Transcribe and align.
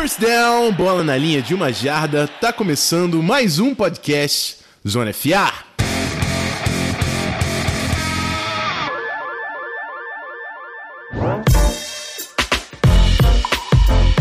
First 0.00 0.18
down, 0.18 0.72
bola 0.72 1.04
na 1.04 1.14
linha 1.14 1.42
de 1.42 1.54
uma 1.54 1.70
jarda, 1.70 2.26
tá 2.26 2.50
começando 2.54 3.22
mais 3.22 3.58
um 3.58 3.74
podcast 3.74 4.56
Zona 4.88 5.12
FA. 5.12 5.52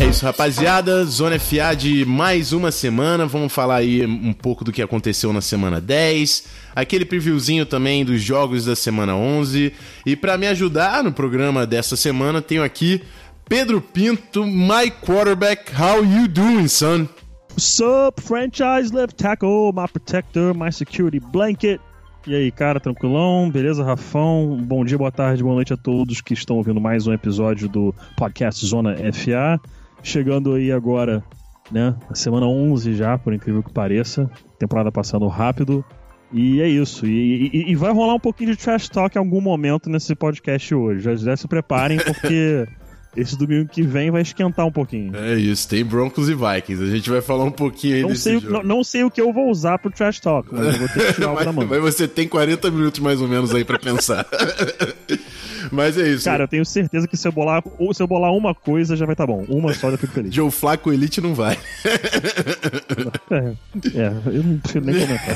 É 0.01 0.05
isso, 0.05 0.25
rapaziada. 0.25 1.05
Zona 1.05 1.39
FA 1.39 1.73
de 1.73 2.03
mais 2.03 2.51
uma 2.51 2.71
semana. 2.73 3.25
Vamos 3.25 3.53
falar 3.53 3.77
aí 3.77 4.05
um 4.05 4.33
pouco 4.33 4.65
do 4.65 4.73
que 4.73 4.81
aconteceu 4.81 5.31
na 5.31 5.39
semana 5.39 5.79
10, 5.79 6.43
aquele 6.75 7.05
previewzinho 7.05 7.65
também 7.65 8.03
dos 8.03 8.21
jogos 8.21 8.65
da 8.65 8.75
semana 8.75 9.15
11. 9.15 9.71
E 10.05 10.15
para 10.17 10.37
me 10.37 10.47
ajudar 10.47 11.05
no 11.05 11.13
programa 11.13 11.65
dessa 11.65 11.95
semana, 11.95 12.41
tenho 12.41 12.63
aqui 12.63 13.01
Pedro 13.49 13.81
Pinto, 13.81 14.45
my 14.45 14.91
quarterback. 15.01 15.71
How 15.71 16.03
you 16.03 16.27
doing, 16.27 16.67
son? 16.67 17.09
What's 17.49 17.81
up, 17.81 18.21
franchise 18.21 18.93
left 18.93 19.17
tackle, 19.17 19.73
my 19.73 19.87
protector, 19.87 20.53
my 20.53 20.69
security 20.69 21.19
blanket. 21.19 21.81
E 22.27 22.35
aí, 22.35 22.51
cara, 22.51 22.79
tranquilão? 22.79 23.49
Beleza, 23.49 23.83
Rafão? 23.83 24.55
Bom 24.61 24.85
dia, 24.85 24.99
boa 24.99 25.11
tarde, 25.11 25.41
boa 25.41 25.55
noite 25.55 25.73
a 25.73 25.77
todos 25.77 26.21
que 26.21 26.35
estão 26.35 26.57
ouvindo 26.57 26.79
mais 26.79 27.07
um 27.07 27.11
episódio 27.11 27.67
do 27.67 27.91
podcast 28.15 28.63
Zona 28.63 28.95
FA. 29.11 29.59
Chegando 30.03 30.53
aí 30.53 30.71
agora, 30.71 31.23
né? 31.71 31.95
A 32.07 32.13
semana 32.13 32.45
11 32.45 32.93
já, 32.93 33.17
por 33.17 33.33
incrível 33.33 33.63
que 33.63 33.73
pareça. 33.73 34.29
Temporada 34.59 34.91
passando 34.91 35.27
rápido. 35.27 35.83
E 36.31 36.61
é 36.61 36.67
isso. 36.67 37.07
E, 37.07 37.49
e, 37.51 37.71
e 37.71 37.75
vai 37.75 37.91
rolar 37.91 38.13
um 38.13 38.19
pouquinho 38.19 38.51
de 38.51 38.57
trash 38.57 38.87
talk 38.89 39.17
em 39.17 39.19
algum 39.19 39.41
momento 39.41 39.89
nesse 39.89 40.13
podcast 40.13 40.75
hoje. 40.75 41.01
Já, 41.01 41.15
já 41.15 41.35
se 41.35 41.47
preparem, 41.47 41.97
porque. 41.97 42.67
Esse 43.15 43.35
domingo 43.35 43.67
que 43.67 43.81
vem 43.81 44.11
vai 44.11 44.21
esquentar 44.21 44.65
um 44.67 44.71
pouquinho. 44.71 45.15
É 45.15 45.35
isso, 45.35 45.67
tem 45.67 45.83
Broncos 45.83 46.29
e 46.29 46.35
Vikings. 46.35 46.83
A 46.83 46.95
gente 46.95 47.09
vai 47.09 47.21
falar 47.21 47.43
um 47.43 47.51
pouquinho 47.51 47.95
aí 47.95 48.01
não 48.03 48.09
desse 48.09 48.21
sei, 48.21 48.39
jogo. 48.39 48.53
Não, 48.53 48.63
não, 48.63 48.83
sei 48.83 49.03
o 49.03 49.09
que 49.09 49.19
eu 49.19 49.33
vou 49.33 49.49
usar 49.49 49.79
pro 49.79 49.89
trash 49.89 50.19
talk, 50.19 50.47
mas 50.51 50.73
eu 50.73 50.79
vou 50.79 50.87
ter 50.87 51.07
que 51.07 51.13
tirar 51.19 51.43
da 51.43 51.51
mão. 51.51 51.65
Mas 51.67 51.81
você 51.81 52.07
tem 52.07 52.27
40 52.27 52.69
minutos 52.69 52.99
mais 52.99 53.19
ou 53.19 53.27
menos 53.27 53.53
aí 53.53 53.65
para 53.65 53.79
pensar. 53.79 54.27
mas 55.71 55.97
é 55.97 56.07
isso. 56.07 56.25
Cara, 56.25 56.43
eu 56.43 56.47
tenho 56.47 56.63
certeza 56.63 57.07
que 57.07 57.17
se 57.17 57.27
eu 57.27 57.31
bolar, 57.31 57.63
ou 57.79 57.91
se 57.95 58.03
eu 58.03 58.07
bolar 58.07 58.31
uma 58.31 58.53
coisa 58.53 58.95
já 58.95 59.07
vai 59.07 59.13
estar 59.13 59.25
tá 59.25 59.33
bom. 59.33 59.43
Uma 59.49 59.73
só 59.73 59.89
eu 59.89 59.97
fico 59.97 60.13
feliz. 60.13 60.33
Joe 60.33 60.51
Flaco 60.51 60.93
Elite 60.93 61.19
não 61.19 61.33
vai. 61.33 61.57
é, 63.31 63.55
é, 63.95 64.13
eu 64.27 64.43
não 64.43 64.59
prefiro 64.59 64.85
nem 64.85 64.99
comentar. 64.99 65.35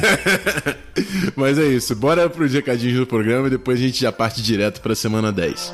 mas 1.35 1.57
é 1.57 1.66
isso. 1.66 1.95
Bora 1.95 2.29
pro 2.29 2.47
recadinho 2.47 2.99
do 2.99 3.07
programa 3.07 3.47
e 3.47 3.51
depois 3.51 3.79
a 3.79 3.81
gente 3.81 3.99
já 3.99 4.11
parte 4.11 4.44
direto 4.44 4.79
pra 4.79 4.94
semana 4.94 5.31
10. 5.31 5.73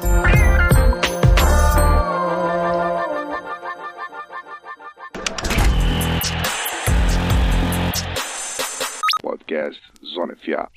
Podcast 9.70 9.82
Zona 10.16 10.36
FA. 10.36 10.70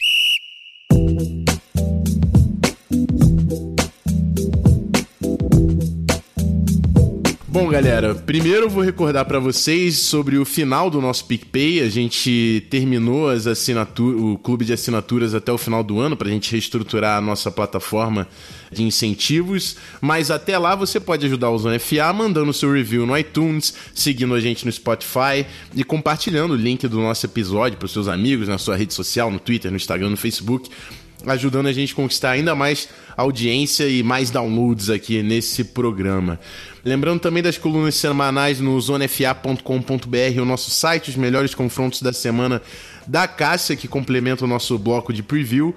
Bom, 7.63 7.69
galera, 7.69 8.13
primeiro 8.13 8.63
eu 8.63 8.69
vou 8.69 8.83
recordar 8.83 9.25
para 9.25 9.39
vocês 9.39 9.97
sobre 9.97 10.37
o 10.37 10.45
final 10.45 10.91
do 10.91 11.01
nosso 11.01 11.25
PicPay. 11.27 11.79
A 11.79 11.89
gente 11.89 12.67
terminou 12.69 13.31
as 13.31 13.47
o 13.47 14.37
clube 14.37 14.65
de 14.65 14.73
assinaturas 14.73 15.33
até 15.33 15.53
o 15.53 15.57
final 15.57 15.85
do 15.85 16.01
ano 16.01 16.17
para 16.17 16.27
a 16.27 16.31
gente 16.33 16.51
reestruturar 16.51 17.19
a 17.19 17.21
nossa 17.21 17.53
plataforma 17.53 18.27
de 18.73 18.83
incentivos. 18.83 19.77
Mas 20.01 20.29
até 20.29 20.59
lá 20.59 20.75
você 20.75 20.99
pode 20.99 21.25
ajudar 21.25 21.51
o 21.51 21.59
Zona 21.59 21.79
FA 21.79 22.13
mandando 22.13 22.53
seu 22.53 22.73
review 22.73 23.07
no 23.07 23.17
iTunes, 23.17 23.73
seguindo 23.95 24.35
a 24.35 24.41
gente 24.41 24.67
no 24.67 24.73
Spotify 24.73 25.47
e 25.73 25.85
compartilhando 25.85 26.55
o 26.55 26.57
link 26.57 26.89
do 26.89 26.99
nosso 26.99 27.25
episódio 27.27 27.79
para 27.79 27.87
seus 27.87 28.09
amigos 28.09 28.49
na 28.49 28.59
sua 28.59 28.75
rede 28.75 28.93
social, 28.93 29.31
no 29.31 29.39
Twitter, 29.39 29.71
no 29.71 29.77
Instagram, 29.77 30.11
no 30.11 30.17
Facebook 30.17 30.69
ajudando 31.27 31.67
a 31.67 31.73
gente 31.73 31.93
a 31.93 31.97
conquistar 31.97 32.31
ainda 32.31 32.55
mais 32.55 32.89
audiência 33.17 33.89
e 33.89 34.03
mais 34.03 34.31
downloads 34.31 34.91
aqui 34.91 35.23
nesse 35.23 35.65
programa. 35.65 36.39
Lembrando 36.85 37.21
também 37.21 37.43
das 37.43 37.57
colunas 37.57 37.95
semanais 37.95 38.61
no 38.61 38.81
zonefa.com.br, 38.81 40.41
o 40.41 40.45
nosso 40.45 40.71
site, 40.71 41.11
os 41.11 41.17
melhores 41.17 41.55
confrontos 41.55 42.03
da 42.03 42.13
semana 42.13 42.61
da 43.07 43.29
Cássia, 43.29 43.77
que 43.77 43.87
complementa 43.87 44.45
o 44.45 44.49
nosso 44.49 44.79
bloco 44.79 45.13
de 45.13 45.23
preview. 45.23 45.75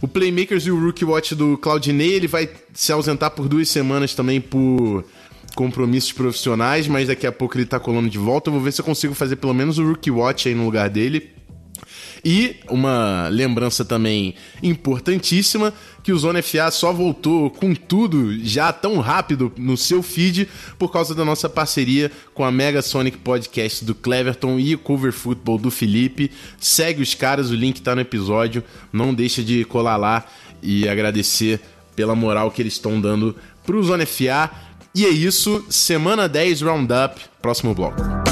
O 0.00 0.08
Playmakers 0.08 0.66
e 0.66 0.70
o 0.70 0.78
Rookie 0.78 1.04
Watch 1.04 1.34
do 1.34 1.56
Claudinei, 1.58 2.12
ele 2.12 2.28
vai 2.28 2.48
se 2.72 2.92
ausentar 2.92 3.30
por 3.30 3.48
duas 3.48 3.68
semanas 3.68 4.14
também 4.14 4.40
por 4.40 5.04
compromissos 5.54 6.12
profissionais, 6.12 6.86
mas 6.86 7.08
daqui 7.08 7.26
a 7.26 7.32
pouco 7.32 7.56
ele 7.56 7.66
tá 7.66 7.80
colando 7.80 8.08
de 8.08 8.18
volta. 8.18 8.48
Eu 8.48 8.54
vou 8.54 8.62
ver 8.62 8.72
se 8.72 8.80
eu 8.80 8.84
consigo 8.84 9.14
fazer 9.14 9.36
pelo 9.36 9.54
menos 9.54 9.78
o 9.78 9.84
Rookie 9.84 10.10
Watch 10.10 10.48
aí 10.48 10.54
no 10.54 10.64
lugar 10.64 10.88
dele. 10.88 11.37
E 12.24 12.56
uma 12.68 13.28
lembrança 13.28 13.84
também 13.84 14.34
importantíssima 14.62 15.72
que 16.02 16.12
o 16.12 16.18
Zona 16.18 16.42
FA 16.42 16.70
só 16.70 16.92
voltou 16.92 17.50
com 17.50 17.74
tudo 17.74 18.38
já 18.44 18.72
tão 18.72 18.98
rápido 18.98 19.52
no 19.56 19.76
seu 19.76 20.02
feed 20.02 20.48
por 20.78 20.90
causa 20.90 21.14
da 21.14 21.24
nossa 21.24 21.48
parceria 21.48 22.10
com 22.34 22.44
a 22.44 22.50
Mega 22.50 22.82
Sonic 22.82 23.18
Podcast 23.18 23.84
do 23.84 23.94
Cleverton 23.94 24.58
e 24.58 24.74
o 24.74 24.78
Cover 24.78 25.12
Football 25.12 25.58
do 25.58 25.70
Felipe. 25.70 26.30
Segue 26.58 27.02
os 27.02 27.14
caras, 27.14 27.50
o 27.50 27.54
link 27.54 27.82
tá 27.82 27.94
no 27.94 28.00
episódio. 28.00 28.64
Não 28.92 29.12
deixa 29.12 29.42
de 29.42 29.64
colar 29.64 29.96
lá 29.96 30.24
e 30.62 30.88
agradecer 30.88 31.60
pela 31.94 32.14
moral 32.14 32.50
que 32.50 32.62
eles 32.62 32.74
estão 32.74 33.00
dando 33.00 33.36
pro 33.64 33.82
Zona 33.82 34.06
FA. 34.06 34.50
E 34.94 35.04
é 35.04 35.10
isso, 35.10 35.64
semana 35.68 36.28
10 36.28 36.62
Roundup, 36.62 37.20
próximo 37.40 37.74
bloco. 37.74 38.27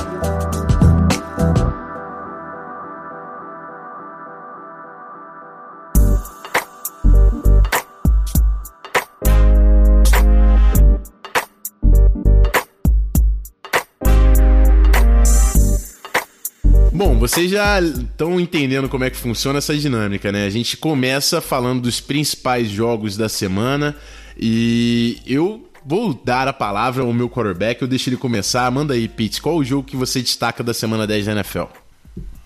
Vocês 17.36 17.50
já 17.50 17.78
estão 17.78 18.41
entendendo 18.41 18.88
como 18.88 19.04
é 19.04 19.10
que 19.10 19.16
funciona 19.19 19.58
essa 19.58 19.76
dinâmica, 19.76 20.32
né? 20.32 20.47
A 20.47 20.50
gente 20.50 20.74
começa 20.74 21.38
falando 21.38 21.82
dos 21.82 22.00
principais 22.00 22.66
jogos 22.66 23.14
da 23.14 23.28
semana 23.28 23.94
e 24.41 25.19
eu 25.26 25.69
vou 25.84 26.14
dar 26.14 26.48
a 26.48 26.52
palavra 26.54 27.02
ao 27.02 27.12
meu 27.12 27.28
quarterback, 27.28 27.82
eu 27.82 27.86
deixo 27.86 28.08
ele 28.08 28.16
começar. 28.16 28.70
Manda 28.70 28.94
aí, 28.94 29.06
Pete, 29.06 29.42
qual 29.42 29.56
o 29.56 29.62
jogo 29.62 29.86
que 29.86 29.97
você 29.98 30.22
destaca 30.22 30.64
da 30.64 30.72
semana 30.72 31.06
10 31.06 31.26
da 31.26 31.32
NFL? 31.32 31.64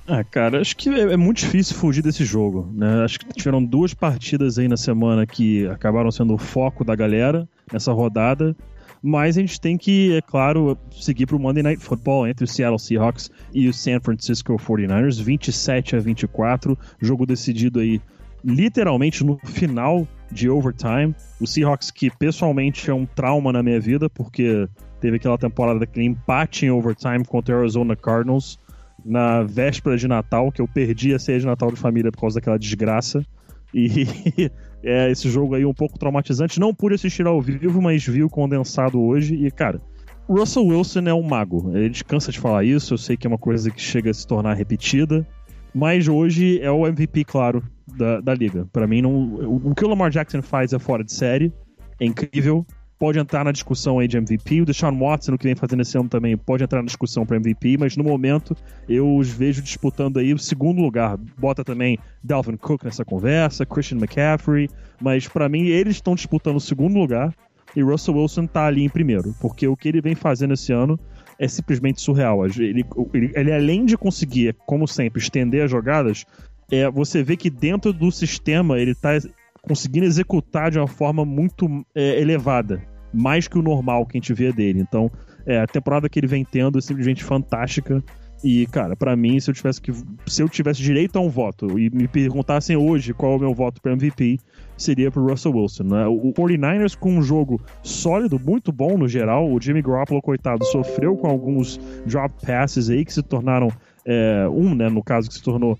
Ah, 0.09 0.25
cara, 0.25 0.61
acho 0.61 0.77
que 0.77 0.89
é, 0.89 1.13
é 1.13 1.17
muito 1.17 1.39
difícil 1.39 1.77
fugir 1.77 2.03
desse 2.03 2.25
jogo, 2.25 2.69
né? 2.75 3.05
Acho 3.05 3.21
que 3.21 3.27
tiveram 3.33 3.65
duas 3.65 3.95
partidas 3.95 4.59
aí 4.59 4.67
na 4.67 4.77
semana 4.77 5.25
que 5.25 5.69
acabaram 5.69 6.11
sendo 6.11 6.35
o 6.35 6.39
foco 6.39 6.83
da 6.83 6.97
galera 6.97 7.49
nessa 7.73 7.93
rodada. 7.93 8.57
Mas 9.03 9.37
a 9.37 9.41
gente 9.41 9.61
tem 9.61 9.79
que, 9.79 10.15
é 10.17 10.21
claro, 10.21 10.77
seguir 10.91 11.27
para 11.27 11.37
o 11.37 11.41
Monday 11.41 11.63
Night 11.63 11.83
Football 11.83 12.29
entre 12.29 12.45
o 12.45 12.47
Seattle 12.47 12.79
Seahawks 12.79 13.31
e 13.53 13.69
o 13.69 13.73
San 13.73 13.99
Francisco 14.01 14.55
49ers, 14.57 15.23
27 15.23 15.97
a 15.97 16.01
24, 16.01 16.79
jogo 17.01 17.25
decidido 17.25 17.81
aí 17.81 18.01
literalmente 18.45 19.25
no 19.25 19.39
final 19.39 20.07
de 20.31 20.49
overtime. 20.49 21.15
O 21.41 21.47
Seahawks 21.47 21.91
que 21.91 22.11
pessoalmente 22.11 22.91
é 22.91 22.95
um 22.95 23.07
trauma 23.07 23.53
na 23.53 23.63
minha 23.63 23.81
vida, 23.81 24.09
porque 24.09 24.69
teve 25.01 25.17
aquela 25.17 25.39
temporada 25.39 25.81
daquele 25.81 26.07
empate 26.07 26.67
em 26.67 26.71
overtime 26.71 27.25
contra 27.25 27.57
o 27.57 27.61
Arizona 27.61 27.97
Cardinals 27.97 28.59
na 29.05 29.43
véspera 29.43 29.97
de 29.97 30.07
Natal, 30.07 30.53
que 30.53 30.61
eu 30.61 30.69
perdi 30.69 31.15
a 31.15 31.19
ceia 31.19 31.41
de 31.41 31.47
Natal 31.47 31.71
de 31.71 31.77
família 31.77 32.13
por 32.13 32.21
causa 32.21 32.39
daquela 32.39 32.59
desgraça. 32.59 33.25
E 33.73 34.07
é 34.83 35.11
esse 35.11 35.29
jogo 35.29 35.55
aí 35.55 35.65
um 35.65 35.75
pouco 35.75 35.99
traumatizante. 35.99 36.61
Não 36.61 36.75
pude 36.75 36.95
assistir 36.95 37.27
ao 37.27 37.41
vivo, 37.41 37.81
mas 37.81 38.05
vi 38.05 38.23
o 38.23 38.31
condensado 38.31 39.01
hoje. 39.01 39.35
E, 39.35 39.51
cara, 39.51 39.81
Russell 40.29 40.67
Wilson 40.67 41.01
é 41.07 41.15
um 41.15 41.23
mago. 41.23 41.73
Ele 41.75 41.95
cansa 42.07 42.33
de 42.33 42.39
falar 42.39 42.65
isso. 42.65 42.95
Eu 42.95 42.99
sei 42.99 43.17
que 43.17 43.27
é 43.27 43.29
uma 43.29 43.39
coisa 43.39 43.71
que 43.71 43.81
chega 43.81 44.11
a 44.11 44.15
se 44.15 44.27
tornar 44.27 44.55
repetida. 44.55 45.27
Mas 45.75 46.09
hoje 46.09 46.61
é 46.61 46.71
o 46.71 46.87
MVP, 46.87 47.25
claro, 47.25 47.63
da, 47.97 48.21
da 48.21 48.35
liga. 48.35 48.67
Para 48.73 48.87
mim, 48.87 49.03
não, 49.03 49.13
o, 49.13 49.71
o 49.71 49.75
que 49.75 49.85
o 49.85 49.89
Lamar 49.89 50.11
Jackson 50.11 50.43
faz 50.43 50.73
é 50.73 50.79
fora 50.79 51.05
de 51.05 51.13
série. 51.13 51.53
É 52.01 52.05
incrível 52.05 52.67
pode 53.01 53.19
entrar 53.19 53.43
na 53.43 53.51
discussão 53.51 53.99
aí 53.99 54.07
de 54.07 54.19
MVP. 54.19 54.61
O 54.61 54.67
Deshaun 54.67 54.99
Watson, 54.99 55.39
que 55.39 55.45
vem 55.45 55.57
fazendo 55.57 55.81
esse 55.81 55.97
ano 55.97 56.11
também, 56.11 56.37
pode 56.37 56.63
entrar 56.63 56.81
na 56.83 56.87
discussão 56.87 57.25
para 57.25 57.39
MVP, 57.39 57.79
mas 57.79 57.97
no 57.97 58.05
momento 58.05 58.55
eu 58.87 59.17
os 59.17 59.31
vejo 59.31 59.63
disputando 59.63 60.19
aí 60.19 60.35
o 60.35 60.39
segundo 60.39 60.83
lugar. 60.83 61.17
Bota 61.39 61.65
também 61.65 61.99
Dalvin 62.23 62.59
Cook 62.59 62.85
nessa 62.85 63.03
conversa, 63.03 63.65
Christian 63.65 63.97
McCaffrey, 63.97 64.69
mas 65.01 65.27
para 65.27 65.49
mim 65.49 65.63
eles 65.63 65.97
estão 65.97 66.15
disputando 66.15 66.57
o 66.57 66.61
segundo 66.61 66.99
lugar 66.99 67.35
e 67.75 67.83
Russell 67.83 68.17
Wilson 68.17 68.47
tá 68.47 68.67
ali 68.67 68.85
em 68.85 68.89
primeiro, 68.91 69.35
porque 69.41 69.67
o 69.67 69.75
que 69.75 69.89
ele 69.89 70.03
vem 70.03 70.15
fazendo 70.15 70.53
esse 70.53 70.71
ano 70.71 71.01
é 71.39 71.49
simplesmente 71.49 72.03
surreal. 72.03 72.45
Ele, 72.45 72.85
ele, 73.15 73.33
ele 73.35 73.53
além 73.53 73.87
de 73.87 73.97
conseguir, 73.97 74.55
como 74.67 74.87
sempre, 74.87 75.23
estender 75.23 75.65
as 75.65 75.71
jogadas, 75.71 76.27
é, 76.71 76.91
você 76.91 77.23
vê 77.23 77.35
que 77.35 77.49
dentro 77.49 77.95
do 77.95 78.11
sistema 78.13 78.79
ele 78.79 78.95
tá 78.95 79.19
conseguindo 79.63 80.07
executar 80.07 80.71
de 80.71 80.79
uma 80.79 80.89
forma 80.89 81.25
muito 81.25 81.67
é, 81.95 82.21
elevada 82.21 82.83
mais 83.13 83.49
que 83.49 83.59
o 83.59 83.63
normal 83.63 84.07
que 84.07 84.17
a 84.17 84.21
gente 84.21 84.33
vê 84.33 84.53
dele. 84.53 84.81
Então, 84.81 85.11
É, 85.47 85.59
a 85.59 85.67
temporada 85.67 86.07
que 86.07 86.21
ele 86.21 86.27
vem 86.27 86.45
tendo 86.45 86.79
é 86.79 86.83
simplesmente 86.83 87.25
fantástica. 87.25 88.05
E, 88.45 88.67
cara, 88.67 88.95
para 88.95 89.17
mim, 89.17 89.41
se 89.41 89.51
eu 89.51 89.55
tivesse 89.55 89.81
que. 89.81 89.91
Se 90.27 90.43
eu 90.43 90.49
tivesse 90.51 90.83
direito 90.83 91.17
a 91.17 91.21
um 91.21 91.31
voto 91.31 91.79
e 91.79 91.89
me 91.89 92.07
perguntassem 92.07 92.77
hoje 92.77 93.15
qual 93.15 93.33
é 93.33 93.37
o 93.37 93.41
meu 93.41 93.55
voto 93.55 93.81
para 93.81 93.95
MVP, 93.95 94.39
seria 94.77 95.11
pro 95.11 95.27
Russell 95.27 95.57
Wilson. 95.57 95.85
Né? 95.85 96.07
O 96.07 96.33
49ers 96.35 96.95
com 96.95 97.17
um 97.17 97.23
jogo 97.23 97.59
sólido, 97.83 98.39
muito 98.39 98.71
bom 98.71 98.99
no 98.99 99.09
geral. 99.09 99.51
O 99.51 99.59
Jimmy 99.59 99.81
Garoppolo, 99.81 100.21
coitado, 100.21 100.63
sofreu 100.67 101.17
com 101.17 101.27
alguns 101.27 101.81
drop 102.07 102.35
passes 102.47 102.91
aí 102.91 103.03
que 103.03 103.15
se 103.15 103.23
tornaram. 103.23 103.69
É, 104.07 104.47
um, 104.49 104.75
né, 104.75 104.91
no 104.91 105.03
caso, 105.03 105.29
que 105.29 105.35
se 105.35 105.43
tornou 105.43 105.79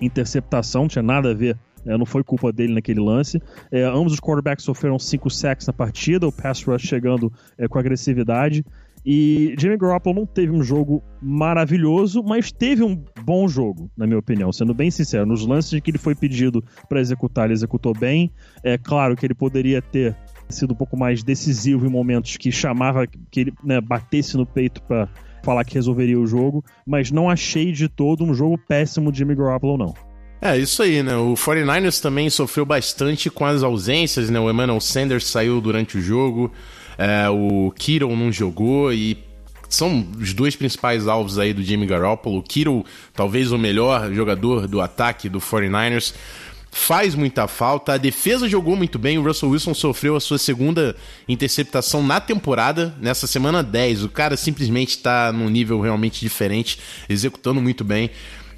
interceptação, 0.00 0.82
não 0.82 0.88
tinha 0.88 1.02
nada 1.02 1.32
a 1.32 1.34
ver 1.34 1.56
é, 1.86 1.96
não 1.96 2.06
foi 2.06 2.22
culpa 2.22 2.52
dele 2.52 2.74
naquele 2.74 3.00
lance. 3.00 3.40
É, 3.70 3.82
ambos 3.82 4.12
os 4.12 4.20
quarterbacks 4.20 4.64
sofreram 4.64 4.98
cinco 4.98 5.30
sacks 5.30 5.66
na 5.66 5.72
partida, 5.72 6.26
o 6.26 6.32
pass 6.32 6.62
rush 6.62 6.82
chegando 6.82 7.32
é, 7.58 7.66
com 7.68 7.78
agressividade. 7.78 8.64
E 9.04 9.54
Jimmy 9.58 9.76
Garoppolo 9.76 10.20
não 10.20 10.26
teve 10.26 10.52
um 10.52 10.62
jogo 10.62 11.02
maravilhoso, 11.20 12.22
mas 12.22 12.52
teve 12.52 12.84
um 12.84 13.02
bom 13.24 13.48
jogo, 13.48 13.90
na 13.96 14.06
minha 14.06 14.18
opinião, 14.18 14.52
sendo 14.52 14.72
bem 14.72 14.92
sincero. 14.92 15.26
Nos 15.26 15.44
lances 15.44 15.80
que 15.80 15.90
ele 15.90 15.98
foi 15.98 16.14
pedido 16.14 16.64
para 16.88 17.00
executar, 17.00 17.46
ele 17.46 17.54
executou 17.54 17.92
bem. 17.92 18.30
É 18.62 18.78
claro 18.78 19.16
que 19.16 19.26
ele 19.26 19.34
poderia 19.34 19.82
ter 19.82 20.16
sido 20.48 20.72
um 20.72 20.76
pouco 20.76 20.96
mais 20.96 21.24
decisivo 21.24 21.84
em 21.84 21.90
momentos 21.90 22.36
que 22.36 22.52
chamava 22.52 23.06
que 23.06 23.40
ele 23.40 23.52
né, 23.64 23.80
batesse 23.80 24.36
no 24.36 24.46
peito 24.46 24.80
para 24.82 25.08
falar 25.42 25.64
que 25.64 25.74
resolveria 25.74 26.20
o 26.20 26.26
jogo, 26.26 26.64
mas 26.86 27.10
não 27.10 27.28
achei 27.28 27.72
de 27.72 27.88
todo 27.88 28.22
um 28.22 28.32
jogo 28.32 28.56
péssimo 28.56 29.10
de 29.10 29.18
Jimmy 29.18 29.34
Garoppolo, 29.34 29.76
não. 29.76 30.11
É, 30.44 30.58
isso 30.58 30.82
aí, 30.82 31.04
né? 31.04 31.16
O 31.16 31.34
49ers 31.34 32.00
também 32.00 32.28
sofreu 32.28 32.66
bastante 32.66 33.30
com 33.30 33.46
as 33.46 33.62
ausências, 33.62 34.28
né? 34.28 34.40
O 34.40 34.50
Emmanuel 34.50 34.80
Sanders 34.80 35.28
saiu 35.28 35.60
durante 35.60 35.96
o 35.96 36.02
jogo, 36.02 36.52
é, 36.98 37.28
o 37.30 37.72
Kittle 37.76 38.16
não 38.16 38.32
jogou 38.32 38.92
e 38.92 39.16
são 39.68 40.04
os 40.20 40.34
dois 40.34 40.56
principais 40.56 41.06
alvos 41.06 41.38
aí 41.38 41.52
do 41.52 41.62
Jimmy 41.62 41.86
Garoppolo. 41.86 42.38
O 42.38 42.42
Kittle, 42.42 42.84
talvez 43.14 43.52
o 43.52 43.56
melhor 43.56 44.12
jogador 44.12 44.66
do 44.66 44.80
ataque 44.80 45.28
do 45.28 45.38
49ers, 45.38 46.12
faz 46.72 47.14
muita 47.14 47.46
falta. 47.46 47.92
A 47.92 47.96
defesa 47.96 48.48
jogou 48.48 48.74
muito 48.74 48.98
bem. 48.98 49.18
O 49.18 49.22
Russell 49.22 49.50
Wilson 49.50 49.74
sofreu 49.74 50.16
a 50.16 50.20
sua 50.20 50.38
segunda 50.38 50.96
interceptação 51.28 52.02
na 52.02 52.18
temporada, 52.18 52.92
nessa 53.00 53.28
semana 53.28 53.62
10. 53.62 54.02
O 54.02 54.08
cara 54.08 54.36
simplesmente 54.36 54.96
está 54.96 55.30
num 55.30 55.48
nível 55.48 55.80
realmente 55.80 56.20
diferente, 56.20 56.80
executando 57.08 57.60
muito 57.60 57.84
bem. 57.84 58.10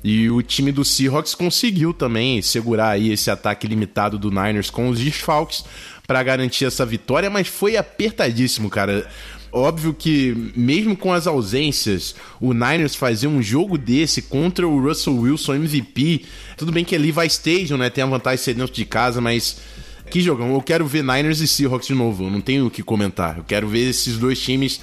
E 0.04 0.28
o 0.28 0.42
time 0.42 0.70
do 0.70 0.84
Seahawks 0.84 1.34
conseguiu 1.34 1.94
também 1.94 2.42
segurar 2.42 2.90
aí 2.90 3.10
esse 3.10 3.30
ataque 3.30 3.66
limitado 3.66 4.18
do 4.18 4.30
Niners 4.30 4.68
com 4.68 4.90
os 4.90 5.00
desfalques 5.00 5.64
para 6.06 6.22
garantir 6.22 6.66
essa 6.66 6.84
vitória, 6.84 7.30
mas 7.30 7.48
foi 7.48 7.78
apertadíssimo, 7.78 8.68
cara. 8.68 9.08
Óbvio 9.50 9.94
que, 9.94 10.52
mesmo 10.54 10.94
com 10.94 11.10
as 11.10 11.26
ausências, 11.26 12.14
o 12.38 12.52
Niners 12.52 12.94
fazer 12.94 13.28
um 13.28 13.40
jogo 13.40 13.78
desse 13.78 14.20
contra 14.20 14.68
o 14.68 14.78
Russell 14.78 15.16
Wilson 15.16 15.54
MVP. 15.54 16.26
Tudo 16.58 16.70
bem 16.70 16.84
que 16.84 16.94
é 16.94 16.98
Levi 16.98 17.26
Stadium, 17.28 17.78
né? 17.78 17.88
Tem 17.88 18.04
a 18.04 18.06
vantagem 18.06 18.36
de 18.36 18.42
ser 18.42 18.54
dentro 18.54 18.74
de 18.74 18.84
casa, 18.84 19.22
mas. 19.22 19.56
Que 20.10 20.20
jogão. 20.20 20.52
Eu 20.52 20.60
quero 20.60 20.86
ver 20.86 21.02
Niners 21.02 21.40
e 21.40 21.48
Seahawks 21.48 21.86
de 21.86 21.94
novo. 21.94 22.24
Eu 22.24 22.30
não 22.30 22.42
tenho 22.42 22.66
o 22.66 22.70
que 22.70 22.82
comentar. 22.82 23.38
Eu 23.38 23.44
quero 23.44 23.66
ver 23.68 23.88
esses 23.88 24.18
dois 24.18 24.38
times 24.38 24.80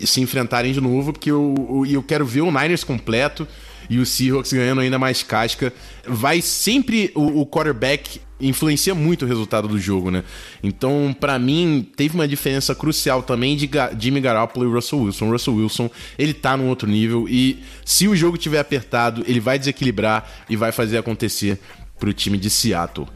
se 0.00 0.20
enfrentarem 0.20 0.72
de 0.72 0.80
novo, 0.80 1.12
porque 1.12 1.30
eu, 1.30 1.54
eu, 1.86 1.86
eu 1.86 2.02
quero 2.02 2.26
ver 2.26 2.40
o 2.40 2.50
Niners 2.50 2.82
completo 2.82 3.46
e 3.88 3.98
o 3.98 4.06
Seahawks 4.06 4.52
ganhando 4.52 4.80
ainda 4.80 4.98
mais 4.98 5.22
casca. 5.22 5.72
Vai 6.06 6.40
sempre 6.40 7.10
o, 7.14 7.40
o 7.40 7.46
quarterback 7.46 8.20
influencia 8.40 8.94
muito 8.94 9.24
o 9.24 9.28
resultado 9.28 9.68
do 9.68 9.78
jogo, 9.78 10.10
né? 10.10 10.24
Então, 10.62 11.14
para 11.18 11.38
mim, 11.38 11.88
teve 11.96 12.14
uma 12.14 12.26
diferença 12.26 12.74
crucial 12.74 13.22
também 13.22 13.56
de 13.56 13.70
Jimmy 13.98 14.20
Garoppolo 14.20 14.68
e 14.68 14.72
Russell 14.72 15.00
Wilson. 15.00 15.30
Russell 15.30 15.54
Wilson, 15.54 15.90
ele 16.18 16.34
tá 16.34 16.56
num 16.56 16.68
outro 16.68 16.88
nível 16.88 17.26
e 17.28 17.62
se 17.84 18.08
o 18.08 18.16
jogo 18.16 18.36
tiver 18.36 18.58
apertado, 18.58 19.24
ele 19.26 19.40
vai 19.40 19.58
desequilibrar 19.58 20.28
e 20.48 20.56
vai 20.56 20.72
fazer 20.72 20.98
acontecer 20.98 21.58
pro 21.98 22.12
time 22.12 22.36
de 22.36 22.50
Seattle. 22.50 23.08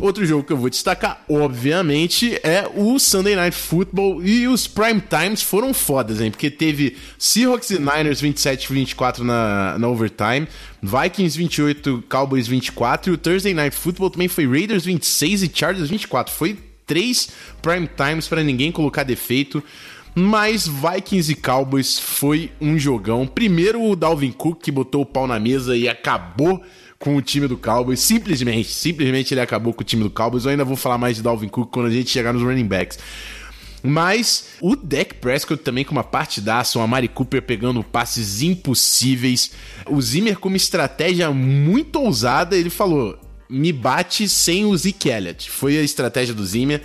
Outro 0.00 0.24
jogo 0.24 0.42
que 0.42 0.52
eu 0.52 0.56
vou 0.56 0.70
destacar, 0.70 1.22
obviamente, 1.28 2.38
é 2.42 2.66
o 2.74 2.98
Sunday 2.98 3.36
Night 3.36 3.56
Football 3.56 4.24
e 4.24 4.48
os 4.48 4.66
prime 4.66 5.02
times 5.02 5.42
foram 5.42 5.74
fodas, 5.74 6.20
hein? 6.20 6.30
Porque 6.30 6.50
teve 6.50 6.96
Seahawks 7.18 7.70
e 7.70 7.78
Niners 7.78 8.20
27 8.20 8.72
24 8.72 9.22
na, 9.22 9.78
na 9.78 9.88
overtime, 9.88 10.48
Vikings 10.82 11.36
28, 11.36 12.04
Cowboys 12.08 12.46
24 12.46 13.12
e 13.12 13.14
o 13.14 13.18
Thursday 13.18 13.52
Night 13.52 13.76
Football 13.76 14.10
também 14.10 14.28
foi 14.28 14.46
Raiders 14.46 14.84
26 14.84 15.42
e 15.42 15.50
Chargers 15.52 15.90
24. 15.90 16.32
Foi 16.32 16.58
três 16.86 17.28
prime 17.60 17.86
times 17.88 18.26
para 18.26 18.42
ninguém 18.42 18.72
colocar 18.72 19.02
defeito. 19.02 19.62
Mas 20.14 20.68
Vikings 20.68 21.32
e 21.32 21.34
Cowboys 21.34 21.98
foi 21.98 22.52
um 22.60 22.78
jogão. 22.78 23.26
Primeiro 23.26 23.82
o 23.82 23.96
Dalvin 23.96 24.32
Cook 24.32 24.62
que 24.62 24.70
botou 24.70 25.02
o 25.02 25.06
pau 25.06 25.26
na 25.26 25.40
mesa 25.40 25.74
e 25.74 25.88
acabou 25.88 26.62
com 27.02 27.16
o 27.16 27.20
time 27.20 27.48
do 27.48 27.56
Cowboys. 27.56 27.98
Simplesmente, 27.98 28.68
simplesmente 28.68 29.34
ele 29.34 29.40
acabou 29.40 29.74
com 29.74 29.82
o 29.82 29.84
time 29.84 30.04
do 30.04 30.10
Cowboys. 30.10 30.44
Eu 30.44 30.52
ainda 30.52 30.64
vou 30.64 30.76
falar 30.76 30.98
mais 30.98 31.16
de 31.16 31.22
Dalvin 31.22 31.48
Cook 31.48 31.68
quando 31.72 31.86
a 31.86 31.90
gente 31.90 32.08
chegar 32.08 32.32
nos 32.32 32.44
running 32.44 32.64
backs. 32.64 32.96
Mas 33.82 34.50
o 34.60 34.76
Dak 34.76 35.14
Prescott 35.14 35.64
também 35.64 35.84
com 35.84 35.90
uma 35.90 36.04
partidaça, 36.04 36.78
o 36.78 36.82
Amari 36.82 37.08
Cooper 37.08 37.42
pegando 37.42 37.82
passes 37.82 38.40
impossíveis. 38.40 39.50
O 39.90 40.00
Zimmer 40.00 40.38
com 40.38 40.46
uma 40.46 40.56
estratégia 40.56 41.28
muito 41.32 41.96
ousada, 41.98 42.56
ele 42.56 42.70
falou: 42.70 43.18
"Me 43.50 43.72
bate 43.72 44.28
sem 44.28 44.64
o 44.64 44.76
Zeke 44.76 45.08
Elliott". 45.08 45.50
Foi 45.50 45.76
a 45.76 45.82
estratégia 45.82 46.32
do 46.32 46.46
Zimmer. 46.46 46.80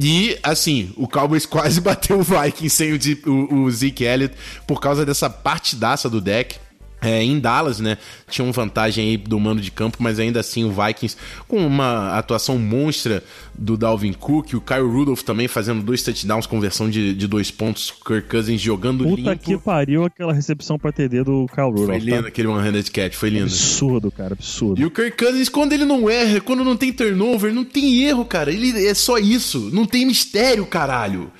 E, 0.00 0.38
assim, 0.44 0.92
o 0.96 1.08
Cowboys 1.08 1.44
quase 1.44 1.80
bateu 1.82 2.20
o 2.20 2.22
Vikings 2.22 2.70
sem 2.70 2.92
o, 2.92 3.28
o, 3.28 3.54
o 3.64 3.70
Zeke 3.72 4.04
Elliott 4.04 4.36
por 4.64 4.80
causa 4.80 5.04
dessa 5.04 5.28
partidaça 5.28 6.08
do 6.08 6.20
Dak. 6.20 6.54
É, 7.02 7.22
em 7.22 7.38
Dallas, 7.38 7.80
né? 7.80 7.96
Tinha 8.28 8.44
uma 8.44 8.52
vantagem 8.52 9.08
aí 9.08 9.16
do 9.16 9.40
mano 9.40 9.60
de 9.60 9.70
campo, 9.70 9.98
mas 10.00 10.18
ainda 10.18 10.40
assim 10.40 10.64
o 10.64 10.70
Vikings 10.70 11.16
com 11.48 11.66
uma 11.66 12.18
atuação 12.18 12.58
monstra 12.58 13.22
do 13.60 13.76
Dalvin 13.76 14.14
Cook, 14.14 14.54
o 14.54 14.60
Kyle 14.60 14.80
Rudolph 14.80 15.20
também 15.20 15.46
fazendo 15.46 15.82
dois 15.82 16.02
touchdowns, 16.02 16.46
conversão 16.46 16.88
de, 16.88 17.14
de 17.14 17.26
dois 17.26 17.50
pontos, 17.50 17.92
Kirk 18.04 18.26
Cousins 18.26 18.58
jogando 18.58 19.04
Puta 19.04 19.32
limpo. 19.32 19.44
que 19.44 19.58
pariu 19.58 20.04
aquela 20.04 20.32
recepção 20.32 20.78
pra 20.78 20.90
TD 20.90 21.22
do 21.24 21.46
Kyle 21.54 21.66
Rudolph. 21.66 21.86
Foi 21.86 21.98
lindo 21.98 22.22
tá? 22.22 22.28
aquele 22.28 22.48
one-handed 22.48 22.90
catch, 22.90 23.14
foi 23.14 23.28
lindo. 23.28 23.44
Absurdo, 23.44 24.10
cara, 24.10 24.32
absurdo. 24.32 24.80
E 24.80 24.86
o 24.86 24.90
Kirk 24.90 25.22
Cousins, 25.22 25.50
quando 25.50 25.74
ele 25.74 25.84
não 25.84 26.08
erra, 26.08 26.40
quando 26.40 26.64
não 26.64 26.74
tem 26.74 26.90
turnover, 26.90 27.52
não 27.52 27.64
tem 27.64 28.02
erro, 28.02 28.24
cara. 28.24 28.50
Ele 28.50 28.86
é 28.86 28.94
só 28.94 29.18
isso. 29.18 29.70
Não 29.72 29.84
tem 29.84 30.06
mistério, 30.06 30.64
caralho. 30.64 31.30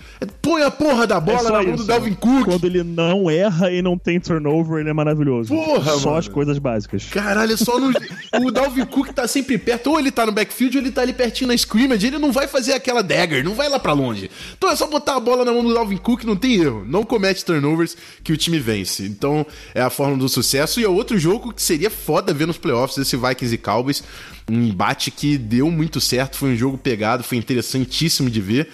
Põe 0.42 0.62
a 0.62 0.70
porra 0.70 1.06
da 1.06 1.18
bola 1.18 1.48
É 1.48 1.52
na 1.52 1.62
mão 1.62 1.76
do 1.76 1.84
Dalvin? 1.84 2.12
Cook. 2.12 2.44
Quando 2.44 2.64
ele 2.66 2.82
não 2.82 3.30
erra 3.30 3.72
e 3.72 3.80
não 3.80 3.96
tem 3.96 4.20
turnover, 4.20 4.80
ele 4.80 4.90
é 4.90 4.92
maravilhoso. 4.92 5.54
Porra, 5.54 5.92
Só 5.98 6.08
mano. 6.08 6.18
as 6.18 6.28
coisas 6.28 6.58
básicas. 6.58 7.04
Caralho, 7.04 7.54
é 7.54 7.56
só 7.56 7.78
no. 7.78 7.90
o 8.44 8.50
Dalvin 8.50 8.84
Cook 8.84 9.08
tá 9.14 9.26
sempre 9.26 9.56
perto. 9.56 9.90
Ou 9.90 9.98
ele 9.98 10.10
tá 10.10 10.26
no 10.26 10.32
backfield 10.32 10.76
ou 10.76 10.82
ele 10.82 10.92
tá 10.92 11.00
ali 11.00 11.14
pertinho 11.14 11.48
na 11.48 11.54
scrimmage. 11.54 12.09
Ele 12.10 12.18
não 12.18 12.32
vai 12.32 12.48
fazer 12.48 12.72
aquela 12.72 13.02
dagger, 13.02 13.44
não 13.44 13.54
vai 13.54 13.68
lá 13.68 13.78
pra 13.78 13.92
longe. 13.92 14.30
Então 14.56 14.68
é 14.68 14.74
só 14.74 14.86
botar 14.86 15.16
a 15.16 15.20
bola 15.20 15.44
na 15.44 15.52
mão 15.52 15.62
do 15.62 15.72
Dalvin 15.72 15.96
Cook, 15.96 16.24
não 16.24 16.34
tem 16.34 16.54
erro. 16.54 16.84
Não 16.84 17.04
comete 17.04 17.44
turnovers 17.44 17.96
que 18.24 18.32
o 18.32 18.36
time 18.36 18.58
vence. 18.58 19.04
Então 19.04 19.46
é 19.74 19.80
a 19.80 19.88
forma 19.88 20.16
do 20.16 20.28
sucesso. 20.28 20.80
E 20.80 20.84
é 20.84 20.88
outro 20.88 21.18
jogo 21.18 21.52
que 21.52 21.62
seria 21.62 21.88
foda 21.88 22.34
ver 22.34 22.46
nos 22.46 22.58
playoffs, 22.58 22.98
esse 22.98 23.16
Vikings 23.16 23.54
e 23.54 23.58
Cowboys. 23.58 24.02
Um 24.50 24.62
embate 24.64 25.10
que 25.10 25.38
deu 25.38 25.70
muito 25.70 26.00
certo. 26.00 26.36
Foi 26.36 26.50
um 26.50 26.56
jogo 26.56 26.76
pegado, 26.76 27.22
foi 27.22 27.38
interessantíssimo 27.38 28.28
de 28.28 28.40
ver. 28.40 28.68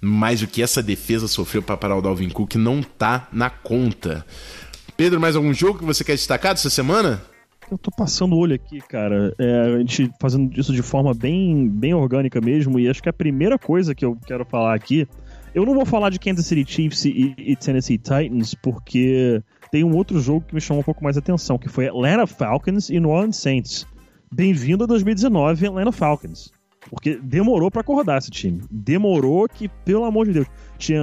Mas 0.00 0.42
o 0.42 0.48
que 0.48 0.60
essa 0.60 0.82
defesa 0.82 1.28
sofreu 1.28 1.62
pra 1.62 1.76
parar 1.76 1.96
o 1.96 2.02
Dalvin 2.02 2.28
Cook 2.28 2.56
não 2.56 2.82
tá 2.82 3.28
na 3.32 3.48
conta. 3.48 4.26
Pedro, 4.96 5.20
mais 5.20 5.36
algum 5.36 5.54
jogo 5.54 5.78
que 5.78 5.84
você 5.84 6.02
quer 6.02 6.16
destacar 6.16 6.54
dessa 6.54 6.68
semana? 6.68 7.22
Eu 7.72 7.78
tô 7.78 7.90
passando 7.90 8.34
o 8.34 8.38
olho 8.38 8.54
aqui, 8.54 8.82
cara. 8.82 9.34
É, 9.38 9.60
a 9.60 9.78
gente 9.78 10.12
fazendo 10.20 10.52
isso 10.60 10.74
de 10.74 10.82
forma 10.82 11.14
bem, 11.14 11.66
bem 11.66 11.94
orgânica 11.94 12.38
mesmo. 12.38 12.78
E 12.78 12.86
acho 12.86 13.02
que 13.02 13.08
a 13.08 13.14
primeira 13.14 13.58
coisa 13.58 13.94
que 13.94 14.04
eu 14.04 14.14
quero 14.26 14.44
falar 14.44 14.74
aqui. 14.74 15.08
Eu 15.54 15.64
não 15.64 15.74
vou 15.74 15.86
falar 15.86 16.10
de 16.10 16.18
Kansas 16.18 16.44
City 16.44 16.70
Chiefs 16.70 17.06
e, 17.06 17.34
e 17.38 17.56
Tennessee 17.56 17.96
Titans, 17.96 18.54
porque 18.54 19.42
tem 19.70 19.84
um 19.84 19.96
outro 19.96 20.20
jogo 20.20 20.44
que 20.46 20.54
me 20.54 20.60
chamou 20.60 20.82
um 20.82 20.84
pouco 20.84 21.02
mais 21.02 21.16
a 21.16 21.20
atenção, 21.20 21.58
que 21.58 21.68
foi 21.68 21.88
Atlanta 21.88 22.26
Falcons 22.26 22.90
e 22.90 23.00
New 23.00 23.08
Orleans 23.08 23.36
Saints. 23.36 23.86
Bem-vindo 24.30 24.84
a 24.84 24.86
2019, 24.86 25.66
Atlanta 25.66 25.92
Falcons. 25.92 26.52
Porque 26.90 27.18
demorou 27.22 27.70
pra 27.70 27.80
acordar 27.80 28.18
esse 28.18 28.30
time. 28.30 28.62
Demorou 28.70 29.48
que, 29.48 29.68
pelo 29.68 30.04
amor 30.04 30.26
de 30.26 30.34
Deus, 30.34 30.46
tinha 30.76 31.02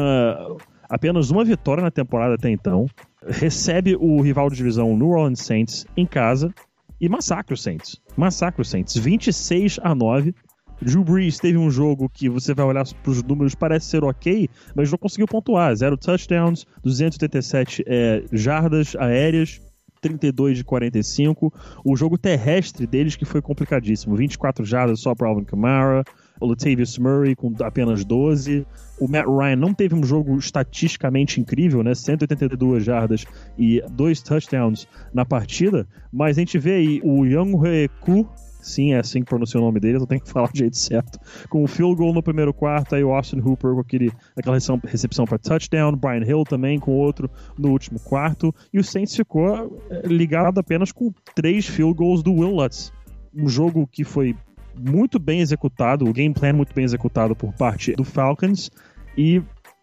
apenas 0.87 1.31
uma 1.31 1.43
vitória 1.43 1.81
na 1.81 1.89
temporada 1.89 2.35
até 2.35 2.49
então. 2.49 2.87
Recebe 3.27 3.95
o 3.95 4.21
rival 4.21 4.49
de 4.49 4.55
divisão 4.55 4.95
New 4.95 5.09
Orleans 5.09 5.41
Saints 5.41 5.85
em 5.95 6.05
casa 6.05 6.53
e 6.99 7.09
massacra 7.09 7.53
os 7.53 7.61
Saints. 7.61 8.01
Massacra 8.15 8.61
os 8.61 8.69
Saints. 8.69 8.95
26 8.95 9.79
a 9.81 9.93
9. 9.93 10.33
Drew 10.81 11.03
Brees 11.03 11.37
teve 11.37 11.57
um 11.57 11.69
jogo 11.69 12.09
que 12.09 12.29
você 12.29 12.53
vai 12.53 12.65
olhar 12.65 12.85
para 13.03 13.11
os 13.11 13.21
números, 13.21 13.53
parece 13.53 13.87
ser 13.87 14.03
ok, 14.03 14.47
mas 14.73 14.89
não 14.89 14.97
conseguiu 14.97 15.27
pontuar. 15.27 15.75
Zero 15.75 15.97
touchdowns, 15.97 16.65
287 16.81 17.83
é, 17.85 18.23
jardas 18.31 18.95
aéreas, 18.95 19.59
32 20.01 20.57
de 20.57 20.63
45. 20.63 21.53
O 21.83 21.95
jogo 21.97 22.17
terrestre 22.17 22.87
deles 22.87 23.17
que 23.17 23.25
foi 23.25 23.41
complicadíssimo. 23.41 24.15
24 24.15 24.63
jardas 24.63 25.01
só 25.01 25.13
para 25.13 25.27
Alvin 25.27 25.43
Kamara, 25.43 26.03
o 26.39 26.47
Latavius 26.47 26.97
Murray 26.97 27.35
com 27.35 27.53
apenas 27.61 28.03
12. 28.05 28.65
O 28.99 29.07
Matt 29.07 29.25
Ryan 29.25 29.55
não 29.55 29.73
teve 29.73 29.95
um 29.95 30.03
jogo 30.03 30.37
estatisticamente 30.37 31.39
incrível, 31.39 31.83
né? 31.83 31.95
182 31.95 32.83
jardas 32.83 33.25
e 33.57 33.81
dois 33.91 34.21
touchdowns 34.21 34.87
na 35.13 35.25
partida, 35.25 35.87
mas 36.11 36.37
a 36.37 36.41
gente 36.41 36.57
vê 36.57 36.73
aí 36.73 37.01
o 37.03 37.25
Young 37.25 37.53
Ku 38.01 38.27
Sim, 38.61 38.93
é 38.93 38.99
assim 38.99 39.21
que 39.21 39.27
pronuncia 39.27 39.59
o 39.59 39.63
nome 39.63 39.79
dele, 39.79 39.97
eu 39.97 40.05
tenho 40.05 40.21
que 40.21 40.29
falar 40.31 40.51
do 40.51 40.57
jeito 40.57 40.77
certo. 40.77 41.19
Com 41.49 41.63
o 41.63 41.67
field 41.67 41.95
goal 41.95 42.13
no 42.13 42.21
primeiro 42.21 42.53
quarto, 42.53 42.95
aí 42.95 43.03
o 43.03 43.13
Austin 43.13 43.39
Hooper 43.39 43.73
com 43.73 43.79
aquele, 43.79 44.11
aquela 44.35 44.57
recepção 44.85 45.25
para 45.25 45.37
touchdown, 45.37 45.95
Brian 45.95 46.23
Hill 46.23 46.43
também 46.43 46.79
com 46.79 46.91
outro 46.91 47.29
no 47.57 47.69
último 47.69 47.99
quarto, 47.99 48.53
e 48.73 48.79
o 48.79 48.83
Saints 48.83 49.15
ficou 49.15 49.81
eh, 49.89 50.01
ligado 50.05 50.59
apenas 50.59 50.91
com 50.91 51.11
três 51.33 51.65
field 51.65 51.93
goals 51.93 52.21
do 52.21 52.33
Will 52.33 52.55
Lutz. 52.55 52.91
Um 53.33 53.47
jogo 53.47 53.87
que 53.87 54.03
foi 54.03 54.35
muito 54.77 55.19
bem 55.19 55.39
executado, 55.41 56.07
o 56.07 56.13
game 56.13 56.33
plan 56.33 56.53
muito 56.53 56.73
bem 56.73 56.83
executado 56.83 57.35
por 57.35 57.53
parte 57.53 57.93
do 57.93 58.03
Falcons, 58.03 58.69
e 59.17 59.41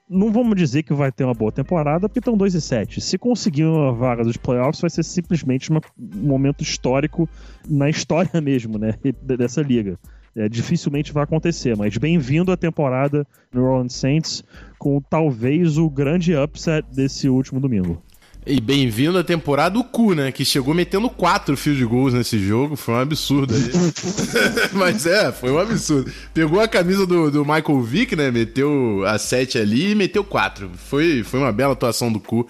não 0.09 0.33
vamos 0.33 0.57
dizer 0.57 0.85
que 0.85 0.95
vai 0.95 1.11
ter 1.11 1.25
uma 1.25 1.35
boa 1.35 1.51
temporada, 1.51 2.09
porque 2.09 2.21
estão 2.21 2.37
2 2.37 2.55
e 2.55 2.61
7. 2.61 3.01
Se 3.01 3.19
conseguir 3.19 3.65
uma 3.65 3.93
vaga 3.93 4.23
dos 4.23 4.37
playoffs, 4.37 4.81
vai 4.81 4.91
ser 4.91 5.03
simplesmente 5.03 5.71
uma, 5.71 5.81
um 5.99 6.29
momento 6.29 6.63
histórico 6.63 7.29
na 7.69 7.91
história 7.91 8.31
mesmo, 8.41 8.79
né? 8.79 8.95
Dessa 9.23 9.63
liga. 9.63 9.99
É, 10.37 10.51
dificilmente 10.51 11.15
vai 11.15 11.25
acontecer, 11.25 11.75
mas 11.77 11.97
bem-vindo 11.97 12.53
à 12.53 12.59
temporada 12.59 13.27
New 13.55 13.65
Orleans 13.65 13.95
Saints, 13.95 14.45
com 14.79 15.01
talvez 15.01 15.79
o 15.79 15.89
grande 15.89 16.37
upset 16.37 16.87
desse 16.95 17.27
último 17.27 17.59
domingo. 17.59 18.03
E 18.49 18.61
bem-vindo 18.61 19.19
à 19.19 19.25
temporada 19.25 19.75
do 19.75 19.83
cu, 19.83 20.15
né? 20.15 20.31
Que 20.31 20.45
chegou 20.45 20.73
metendo 20.73 21.11
quatro 21.11 21.57
fios 21.57 21.77
de 21.77 21.85
gols 21.85 22.15
nesse 22.15 22.39
jogo. 22.39 22.77
Foi 22.77 22.95
um 22.95 22.99
absurdo 22.99 23.53
aí. 23.53 23.63
Mas 24.73 25.05
é, 25.05 25.33
foi 25.33 25.51
um 25.51 25.59
absurdo. 25.59 26.13
Pegou 26.33 26.61
a 26.61 26.69
camisa 26.69 27.05
do, 27.05 27.29
do 27.29 27.45
Michael 27.45 27.83
Vick, 27.83 28.15
né? 28.15 28.31
Meteu 28.31 29.05
a 29.05 29.19
sete 29.19 29.59
ali 29.59 29.91
e 29.91 29.95
meteu 29.97 30.23
quatro. 30.23 30.71
Foi, 30.77 31.25
foi 31.25 31.41
uma 31.41 31.51
bela 31.51 31.73
atuação 31.73 32.13
do 32.13 32.21
cu. 32.21 32.47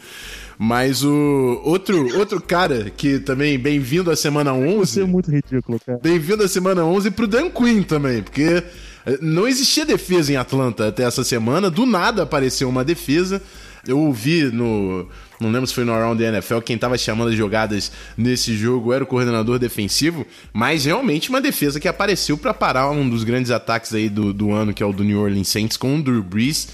Mas 0.59 1.03
o 1.03 1.63
outro, 1.65 2.15
outro 2.19 2.43
cara 2.43 2.91
que 2.91 3.19
também 3.19 3.59
bem-vindo 3.59 4.11
à 4.11 4.17
semana 4.17 4.53
11. 4.53 4.93
Você 4.93 5.01
é 5.01 5.07
muito 5.07 5.31
ridículo, 5.31 5.81
cara. 5.81 5.99
Bem-vindo 6.03 6.43
à 6.43 6.49
semana 6.49 6.85
11 6.85 7.11
pro 7.13 7.27
Dan 7.27 7.49
Quinn 7.49 7.83
também, 7.83 8.23
porque 8.23 8.63
eh, 9.07 9.19
não 9.23 9.49
existia 9.49 9.87
defesa 9.87 10.31
em 10.31 10.37
Atlanta 10.37 10.89
até 10.89 11.05
essa 11.05 11.25
semana. 11.25 11.71
Do 11.71 11.87
nada 11.87 12.23
apareceu 12.23 12.69
uma 12.69 12.85
defesa. 12.85 13.41
Eu 13.87 13.99
ouvi 14.01 14.45
no. 14.45 15.09
Não 15.41 15.51
lembro 15.51 15.67
se 15.67 15.75
foi 15.75 15.85
no 15.85 15.93
Around 15.93 16.23
the 16.23 16.29
NFL, 16.29 16.61
quem 16.61 16.77
estava 16.77 16.97
chamando 16.97 17.29
as 17.29 17.37
jogadas 17.37 17.93
nesse 18.17 18.57
jogo 18.57 18.93
era 18.93 19.05
o 19.05 19.07
coordenador 19.07 19.59
defensivo, 19.59 20.27
mas 20.53 20.85
realmente 20.85 21.29
uma 21.29 21.41
defesa 21.41 21.79
que 21.79 21.89
apareceu 21.89 22.39
para 22.39 22.55
parar 22.55 22.91
um 22.91 23.09
dos 23.09 23.23
grandes 23.23 23.51
ataques 23.51 23.93
aí 23.93 24.09
do, 24.09 24.33
do 24.33 24.53
ano, 24.53 24.73
que 24.73 24.83
é 24.83 24.87
o 24.87 24.93
do 24.93 25.05
New 25.05 25.21
Orleans 25.21 25.49
Saints, 25.49 25.77
com 25.77 25.97
o 25.97 26.03
Drew 26.03 26.23
Brees, 26.23 26.69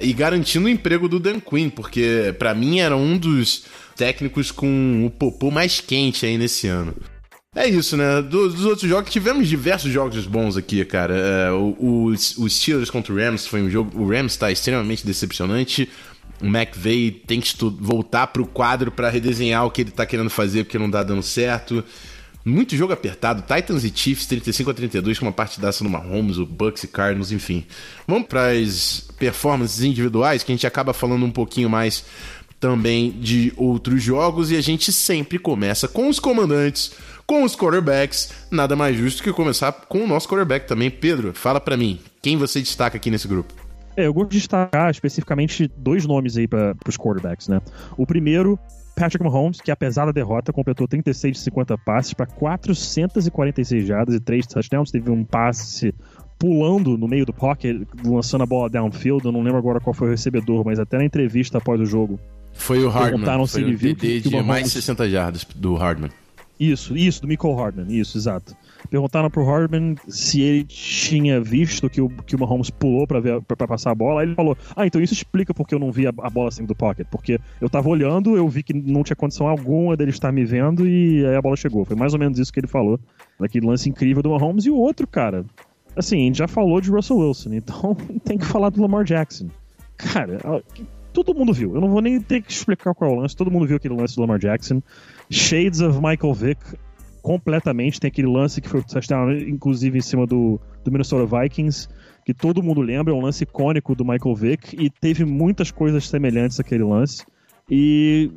e 0.00 0.12
garantindo 0.12 0.66
o 0.66 0.70
emprego 0.70 1.08
do 1.08 1.18
Dan 1.18 1.40
Quinn, 1.40 1.68
porque 1.68 2.34
para 2.38 2.54
mim 2.54 2.80
era 2.80 2.96
um 2.96 3.18
dos 3.18 3.64
técnicos 3.94 4.50
com 4.50 5.06
o 5.06 5.10
popô 5.10 5.50
mais 5.50 5.80
quente 5.80 6.24
aí 6.24 6.38
nesse 6.38 6.68
ano. 6.68 6.94
É 7.54 7.66
isso, 7.66 7.96
né? 7.96 8.20
Dos, 8.20 8.54
dos, 8.54 8.66
outros 8.66 8.86
jogos, 8.86 9.10
tivemos 9.10 9.48
diversos 9.48 9.90
jogos 9.90 10.26
bons 10.26 10.58
aqui, 10.58 10.84
cara. 10.84 11.16
É, 11.16 11.50
o, 11.52 11.74
o, 11.78 12.06
o 12.08 12.50
Steelers 12.50 12.90
contra 12.90 13.14
o 13.14 13.16
Rams 13.16 13.46
foi 13.46 13.62
um 13.62 13.70
jogo. 13.70 13.98
O 13.98 14.06
Rams 14.10 14.32
está 14.32 14.52
extremamente 14.52 15.06
decepcionante 15.06 15.88
o 16.40 16.46
McVeigh 16.46 17.22
tem 17.26 17.40
que 17.40 17.54
voltar 17.80 18.26
para 18.28 18.42
o 18.42 18.46
quadro 18.46 18.90
para 18.90 19.08
redesenhar 19.08 19.64
o 19.64 19.70
que 19.70 19.82
ele 19.82 19.90
está 19.90 20.04
querendo 20.04 20.30
fazer 20.30 20.64
porque 20.64 20.78
não 20.78 20.86
está 20.86 21.02
dando 21.02 21.22
certo. 21.22 21.84
Muito 22.44 22.76
jogo 22.76 22.92
apertado. 22.92 23.42
Titans 23.42 23.82
e 23.82 23.92
Chiefs 23.92 24.26
35 24.26 24.70
a 24.70 24.74
32 24.74 25.18
com 25.18 25.24
uma 25.24 25.32
partidaça 25.32 25.82
no 25.82 25.90
Mahomes, 25.90 26.38
o 26.38 26.46
Bucks 26.46 26.84
e 26.84 26.88
Cardinals, 26.88 27.32
enfim. 27.32 27.64
Vamos 28.06 28.28
para 28.28 28.52
as 28.52 29.08
performances 29.18 29.82
individuais 29.82 30.44
que 30.44 30.52
a 30.52 30.54
gente 30.54 30.66
acaba 30.66 30.92
falando 30.92 31.26
um 31.26 31.30
pouquinho 31.30 31.68
mais 31.68 32.04
também 32.60 33.10
de 33.10 33.52
outros 33.56 34.02
jogos 34.02 34.50
e 34.50 34.56
a 34.56 34.60
gente 34.60 34.92
sempre 34.92 35.38
começa 35.38 35.88
com 35.88 36.08
os 36.08 36.20
comandantes, 36.20 36.92
com 37.26 37.42
os 37.42 37.56
quarterbacks. 37.56 38.30
Nada 38.50 38.76
mais 38.76 38.96
justo 38.96 39.24
que 39.24 39.32
começar 39.32 39.72
com 39.72 40.04
o 40.04 40.06
nosso 40.06 40.28
quarterback 40.28 40.68
também. 40.68 40.88
Pedro, 40.88 41.32
fala 41.34 41.60
para 41.60 41.76
mim, 41.76 41.98
quem 42.22 42.36
você 42.36 42.60
destaca 42.60 42.96
aqui 42.96 43.10
nesse 43.10 43.26
grupo? 43.26 43.65
É, 43.96 44.06
eu 44.06 44.12
gosto 44.12 44.30
de 44.30 44.38
destacar 44.38 44.90
especificamente 44.90 45.70
dois 45.76 46.04
nomes 46.04 46.36
aí 46.36 46.46
para 46.46 46.76
os 46.86 46.96
quarterbacks, 46.96 47.48
né? 47.48 47.60
O 47.96 48.06
primeiro, 48.06 48.58
Patrick 48.94 49.24
Mahomes, 49.24 49.60
que 49.60 49.70
apesar 49.70 50.06
da 50.06 50.12
derrota, 50.12 50.52
completou 50.52 50.86
36 50.86 51.36
de 51.36 51.42
50 51.42 51.78
passes 51.78 52.12
para 52.12 52.26
446 52.26 53.86
jardas 53.86 54.14
e 54.14 54.20
3 54.20 54.46
touchdowns. 54.46 54.90
Teve 54.90 55.10
um 55.10 55.24
passe 55.24 55.94
pulando 56.38 56.98
no 56.98 57.08
meio 57.08 57.24
do 57.24 57.32
pocket, 57.32 57.86
lançando 58.04 58.42
a 58.42 58.46
bola 58.46 58.68
downfield. 58.68 59.24
Eu 59.24 59.32
não 59.32 59.42
lembro 59.42 59.58
agora 59.58 59.80
qual 59.80 59.94
foi 59.94 60.08
o 60.08 60.10
recebedor, 60.10 60.64
mas 60.64 60.78
até 60.78 60.98
na 60.98 61.04
entrevista 61.04 61.58
após 61.58 61.80
o 61.80 61.86
jogo. 61.86 62.20
Foi 62.52 62.82
o 62.82 62.88
Hardman. 62.88 63.46
Foi 63.46 63.74
o 63.74 63.78
que 63.78 64.20
de 64.20 64.30
Mahomes... 64.30 64.46
mais 64.46 64.64
de 64.64 64.70
60 64.70 65.08
jardas 65.08 65.46
do 65.54 65.74
Hardman. 65.74 66.10
Isso, 66.58 66.96
isso, 66.96 67.20
do 67.20 67.28
Michael 67.28 67.54
Hardman, 67.54 67.94
isso, 67.94 68.16
exato. 68.16 68.56
Perguntaram 68.90 69.30
pro 69.30 69.44
Hardman 69.44 69.96
se 70.08 70.40
ele 70.40 70.64
tinha 70.64 71.40
visto 71.40 71.88
que 71.88 72.00
o, 72.00 72.08
que 72.08 72.36
o 72.36 72.38
Mahomes 72.38 72.70
pulou 72.70 73.06
pra, 73.06 73.20
ver, 73.20 73.40
pra, 73.42 73.56
pra 73.56 73.68
passar 73.68 73.90
a 73.90 73.94
bola. 73.94 74.20
Aí 74.20 74.26
ele 74.26 74.34
falou: 74.34 74.56
Ah, 74.74 74.86
então 74.86 75.00
isso 75.00 75.12
explica 75.12 75.52
porque 75.52 75.74
eu 75.74 75.78
não 75.78 75.90
vi 75.90 76.06
a, 76.06 76.10
a 76.20 76.30
bola 76.30 76.50
saindo 76.50 76.68
do 76.68 76.74
pocket. 76.74 77.06
Porque 77.10 77.40
eu 77.60 77.68
tava 77.68 77.88
olhando, 77.88 78.36
eu 78.36 78.48
vi 78.48 78.62
que 78.62 78.72
não 78.72 79.02
tinha 79.02 79.16
condição 79.16 79.48
alguma 79.48 79.96
dele 79.96 80.10
estar 80.10 80.32
me 80.32 80.44
vendo 80.44 80.86
e 80.86 81.24
aí 81.26 81.36
a 81.36 81.42
bola 81.42 81.56
chegou. 81.56 81.84
Foi 81.84 81.96
mais 81.96 82.12
ou 82.12 82.18
menos 82.18 82.38
isso 82.38 82.52
que 82.52 82.60
ele 82.60 82.66
falou. 82.66 82.98
Daquele 83.38 83.66
lance 83.66 83.88
incrível 83.88 84.22
do 84.22 84.30
Mahomes. 84.30 84.64
E 84.64 84.70
o 84.70 84.76
outro, 84.76 85.06
cara, 85.06 85.44
assim, 85.94 86.16
a 86.16 86.24
gente 86.24 86.38
já 86.38 86.48
falou 86.48 86.80
de 86.80 86.90
Russell 86.90 87.18
Wilson, 87.18 87.54
então 87.54 87.96
tem 88.24 88.38
que 88.38 88.46
falar 88.46 88.70
do 88.70 88.80
Lamar 88.80 89.04
Jackson. 89.04 89.48
Cara, 89.96 90.38
todo 91.12 91.34
mundo 91.34 91.52
viu. 91.52 91.74
Eu 91.74 91.80
não 91.80 91.88
vou 91.88 92.02
nem 92.02 92.20
ter 92.20 92.42
que 92.42 92.52
explicar 92.52 92.94
qual 92.94 93.10
é 93.10 93.14
o 93.14 93.20
lance. 93.20 93.34
Todo 93.34 93.50
mundo 93.50 93.66
viu 93.66 93.76
aquele 93.76 93.94
lance 93.94 94.14
do 94.14 94.20
Lamar 94.20 94.38
Jackson. 94.38 94.82
Shades 95.30 95.80
of 95.80 95.98
Michael 95.98 96.34
Vick 96.34 96.60
completamente. 97.26 97.98
Tem 97.98 98.06
aquele 98.06 98.28
lance 98.28 98.60
que 98.60 98.68
foi 98.68 98.80
touchdown, 98.82 99.32
inclusive, 99.32 99.98
em 99.98 100.00
cima 100.00 100.24
do, 100.24 100.60
do 100.84 100.92
Minnesota 100.92 101.26
Vikings, 101.26 101.88
que 102.24 102.32
todo 102.32 102.62
mundo 102.62 102.80
lembra, 102.80 103.12
é 103.12 103.16
um 103.16 103.20
lance 103.20 103.42
icônico 103.42 103.96
do 103.96 104.04
Michael 104.04 104.36
Vick, 104.36 104.76
e 104.78 104.88
teve 104.88 105.24
muitas 105.24 105.72
coisas 105.72 106.08
semelhantes 106.08 106.60
àquele 106.60 106.84
lance. 106.84 107.26
E, 107.68 108.30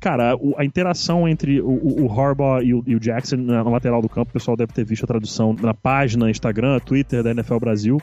cara, 0.00 0.38
a 0.56 0.64
interação 0.64 1.28
entre 1.28 1.60
o, 1.60 2.04
o 2.04 2.20
Harbaugh 2.20 2.62
e 2.62 2.72
o, 2.72 2.84
e 2.86 2.94
o, 2.94 3.00
Jackson 3.00 3.34
na, 3.34 3.64
lateral 3.64 4.00
do 4.00 4.08
campo, 4.08 4.30
o 4.30 4.34
pessoal 4.34 4.56
deve 4.56 4.72
ter 4.72 4.84
visto 4.84 5.02
a 5.02 5.08
tradução 5.08 5.52
na 5.60 5.74
página, 5.74 6.30
Instagram, 6.30 6.78
Twitter 6.78 7.24
da 7.24 7.32
NFL 7.32 7.58
Brasil, 7.58 7.98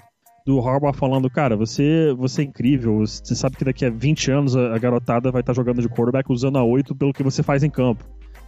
do 0.46 0.60
Harbaugh 0.60 0.92
falando, 0.92 1.30
cara, 1.30 1.56
você, 1.56 2.14
você 2.18 2.42
é 2.42 2.46
incrível, 2.46 3.00
você 3.00 3.34
sabe 3.34 3.56
que 3.56 3.64
daqui 3.64 3.86
a 3.86 3.90
20 3.90 4.30
anos 4.30 4.58
a, 4.58 4.76
a 4.76 4.78
garotada 4.78 5.32
vai 5.32 5.40
estar 5.40 5.54
jogando 5.54 5.82
de 5.82 5.88
quarterback 5.88 6.30
usando 6.30 6.58
a 6.58 6.64
8 6.66 6.94
pelo 6.96 7.14
que 7.14 7.24
você 7.24 7.42
faz 7.42 7.64
em 7.64 7.70
campo. 7.70 8.04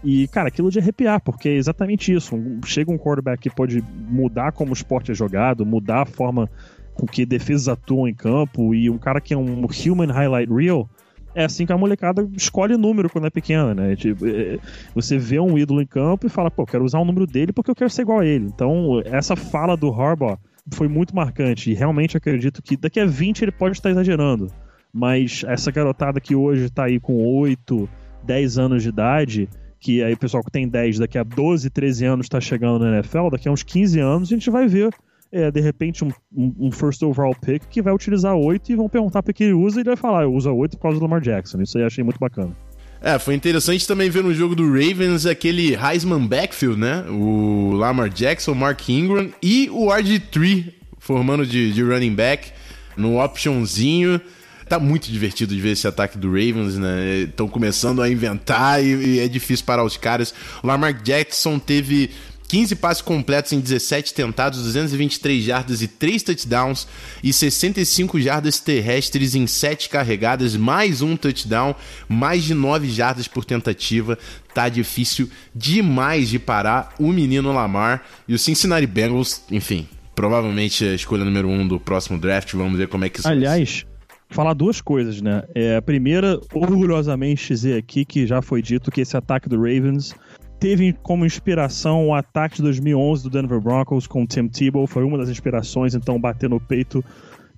E, 0.05 0.27
cara, 0.27 0.50
aquilo 0.50 0.69
de 0.69 0.77
arrepiar, 0.77 1.19
porque 1.19 1.50
é 1.50 1.55
exatamente 1.55 2.13
isso. 2.13 2.39
Chega 2.63 2.91
um 2.91 2.97
quarterback 2.97 3.41
que 3.41 3.50
pode 3.50 3.83
mudar 4.07 4.51
como 4.51 4.69
o 4.69 4.74
esporte 4.74 5.12
é 5.12 5.15
jogado, 5.15 5.65
mudar 5.65 6.03
a 6.03 6.05
forma 6.05 6.47
com 6.93 7.07
que 7.07 7.25
defesas 7.25 7.67
atuam 7.67 8.07
em 8.07 8.13
campo, 8.13 8.75
e 8.75 8.88
um 8.88 9.00
cara 9.00 9.19
que 9.19 9.33
é 9.33 9.38
um 9.38 9.65
human 9.65 10.13
highlight 10.13 10.53
reel, 10.53 10.88
é 11.33 11.43
assim 11.43 11.65
que 11.65 11.74
a 11.74 11.77
molecada 11.77 12.25
escolhe 12.33 12.77
número 12.77 13.09
quando 13.09 13.25
é 13.25 13.29
pequena, 13.31 13.74
né? 13.74 13.95
Tipo, 13.95 14.27
é, 14.27 14.59
você 14.93 15.17
vê 15.17 15.39
um 15.39 15.57
ídolo 15.57 15.81
em 15.81 15.88
campo 15.88 16.27
e 16.27 16.29
fala, 16.29 16.51
pô, 16.51 16.65
quero 16.67 16.85
usar 16.85 17.00
o 17.00 17.05
número 17.05 17.25
dele 17.25 17.51
porque 17.51 17.71
eu 17.71 17.75
quero 17.75 17.89
ser 17.89 18.03
igual 18.03 18.19
a 18.19 18.25
ele. 18.25 18.45
Então, 18.45 19.01
essa 19.05 19.35
fala 19.35 19.75
do 19.75 19.89
Harbaugh 19.89 20.38
foi 20.71 20.88
muito 20.88 21.15
marcante, 21.15 21.71
e 21.71 21.74
realmente 21.74 22.15
acredito 22.15 22.62
que 22.62 22.77
daqui 22.77 23.00
a 23.00 23.05
20 23.07 23.41
ele 23.41 23.51
pode 23.51 23.75
estar 23.75 23.89
exagerando. 23.89 24.51
Mas 24.93 25.43
essa 25.47 25.71
garotada 25.71 26.21
que 26.21 26.35
hoje 26.35 26.65
está 26.65 26.85
aí 26.85 27.00
com 27.00 27.25
8, 27.25 27.89
10 28.24 28.57
anos 28.59 28.83
de 28.83 28.89
idade, 28.89 29.50
que 29.86 30.04
aí 30.04 30.13
o 30.13 30.18
pessoal 30.18 30.44
que 30.44 30.50
tem 30.50 30.68
10 30.68 30.98
daqui 30.98 31.15
a 31.15 31.22
12, 31.24 31.70
13 31.70 32.06
anos 32.06 32.25
está 32.25 32.42
chegando 32.42 32.80
na 32.80 32.96
NFL, 32.96 33.30
daqui 33.30 33.48
a 33.48 33.51
uns 33.51 33.62
15 33.62 34.00
anos 34.00 34.30
a 34.30 34.34
gente 34.34 34.50
vai 34.50 34.68
ver, 34.68 34.89
é, 35.32 35.51
de 35.51 35.62
repente, 35.62 36.04
um, 36.04 36.10
um, 36.36 36.72
first 36.72 37.04
overall 37.04 37.36
pick 37.39 37.62
que 37.70 37.84
vai 37.84 37.94
utilizar 37.94 38.36
8 38.36 38.72
e 38.72 38.75
vão 38.75 38.89
perguntar 38.89 39.22
para 39.22 39.32
que 39.32 39.44
ele 39.44 39.54
usa 39.54 39.77
e 39.77 39.82
ele 39.82 39.89
vai 39.89 39.96
falar, 39.96 40.24
eu 40.24 40.34
uso 40.34 40.51
8 40.51 40.75
por 40.75 40.82
causa 40.82 40.98
do 40.98 41.04
Lamar 41.04 41.22
Jackson. 41.22 41.62
Isso 41.62 41.77
aí 41.77 41.84
achei 41.84 42.04
muito 42.04 42.20
bacana. 42.20 42.58
É, 43.00 43.20
foi 43.20 43.36
interessante 43.36 43.88
também 43.88 44.10
ver 44.10 44.24
no 44.24 44.34
jogo 44.34 44.56
do 44.56 44.65
Ravens 44.65 45.27
aquele 45.27 45.75
Heisman 45.75 46.25
backfield, 46.25 46.80
né? 46.80 47.06
O 47.08 47.74
Lamar 47.74 48.10
Jackson, 48.10 48.56
Mark 48.56 48.89
Ingram 48.89 49.30
e 49.39 49.70
o 49.70 49.89
RG3 49.89 50.74
formando 50.98 51.46
de, 51.46 51.72
de 51.72 51.84
running 51.84 52.15
back 52.15 52.51
no 52.98 53.24
optionzinho. 53.24 54.20
Tá 54.67 54.79
muito 54.79 55.12
divertido 55.12 55.53
de 55.53 55.62
ver 55.62 55.72
esse 55.72 55.88
ataque 55.88 56.17
do 56.17 56.27
Ravens, 56.27 56.75
né? 56.75 57.22
Estão 57.29 57.48
começando 57.48 58.01
a 58.01 58.10
inventar 58.10 58.84
e, 58.84 58.88
e, 58.88 59.19
é 59.19 59.27
difícil 59.27 59.65
parar 59.65 59.84
os 59.84 59.95
caras. 59.95 60.34
O 60.63 60.67
Lamar 60.67 61.03
Jackson 61.03 61.60
teve 61.60 62.10
15 62.48 62.75
passes 62.75 63.01
completos 63.01 63.51
em 63.53 63.60
17 63.60 64.13
tentados, 64.13 64.63
223 64.63 65.43
jardas 65.43 65.81
e 65.81 65.88
3 65.88 66.24
touchdowns 66.24 66.88
e 67.24 67.34
65 67.34 68.19
jardas 68.19 68.60
terrestres 68.60 69.36
em 69.36 69.48
7 69.48 69.89
carregadas, 69.89 70.55
mais 70.55 71.01
um 71.01 71.15
touchdown, 71.15 71.75
mais 72.07 72.43
de 72.43 72.53
9 72.53 72.89
jardas 72.89 73.27
por 73.27 73.45
tentativa. 73.45 74.17
Tá 74.53 74.69
difícil 74.69 75.29
demais 75.53 76.29
de 76.29 76.39
parar 76.39 76.93
o 77.00 77.12
menino 77.12 77.51
Lamar 77.51 78.03
e 78.27 78.34
o 78.34 78.39
Cincinnati 78.39 78.88
Bengals, 78.88 79.43
enfim, 79.51 79.88
provavelmente 80.15 80.86
a 80.86 80.93
escolha 80.93 81.25
número 81.25 81.50
um 81.50 81.67
do 81.67 81.79
próximo 81.79 82.17
draft. 82.17 82.53
Vamos 82.53 82.77
ver 82.77 82.88
como 82.88 83.05
é 83.05 83.10
que 83.10 83.19
isso 83.19 83.27
Aliás, 83.27 83.86
falar 84.29 84.53
duas 84.53 84.82
coisas, 84.82 85.22
né? 85.22 85.44
É, 85.53 85.77
a 85.77 85.82
primeira, 85.82 86.39
orgulhosamente 86.53 87.48
dizer 87.48 87.77
aqui 87.77 88.05
que 88.05 88.25
já 88.25 88.41
foi 88.41 88.62
dito 88.62 88.91
que 88.91 89.01
esse 89.01 89.15
ataque 89.15 89.48
do 89.48 89.58
Ravens 89.58 90.15
teve 90.60 90.94
como 90.94 91.25
inspiração 91.25 92.08
o 92.08 92.13
ataque 92.13 92.58
de 92.58 92.63
2011 92.63 93.24
do 93.24 93.29
Denver 93.29 93.60
Broncos 93.60 94.08
com 94.08 94.24
o 94.24 94.27
Tim 94.27 94.48
Tebow, 94.48 94.88
foi 94.88 95.03
uma 95.03 95.17
das 95.17 95.29
inspirações, 95.29 95.96
então 95.96 96.20
bater 96.20 96.50
no 96.50 96.60
peito. 96.60 97.03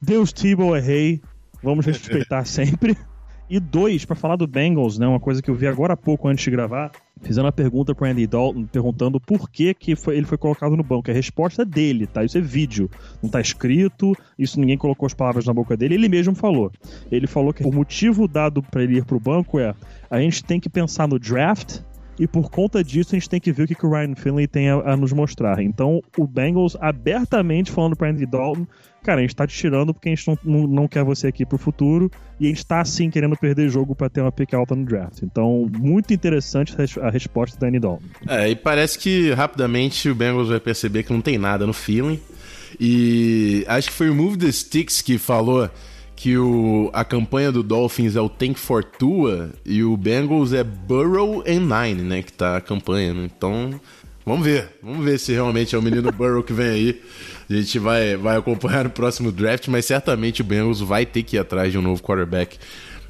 Deus 0.02 0.32
Tebow 0.32 0.76
é 0.76 0.80
rei, 0.80 1.22
vamos 1.64 1.86
respeitar 1.86 2.44
sempre. 2.46 2.98
E 3.50 3.60
dois, 3.60 4.04
para 4.04 4.16
falar 4.16 4.36
do 4.36 4.46
Bengals, 4.46 4.98
né, 4.98 5.08
uma 5.08 5.20
coisa 5.20 5.42
que 5.42 5.50
eu 5.50 5.56
vi 5.56 5.68
agora 5.68 5.94
há 5.94 5.98
pouco 5.98 6.28
antes 6.28 6.44
de 6.44 6.52
gravar, 6.52 6.92
fizeram 7.22 7.46
uma 7.46 7.52
pergunta 7.52 7.96
para 7.96 8.10
Andy 8.10 8.28
Dalton, 8.28 8.66
perguntando 8.66 9.22
por 9.22 9.50
que, 9.50 9.74
que 9.74 9.96
foi, 9.96 10.18
ele 10.18 10.26
foi 10.26 10.38
colocado 10.38 10.76
no 10.76 10.84
banco. 10.84 11.10
A 11.10 11.14
resposta 11.14 11.62
é 11.62 11.66
dele, 11.66 12.08
tá? 12.08 12.26
Isso 12.26 12.38
é 12.38 12.42
vídeo, 12.42 12.90
não 13.24 13.30
tá 13.30 13.40
escrito, 13.40 14.14
isso 14.38 14.60
ninguém 14.60 14.78
colocou 14.78 15.06
as 15.06 15.14
palavras 15.14 15.46
na 15.46 15.54
boca 15.54 15.78
dele, 15.78 15.96
ele 15.96 16.10
mesmo 16.10 16.36
falou. 16.36 16.72
Ele 17.10 17.26
falou 17.26 17.54
que 17.54 17.66
o 17.66 17.72
motivo 17.72 18.28
dado 18.28 18.62
para 18.62 18.84
ele 18.84 18.98
ir 18.98 19.06
pro 19.06 19.20
banco 19.20 19.60
é 19.60 19.74
a 20.10 20.20
gente 20.20 20.44
tem 20.44 20.60
que 20.60 20.70
pensar 20.70 21.08
no 21.08 21.18
draft 21.18 21.80
e 22.20 22.28
por 22.28 22.50
conta 22.50 22.84
disso 22.84 23.16
a 23.16 23.20
gente 23.20 23.30
tem 23.30 23.40
que 23.40 23.52
ver 23.52 23.64
o 23.64 23.68
que, 23.68 23.76
que 23.76 23.86
o 23.86 23.92
Ryan 23.92 24.16
Finley 24.16 24.48
tem 24.48 24.70
a, 24.70 24.76
a 24.76 24.98
nos 24.98 25.14
mostrar. 25.14 25.62
Então 25.62 26.02
o 26.18 26.28
Bengals 26.28 26.76
abertamente 26.82 27.72
falando 27.72 27.96
para 27.96 28.10
Andy 28.10 28.26
Dalton, 28.26 28.66
cara, 29.08 29.20
a 29.20 29.22
gente 29.22 29.38
tá 29.38 29.48
te 29.48 29.56
tirando 29.56 29.94
porque 29.94 30.10
a 30.10 30.14
gente 30.14 30.28
não, 30.28 30.38
não, 30.44 30.68
não 30.68 30.88
quer 30.88 31.02
você 31.02 31.28
aqui 31.28 31.46
pro 31.46 31.58
futuro 31.58 32.12
e 32.38 32.46
a 32.46 32.50
gente 32.50 32.66
tá 32.66 32.82
assim 32.82 33.10
querendo 33.10 33.38
perder 33.38 33.70
jogo 33.70 33.96
para 33.96 34.10
ter 34.10 34.20
uma 34.20 34.34
pick 34.34 34.54
alta 34.54 34.76
no 34.76 34.84
draft. 34.84 35.24
Então, 35.24 35.66
muito 35.80 36.14
interessante 36.14 36.76
a 37.02 37.10
resposta 37.10 37.58
da 37.58 37.68
Andy 37.68 37.80
Dalton. 37.80 38.04
É, 38.28 38.50
e 38.50 38.56
parece 38.56 39.00
que 39.00 39.32
rapidamente 39.32 40.10
o 40.10 40.16
Bengals 40.16 40.50
vai 40.50 40.60
perceber 40.60 41.04
que 41.04 41.14
não 41.14 41.22
tem 41.22 41.38
nada 41.38 41.66
no 41.66 41.72
feeling. 41.72 42.20
E 42.78 43.64
acho 43.70 43.88
que 43.88 43.94
foi 43.94 44.10
o 44.10 44.16
Move 44.16 44.38
the 44.38 44.52
Sticks 44.52 45.02
que 45.02 45.18
falou 45.18 45.70
que 46.14 46.38
o, 46.38 46.90
a 46.92 47.06
campanha 47.06 47.50
do 47.50 47.64
Dolphins 47.64 48.18
é 48.18 48.20
o 48.20 48.28
Tank 48.28 48.60
for 48.60 48.84
Tua 48.84 49.52
e 49.66 49.86
o 49.86 49.96
Bengals 49.96 50.52
é 50.52 50.66
Burrow 50.66 51.46
and 51.48 51.62
Nine, 51.62 52.02
né? 52.02 52.22
Que 52.22 52.34
tá 52.34 52.58
a 52.58 52.62
campanha, 52.62 53.14
né? 53.14 53.30
Então, 53.38 53.80
vamos 54.26 54.46
ver. 54.46 54.68
Vamos 54.84 55.06
ver 55.06 55.18
se 55.18 55.32
realmente 55.32 55.76
é 55.76 55.78
o 55.78 55.82
menino 55.82 56.12
Burrow 56.12 56.44
que 56.44 56.52
vem 56.52 56.68
aí. 56.68 57.02
A 57.50 57.54
gente 57.54 57.80
vai, 57.80 58.18
vai 58.18 58.38
acompanhar 58.38 58.84
no 58.84 58.90
próximo 58.90 59.32
draft, 59.32 59.68
mas 59.68 59.86
certamente 59.86 60.42
o 60.42 60.44
Bengals 60.44 60.82
vai 60.82 61.06
ter 61.06 61.24
que 61.24 61.38
ir 61.38 61.40
atrás 61.40 61.72
de 61.72 61.78
um 61.78 61.82
novo 61.82 62.04
quarterback 62.04 62.58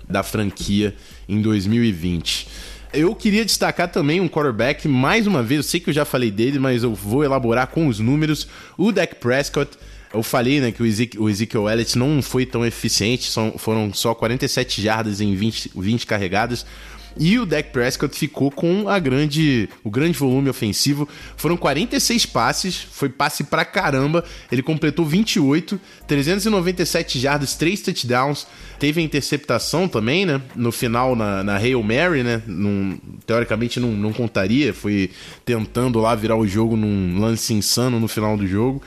da 0.08 0.24
franquia 0.24 0.96
em 1.28 1.42
2020. 1.42 2.48
Eu 2.94 3.14
queria 3.16 3.44
destacar 3.44 3.92
também 3.92 4.22
um 4.22 4.30
quarterback, 4.30 4.88
mais 4.88 5.28
uma 5.28 5.44
vez, 5.44 5.58
eu 5.58 5.64
sei 5.64 5.80
que 5.80 5.90
eu 5.90 5.94
já 5.94 6.06
falei 6.06 6.32
dele, 6.32 6.60
mas 6.60 6.84
eu 6.84 6.94
vou 6.94 7.24
elaborar 7.24 7.68
com 7.68 7.88
os 7.88 8.00
números. 8.00 8.48
O 8.78 8.92
Dak 8.92 9.16
Prescott 9.16 9.78
eu 10.14 10.24
falei 10.24 10.62
né, 10.62 10.72
que 10.72 10.82
o 10.82 10.86
o 11.24 11.30
Ezekiel 11.30 11.70
Elliott 11.70 11.98
não 11.98 12.22
foi 12.22 12.46
tão 12.46 12.66
eficiente, 12.66 13.30
são, 13.30 13.56
foram 13.58 13.94
só 13.94 14.16
47 14.16 14.82
jardas 14.82 15.20
em 15.20 15.36
20, 15.36 15.72
20 15.76 16.06
carregadas. 16.06 16.66
E 17.20 17.40
o 17.40 17.46
Dak 17.46 17.72
Prescott 17.72 18.18
ficou 18.18 18.52
com 18.52 18.88
a 18.88 19.00
grande, 19.00 19.70
o 19.84 19.90
grande 19.90 20.18
volume 20.18 20.50
ofensivo. 20.50 21.08
Foram 21.36 21.58
46 21.58 22.26
passes, 22.28 22.88
foi 22.92 23.10
passe 23.10 23.44
pra 23.44 23.66
caramba. 23.66 24.24
Ele 24.52 24.62
completou 24.62 25.06
28, 25.06 25.80
397 26.08 27.20
jardas, 27.20 27.56
3 27.56 27.82
touchdowns. 27.82 28.48
Teve 28.80 29.02
a 29.02 29.04
interceptação 29.04 29.88
também, 29.88 30.26
né? 30.26 30.42
No 30.56 30.72
final, 30.72 31.16
na, 31.16 31.44
na 31.44 31.58
Hail 31.58 31.82
Mary, 31.82 32.24
né? 32.24 32.42
Num, 32.46 33.00
teoricamente 33.26 33.80
não, 33.80 33.92
não 33.92 34.14
contaria. 34.14 34.74
Foi 34.74 35.10
tentando 35.44 36.00
lá 36.00 36.14
virar 36.14 36.36
o 36.36 36.48
jogo 36.48 36.76
num 36.76 37.20
lance 37.20 37.54
insano 37.54 38.00
no 38.00 38.08
final 38.08 38.38
do 38.38 38.46
jogo. 38.46 38.82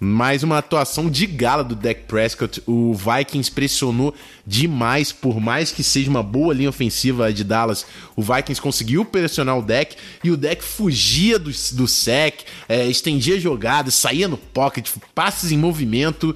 Mais 0.00 0.44
uma 0.44 0.58
atuação 0.58 1.10
de 1.10 1.26
gala 1.26 1.64
do 1.64 1.74
Dak 1.74 2.02
Prescott. 2.02 2.62
O 2.66 2.94
Vikings 2.94 3.50
pressionou 3.50 4.14
demais, 4.46 5.10
por 5.10 5.40
mais 5.40 5.72
que 5.72 5.82
seja 5.82 6.08
uma 6.08 6.22
boa 6.22 6.54
linha 6.54 6.68
ofensiva 6.68 7.32
de 7.32 7.42
Dallas. 7.42 7.84
O 8.14 8.22
Vikings 8.22 8.62
conseguiu 8.62 9.04
pressionar 9.04 9.58
o 9.58 9.62
Dak 9.62 9.96
e 10.22 10.30
o 10.30 10.36
Dak 10.36 10.62
fugia 10.62 11.36
do, 11.36 11.50
do 11.72 11.88
sec, 11.88 12.42
é, 12.68 12.86
estendia 12.86 13.40
jogadas, 13.40 13.94
saía 13.94 14.28
no 14.28 14.36
pocket, 14.36 14.88
passes 15.12 15.50
em 15.50 15.58
movimento. 15.58 16.34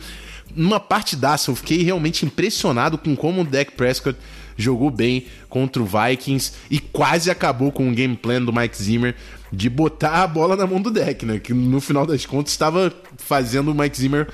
Numa 0.56 0.80
partidaça, 0.80 1.48
eu 1.48 1.54
fiquei 1.54 1.84
realmente 1.84 2.26
impressionado 2.26 2.98
com 2.98 3.14
como 3.14 3.42
o 3.42 3.44
Dak 3.44 3.72
Prescott 3.72 4.18
jogou 4.56 4.90
bem 4.90 5.26
contra 5.48 5.80
o 5.80 5.86
Vikings 5.86 6.52
e 6.68 6.80
quase 6.80 7.30
acabou 7.30 7.70
com 7.70 7.88
o 7.88 7.94
game 7.94 8.16
plan 8.16 8.42
do 8.42 8.52
Mike 8.52 8.76
Zimmer 8.76 9.14
de 9.52 9.68
botar 9.68 10.22
a 10.22 10.26
bola 10.26 10.56
na 10.56 10.66
mão 10.66 10.80
do 10.80 10.90
deck, 10.90 11.26
né? 11.26 11.38
Que 11.38 11.52
no 11.52 11.80
final 11.80 12.06
das 12.06 12.24
contas 12.24 12.52
estava 12.52 12.90
fazendo 13.32 13.70
o 13.70 13.74
Mike 13.74 13.96
Zimmer 13.96 14.28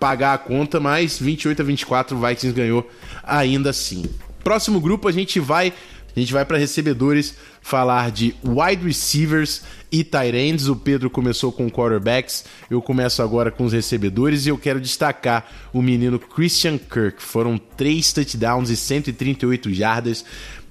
pagar 0.00 0.32
a 0.32 0.38
conta, 0.38 0.80
mas 0.80 1.18
28 1.18 1.60
a 1.60 1.64
24 1.66 2.16
o 2.16 2.26
Vikings 2.26 2.56
ganhou 2.56 2.90
ainda 3.22 3.68
assim. 3.68 4.06
Próximo 4.42 4.80
grupo 4.80 5.06
a 5.06 5.12
gente 5.12 5.38
vai 5.38 5.70
a 6.16 6.18
gente 6.18 6.32
vai 6.32 6.46
para 6.46 6.56
recebedores 6.56 7.36
falar 7.60 8.10
de 8.10 8.34
wide 8.42 8.84
receivers 8.84 9.62
e 9.92 10.02
tight 10.02 10.34
ends. 10.34 10.66
O 10.66 10.74
Pedro 10.74 11.10
começou 11.10 11.52
com 11.52 11.70
quarterbacks, 11.70 12.46
eu 12.70 12.80
começo 12.80 13.22
agora 13.22 13.50
com 13.50 13.64
os 13.64 13.72
recebedores 13.74 14.46
e 14.46 14.48
eu 14.48 14.56
quero 14.56 14.80
destacar 14.80 15.46
o 15.72 15.82
menino 15.82 16.18
Christian 16.18 16.78
Kirk. 16.78 17.22
Foram 17.22 17.58
três 17.58 18.12
touchdowns 18.14 18.70
e 18.70 18.76
138 18.76 19.72
jardas 19.74 20.24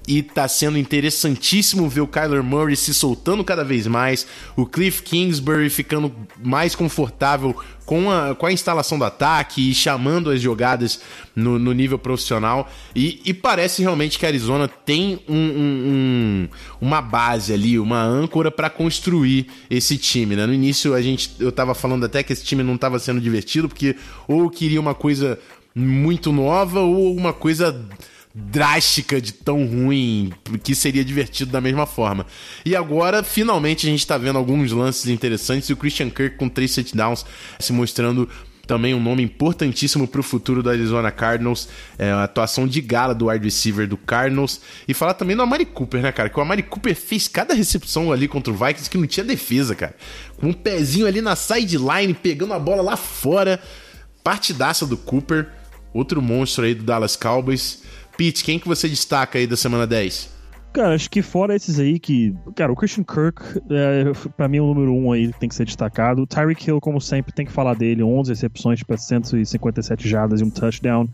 e 0.07 0.23
tá 0.23 0.47
sendo 0.47 0.77
interessantíssimo 0.77 1.89
ver 1.89 2.01
o 2.01 2.07
Kyler 2.07 2.41
Murray 2.41 2.77
se 2.77 2.93
soltando 2.93 3.43
cada 3.43 3.63
vez 3.63 3.85
mais, 3.85 4.25
o 4.55 4.65
Cliff 4.65 5.03
Kingsbury 5.03 5.69
ficando 5.69 6.13
mais 6.41 6.73
confortável 6.73 7.53
com 7.85 8.09
a, 8.09 8.33
com 8.33 8.45
a 8.45 8.51
instalação 8.51 8.97
do 8.97 9.05
ataque 9.05 9.69
e 9.69 9.73
chamando 9.73 10.29
as 10.29 10.41
jogadas 10.41 11.01
no, 11.35 11.59
no 11.59 11.73
nível 11.73 11.99
profissional. 11.99 12.69
E, 12.95 13.21
e, 13.25 13.33
parece 13.33 13.81
realmente 13.81 14.17
que 14.19 14.25
a 14.25 14.29
Arizona 14.29 14.67
tem 14.67 15.19
um, 15.27 15.35
um, 15.35 15.83
um, 15.87 16.49
uma 16.81 17.01
base 17.01 17.53
ali, 17.53 17.79
uma 17.79 18.01
âncora 18.01 18.51
para 18.51 18.69
construir 18.69 19.47
esse 19.69 19.97
time. 19.97 20.35
Né? 20.35 20.45
No 20.45 20.53
início 20.53 20.93
a 20.93 21.01
gente, 21.01 21.31
eu 21.39 21.51
tava 21.51 21.73
falando 21.73 22.05
até 22.05 22.23
que 22.23 22.31
esse 22.31 22.43
time 22.43 22.63
não 22.63 22.75
estava 22.75 22.99
sendo 22.99 23.21
divertido, 23.21 23.69
porque 23.69 23.95
ou 24.27 24.49
queria 24.49 24.79
uma 24.79 24.93
coisa 24.93 25.39
muito 25.73 26.31
nova 26.31 26.81
ou 26.81 27.15
uma 27.15 27.31
coisa 27.31 27.73
drástica 28.39 29.19
de 29.19 29.33
tão 29.33 29.65
ruim 29.65 30.31
que 30.63 30.75
seria 30.75 31.03
divertido 31.03 31.51
da 31.51 31.59
mesma 31.59 31.87
forma. 31.87 32.23
E 32.63 32.75
agora, 32.75 33.23
finalmente, 33.23 33.87
a 33.87 33.89
gente 33.89 34.01
está 34.01 34.15
vendo 34.15 34.37
alguns 34.37 34.71
lances 34.71 35.07
interessantes 35.07 35.67
e 35.69 35.73
o 35.73 35.77
Christian 35.77 36.11
Kirk 36.11 36.37
com 36.37 36.47
três 36.47 36.75
touchdowns 36.75 37.25
se 37.59 37.73
mostrando 37.73 38.29
também 38.67 38.93
um 38.93 39.01
nome 39.01 39.23
importantíssimo 39.23 40.07
para 40.07 40.19
o 40.19 40.23
futuro 40.23 40.61
do 40.61 40.69
Arizona 40.69 41.09
Cardinals, 41.09 41.67
é, 41.97 42.11
a 42.11 42.25
atuação 42.25 42.67
de 42.67 42.79
gala 42.79 43.15
do 43.15 43.27
wide 43.27 43.43
receiver 43.43 43.87
do 43.87 43.97
Cardinals, 43.97 44.61
e 44.87 44.93
falar 44.93 45.15
também 45.15 45.35
do 45.35 45.41
Amari 45.41 45.65
Cooper, 45.65 46.01
né, 46.01 46.11
cara? 46.11 46.29
Que 46.29 46.37
o 46.37 46.41
Amari 46.41 46.61
Cooper 46.61 46.93
fez 46.93 47.27
cada 47.27 47.55
recepção 47.55 48.11
ali 48.11 48.27
contra 48.27 48.53
o 48.53 48.55
Vikings 48.55 48.89
que 48.89 48.97
não 48.97 49.07
tinha 49.07 49.23
defesa, 49.23 49.73
cara. 49.73 49.95
Com 50.37 50.49
um 50.49 50.53
pezinho 50.53 51.07
ali 51.07 51.21
na 51.21 51.35
sideline, 51.35 52.13
pegando 52.13 52.53
a 52.53 52.59
bola 52.59 52.83
lá 52.83 52.97
fora. 52.97 53.59
Partidaça 54.23 54.85
do 54.85 54.97
Cooper, 54.97 55.47
outro 55.93 56.21
monstro 56.21 56.65
aí 56.65 56.75
do 56.75 56.83
Dallas 56.83 57.15
Cowboys. 57.15 57.86
Pete, 58.17 58.43
quem 58.43 58.57
que 58.57 58.67
você 58.67 58.89
destaca 58.89 59.37
aí 59.37 59.45
da 59.45 59.55
semana 59.55 59.85
10? 59.85 60.35
Cara, 60.73 60.95
acho 60.95 61.09
que 61.09 61.21
fora 61.21 61.55
esses 61.55 61.79
aí 61.79 61.99
que. 61.99 62.35
Cara, 62.55 62.71
o 62.71 62.75
Christian 62.75 63.03
Kirk, 63.03 63.41
é, 63.69 64.11
pra 64.35 64.47
mim, 64.47 64.57
é 64.57 64.61
o 64.61 64.73
número 64.73 64.93
um 64.93 65.11
aí 65.11 65.31
tem 65.33 65.47
que 65.47 65.55
ser 65.55 65.65
destacado. 65.65 66.21
O 66.21 66.27
Tyreek 66.27 66.67
Hill, 66.67 66.81
como 66.81 66.99
sempre, 66.99 67.31
tem 67.31 67.45
que 67.45 67.51
falar 67.51 67.75
dele: 67.75 68.03
11 68.03 68.31
recepções 68.31 68.83
para 68.83 68.97
157 68.97 70.09
jardas 70.09 70.41
e 70.41 70.43
um 70.43 70.49
touchdown. 70.49 71.07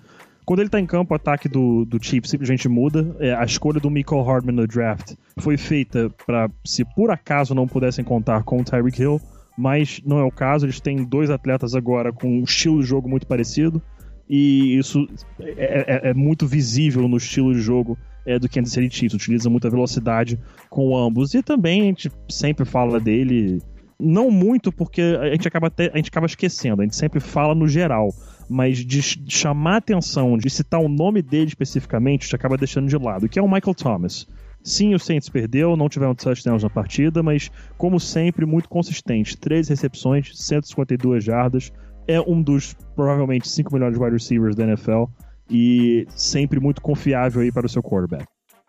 Quando 0.45 0.59
ele 0.59 0.69
tá 0.69 0.79
em 0.79 0.85
campo, 0.85 1.13
o 1.13 1.15
ataque 1.15 1.47
do, 1.47 1.85
do 1.85 2.03
Chiefs 2.03 2.29
simplesmente 2.29 2.67
muda. 2.67 3.15
É, 3.19 3.33
a 3.33 3.43
escolha 3.43 3.79
do 3.79 3.89
Michael 3.89 4.23
Hardman 4.23 4.55
no 4.55 4.67
draft 4.67 5.13
foi 5.39 5.57
feita 5.57 6.09
para, 6.25 6.49
se 6.65 6.83
por 6.83 7.11
acaso 7.11 7.55
não 7.55 7.67
pudessem 7.67 8.03
contar 8.03 8.43
com 8.43 8.59
o 8.59 8.63
Tyreek 8.63 9.01
Hill, 9.01 9.21
mas 9.57 10.01
não 10.05 10.19
é 10.19 10.23
o 10.23 10.31
caso. 10.31 10.65
Eles 10.65 10.81
têm 10.81 11.03
dois 11.03 11.29
atletas 11.29 11.75
agora 11.75 12.11
com 12.11 12.27
um 12.27 12.43
estilo 12.43 12.81
de 12.81 12.87
jogo 12.87 13.07
muito 13.07 13.27
parecido 13.27 13.81
e 14.29 14.77
isso 14.77 15.07
é, 15.39 16.07
é, 16.07 16.09
é 16.09 16.13
muito 16.13 16.47
visível 16.47 17.07
no 17.07 17.17
estilo 17.17 17.53
de 17.53 17.62
jogo 17.62 17.97
é, 18.25 18.39
do 18.39 18.49
Kansas 18.49 18.73
City 18.73 18.95
Chiefs. 18.95 19.13
Utiliza 19.13 19.49
muita 19.49 19.69
velocidade 19.69 20.39
com 20.69 20.95
ambos. 20.95 21.33
E 21.33 21.43
também 21.43 21.81
a 21.81 21.86
gente 21.86 22.12
sempre 22.29 22.65
fala 22.65 22.99
dele, 22.99 23.62
não 23.99 24.31
muito 24.31 24.71
porque 24.71 25.01
a 25.01 25.29
gente 25.31 25.47
acaba, 25.47 25.67
até, 25.67 25.91
a 25.93 25.97
gente 25.97 26.09
acaba 26.09 26.25
esquecendo, 26.25 26.81
a 26.81 26.86
gente 26.86 26.95
sempre 26.95 27.19
fala 27.19 27.53
no 27.53 27.67
geral. 27.67 28.09
Mas 28.49 28.77
de 28.77 29.01
chamar 29.01 29.77
atenção, 29.77 30.38
de 30.38 30.49
citar 30.49 30.79
o 30.79 30.89
nome 30.89 31.21
dele 31.21 31.47
especificamente, 31.47 32.21
a 32.21 32.25
gente 32.25 32.36
acaba 32.36 32.57
deixando 32.57 32.88
de 32.88 32.97
lado, 32.97 33.29
que 33.29 33.39
é 33.39 33.41
o 33.41 33.49
Michael 33.49 33.73
Thomas. 33.73 34.27
Sim, 34.62 34.93
o 34.93 34.99
Saints 34.99 35.27
perdeu, 35.27 35.75
não 35.75 35.89
tiveram 35.89 36.15
touchdowns 36.15 36.63
na 36.63 36.69
partida, 36.69 37.21
mas 37.21 37.51
como 37.77 37.99
sempre, 37.99 38.45
muito 38.45 38.69
consistente. 38.69 39.38
Três 39.38 39.67
recepções, 39.67 40.31
152 40.38 41.23
jardas, 41.23 41.71
é 42.07 42.19
um 42.21 42.41
dos 42.41 42.75
provavelmente 42.95 43.47
cinco 43.49 43.73
melhores 43.73 43.97
wide 43.97 44.13
receivers 44.13 44.55
da 44.55 44.63
NFL 44.63 45.05
e 45.49 46.05
sempre 46.15 46.59
muito 46.59 46.81
confiável 46.81 47.41
aí 47.41 47.51
para 47.51 47.65
o 47.65 47.69
seu 47.69 47.81
quarterback. 47.81 48.25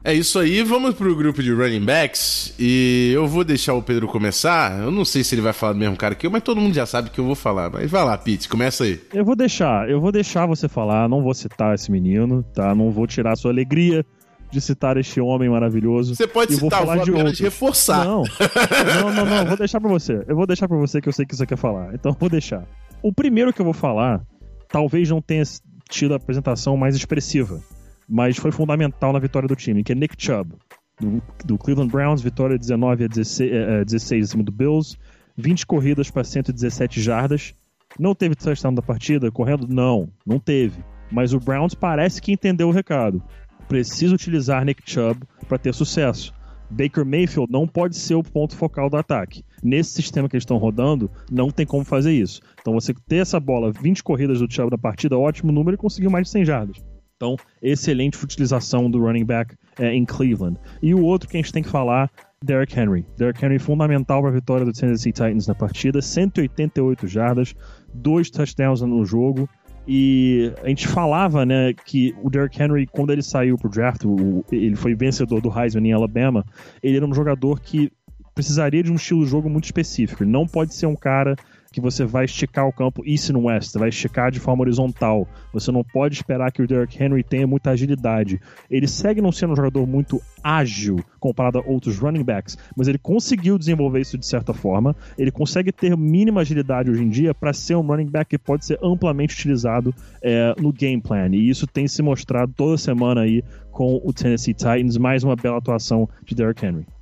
É 0.06 0.12
isso 0.12 0.38
aí, 0.38 0.62
vamos 0.62 0.94
pro 0.94 1.16
grupo 1.16 1.42
de 1.42 1.50
running 1.50 1.82
backs 1.82 2.54
e 2.58 3.10
eu 3.14 3.26
vou 3.26 3.42
deixar 3.42 3.72
o 3.72 3.80
Pedro 3.80 4.06
começar. 4.06 4.78
Eu 4.78 4.90
não 4.90 5.02
sei 5.02 5.24
se 5.24 5.34
ele 5.34 5.40
vai 5.40 5.54
falar 5.54 5.72
do 5.72 5.78
mesmo 5.78 5.96
cara 5.96 6.14
que 6.14 6.26
eu, 6.26 6.30
mas 6.30 6.42
todo 6.42 6.60
mundo 6.60 6.74
já 6.74 6.84
sabe 6.84 7.08
que 7.08 7.18
eu 7.18 7.24
vou 7.24 7.34
falar. 7.34 7.70
Mas 7.70 7.90
vai 7.90 8.04
lá, 8.04 8.18
Pete, 8.18 8.46
começa 8.46 8.84
aí. 8.84 9.00
Eu 9.14 9.24
vou 9.24 9.34
deixar, 9.34 9.88
eu 9.88 9.98
vou 10.02 10.12
deixar 10.12 10.44
você 10.44 10.68
falar, 10.68 11.08
não 11.08 11.22
vou 11.22 11.32
citar 11.32 11.74
esse 11.74 11.90
menino, 11.90 12.42
tá? 12.54 12.74
Não 12.74 12.90
vou 12.90 13.06
tirar 13.06 13.32
a 13.32 13.36
sua 13.36 13.50
alegria 13.50 14.04
de 14.50 14.60
citar 14.60 14.98
este 14.98 15.22
homem 15.22 15.48
maravilhoso. 15.48 16.14
Você 16.14 16.26
pode 16.26 16.54
vou 16.56 16.70
citar, 16.70 16.82
eu 16.82 16.86
falar 16.86 16.96
vou 16.96 17.04
de 17.06 17.12
outros. 17.12 17.40
reforçar. 17.40 18.04
Não, 18.04 18.24
não, 19.02 19.10
não, 19.10 19.24
não, 19.24 19.46
vou 19.46 19.56
deixar 19.56 19.80
pra 19.80 19.88
você. 19.88 20.22
Eu 20.28 20.36
vou 20.36 20.46
deixar 20.46 20.68
pra 20.68 20.76
você 20.76 21.00
que 21.00 21.08
eu 21.08 21.14
sei 21.14 21.24
que 21.24 21.34
você 21.34 21.46
quer 21.46 21.56
falar. 21.56 21.94
Então 21.94 22.12
eu 22.12 22.16
vou 22.20 22.28
deixar. 22.28 22.62
O 23.04 23.12
primeiro 23.12 23.52
que 23.52 23.60
eu 23.60 23.66
vou 23.66 23.74
falar, 23.74 24.24
talvez 24.66 25.10
não 25.10 25.20
tenha 25.20 25.42
tido 25.90 26.14
a 26.14 26.16
apresentação 26.16 26.74
mais 26.74 26.96
expressiva, 26.96 27.60
mas 28.08 28.38
foi 28.38 28.50
fundamental 28.50 29.12
na 29.12 29.18
vitória 29.18 29.46
do 29.46 29.54
time, 29.54 29.84
que 29.84 29.92
é 29.92 29.94
Nick 29.94 30.14
Chubb, 30.16 30.54
do, 30.98 31.22
do 31.44 31.58
Cleveland 31.58 31.92
Browns, 31.92 32.22
vitória 32.22 32.56
19 32.56 33.04
a 33.04 33.06
16, 33.06 33.52
eh, 33.52 33.84
16 33.84 34.24
em 34.24 34.30
cima 34.30 34.42
do 34.42 34.50
Bills, 34.50 34.96
20 35.36 35.66
corridas 35.66 36.10
para 36.10 36.24
117 36.24 37.02
jardas. 37.02 37.54
Não 38.00 38.14
teve 38.14 38.34
touchdown 38.34 38.72
da 38.72 38.80
partida 38.80 39.30
correndo? 39.30 39.68
Não, 39.68 40.08
não 40.24 40.38
teve. 40.38 40.82
Mas 41.12 41.34
o 41.34 41.38
Browns 41.38 41.74
parece 41.74 42.22
que 42.22 42.32
entendeu 42.32 42.68
o 42.68 42.72
recado. 42.72 43.22
Precisa 43.68 44.14
utilizar 44.14 44.64
Nick 44.64 44.82
Chubb 44.90 45.20
para 45.46 45.58
ter 45.58 45.74
sucesso. 45.74 46.32
Baker 46.70 47.04
Mayfield 47.04 47.52
não 47.52 47.68
pode 47.68 47.96
ser 47.96 48.14
o 48.14 48.22
ponto 48.22 48.56
focal 48.56 48.88
do 48.88 48.96
ataque. 48.96 49.44
Nesse 49.64 49.90
sistema 49.92 50.28
que 50.28 50.36
eles 50.36 50.42
estão 50.42 50.58
rodando, 50.58 51.10
não 51.30 51.50
tem 51.50 51.64
como 51.64 51.84
fazer 51.84 52.12
isso. 52.12 52.40
Então 52.60 52.74
você 52.74 52.92
ter 53.08 53.16
essa 53.16 53.40
bola, 53.40 53.72
20 53.72 54.04
corridas 54.04 54.38
do 54.40 54.52
Chubb 54.52 54.70
na 54.70 54.76
partida, 54.78 55.18
ótimo 55.18 55.50
número 55.50 55.74
e 55.74 55.78
conseguiu 55.78 56.10
mais 56.10 56.26
de 56.26 56.32
100 56.32 56.44
jardas. 56.44 56.76
Então, 57.16 57.36
excelente 57.62 58.22
utilização 58.22 58.90
do 58.90 58.98
running 59.00 59.24
back 59.24 59.54
é, 59.78 59.94
em 59.94 60.04
Cleveland. 60.04 60.58
E 60.82 60.92
o 60.94 61.02
outro 61.02 61.28
que 61.28 61.36
a 61.36 61.40
gente 61.40 61.52
tem 61.52 61.62
que 61.62 61.68
falar, 61.70 62.10
Derrick 62.44 62.78
Henry. 62.78 63.06
Derrick 63.16 63.42
Henry 63.42 63.58
fundamental 63.58 64.20
para 64.20 64.30
a 64.30 64.34
vitória 64.34 64.66
do 64.66 64.72
Tennessee 64.72 65.12
Titans 65.12 65.46
na 65.46 65.54
partida, 65.54 66.02
188 66.02 67.06
jardas, 67.06 67.54
dois 67.94 68.28
touchdowns 68.30 68.82
no 68.82 69.04
jogo. 69.06 69.48
E 69.86 70.52
a 70.62 70.68
gente 70.68 70.88
falava, 70.88 71.44
né, 71.46 71.72
que 71.72 72.14
o 72.22 72.28
Derrick 72.30 72.60
Henry, 72.62 72.86
quando 72.86 73.10
ele 73.12 73.22
saiu 73.22 73.56
pro 73.56 73.70
draft, 73.70 74.04
o- 74.04 74.44
ele 74.50 74.74
foi 74.76 74.94
vencedor 74.94 75.40
do 75.40 75.48
Heisman 75.56 75.88
em 75.88 75.92
Alabama, 75.92 76.44
ele 76.82 76.96
era 76.96 77.06
um 77.06 77.14
jogador 77.14 77.60
que 77.60 77.90
precisaria 78.34 78.82
de 78.82 78.90
um 78.90 78.96
estilo 78.96 79.24
de 79.24 79.30
jogo 79.30 79.48
muito 79.48 79.64
específico. 79.64 80.22
Ele 80.22 80.30
não 80.30 80.46
pode 80.46 80.74
ser 80.74 80.86
um 80.86 80.96
cara 80.96 81.36
que 81.74 81.80
você 81.80 82.04
vai 82.04 82.24
esticar 82.24 82.68
o 82.68 82.72
campo 82.72 83.02
east 83.04 83.30
and 83.30 83.38
west, 83.38 83.76
vai 83.76 83.88
esticar 83.88 84.30
de 84.30 84.38
forma 84.38 84.62
horizontal. 84.62 85.26
Você 85.52 85.72
não 85.72 85.82
pode 85.82 86.14
esperar 86.14 86.52
que 86.52 86.62
o 86.62 86.68
Derrick 86.68 87.02
Henry 87.02 87.24
tenha 87.24 87.48
muita 87.48 87.70
agilidade. 87.70 88.40
Ele 88.70 88.86
segue 88.86 89.20
não 89.20 89.32
sendo 89.32 89.54
um 89.54 89.56
jogador 89.56 89.84
muito 89.84 90.22
ágil 90.40 91.00
comparado 91.18 91.58
a 91.58 91.62
outros 91.62 91.98
running 91.98 92.22
backs, 92.22 92.56
mas 92.76 92.86
ele 92.86 92.96
conseguiu 92.96 93.58
desenvolver 93.58 94.00
isso 94.00 94.16
de 94.16 94.24
certa 94.24 94.54
forma. 94.54 94.94
Ele 95.18 95.32
consegue 95.32 95.72
ter 95.72 95.96
mínima 95.96 96.42
agilidade 96.42 96.92
hoje 96.92 97.02
em 97.02 97.08
dia 97.08 97.34
para 97.34 97.52
ser 97.52 97.74
um 97.74 97.80
running 97.80 98.06
back 98.08 98.30
que 98.30 98.38
pode 98.38 98.64
ser 98.64 98.78
amplamente 98.80 99.34
utilizado 99.34 99.92
é, 100.22 100.54
no 100.56 100.72
game 100.72 101.02
plan. 101.02 101.30
E 101.32 101.50
isso 101.50 101.66
tem 101.66 101.88
se 101.88 102.00
mostrado 102.02 102.52
toda 102.56 102.78
semana 102.78 103.22
aí 103.22 103.42
com 103.72 104.00
o 104.04 104.12
Tennessee 104.12 104.54
Titans. 104.54 104.96
Mais 104.96 105.24
uma 105.24 105.34
bela 105.34 105.58
atuação 105.58 106.08
de 106.24 106.36
Derrick 106.36 106.64
Henry. 106.64 106.93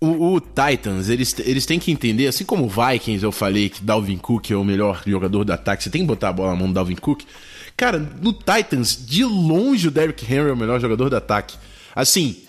O, 0.00 0.34
o 0.34 0.40
Titans, 0.40 1.10
eles, 1.10 1.38
eles 1.40 1.66
têm 1.66 1.78
que 1.78 1.92
entender, 1.92 2.26
assim 2.26 2.44
como 2.44 2.64
o 2.64 2.68
Vikings, 2.68 3.22
eu 3.22 3.30
falei 3.30 3.68
que 3.68 3.82
Dalvin 3.84 4.16
Cook 4.16 4.50
é 4.50 4.56
o 4.56 4.64
melhor 4.64 5.02
jogador 5.06 5.44
do 5.44 5.52
ataque, 5.52 5.84
você 5.84 5.90
tem 5.90 6.00
que 6.00 6.06
botar 6.06 6.30
a 6.30 6.32
bola 6.32 6.50
na 6.52 6.56
mão 6.56 6.68
do 6.68 6.74
Dalvin 6.74 6.96
Cook. 6.96 7.22
Cara, 7.76 7.98
no 7.98 8.32
Titans, 8.32 8.96
de 9.06 9.24
longe 9.24 9.88
o 9.88 9.90
Derrick 9.90 10.24
Henry 10.24 10.48
é 10.48 10.52
o 10.52 10.56
melhor 10.56 10.80
jogador 10.80 11.10
do 11.10 11.16
ataque. 11.16 11.56
Assim, 11.94 12.42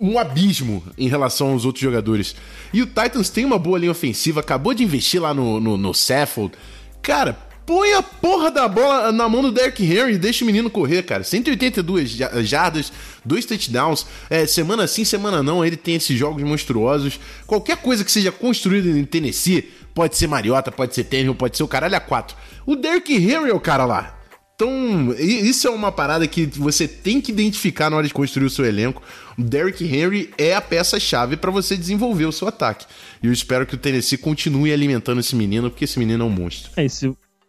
um 0.00 0.18
abismo 0.18 0.82
em 0.96 1.08
relação 1.08 1.52
aos 1.52 1.64
outros 1.64 1.82
jogadores. 1.82 2.34
E 2.72 2.82
o 2.82 2.86
Titans 2.86 3.30
tem 3.30 3.44
uma 3.44 3.58
boa 3.58 3.78
linha 3.78 3.92
ofensiva, 3.92 4.40
acabou 4.40 4.74
de 4.74 4.82
investir 4.82 5.20
lá 5.20 5.32
no, 5.32 5.60
no, 5.60 5.76
no 5.76 5.94
Saffold. 5.94 6.54
Cara, 7.00 7.38
põe 7.68 7.92
a 7.92 8.02
porra 8.02 8.50
da 8.50 8.66
bola 8.66 9.12
na 9.12 9.28
mão 9.28 9.42
do 9.42 9.52
Derrick 9.52 9.84
Henry 9.84 10.14
e 10.14 10.18
deixa 10.18 10.42
o 10.42 10.46
menino 10.46 10.70
correr, 10.70 11.02
cara. 11.02 11.22
182 11.22 12.12
ja- 12.12 12.42
jardas, 12.42 12.90
dois 13.22 13.44
touchdowns. 13.44 14.06
É, 14.30 14.46
semana 14.46 14.86
sim, 14.86 15.04
semana 15.04 15.42
não, 15.42 15.62
ele 15.62 15.76
tem 15.76 15.96
esses 15.96 16.18
jogos 16.18 16.42
monstruosos. 16.42 17.20
Qualquer 17.46 17.76
coisa 17.76 18.02
que 18.02 18.10
seja 18.10 18.32
construída 18.32 18.88
em 18.88 19.04
Tennessee, 19.04 19.70
pode 19.94 20.16
ser 20.16 20.26
Mariota, 20.28 20.72
pode 20.72 20.94
ser 20.94 21.04
Tannehill, 21.04 21.34
pode 21.34 21.58
ser 21.58 21.62
o 21.62 21.68
caralho 21.68 21.94
a 21.94 22.00
quatro. 22.00 22.34
O 22.64 22.74
Derrick 22.74 23.14
Henry 23.14 23.50
é 23.50 23.54
o 23.54 23.60
cara 23.60 23.84
lá. 23.84 24.14
Então, 24.54 25.14
isso 25.18 25.68
é 25.68 25.70
uma 25.70 25.92
parada 25.92 26.26
que 26.26 26.46
você 26.46 26.88
tem 26.88 27.20
que 27.20 27.30
identificar 27.30 27.90
na 27.90 27.98
hora 27.98 28.08
de 28.08 28.14
construir 28.14 28.46
o 28.46 28.50
seu 28.50 28.64
elenco. 28.64 29.02
O 29.38 29.42
Derrick 29.42 29.84
Henry 29.84 30.30
é 30.38 30.54
a 30.54 30.60
peça-chave 30.62 31.36
para 31.36 31.50
você 31.50 31.76
desenvolver 31.76 32.24
o 32.24 32.32
seu 32.32 32.48
ataque. 32.48 32.86
E 33.22 33.26
eu 33.26 33.32
espero 33.32 33.66
que 33.66 33.74
o 33.74 33.78
Tennessee 33.78 34.16
continue 34.16 34.72
alimentando 34.72 35.20
esse 35.20 35.36
menino, 35.36 35.70
porque 35.70 35.84
esse 35.84 35.98
menino 35.98 36.24
é 36.24 36.26
um 36.26 36.30
monstro. 36.30 36.72
É, 36.74 36.84
e 36.86 36.88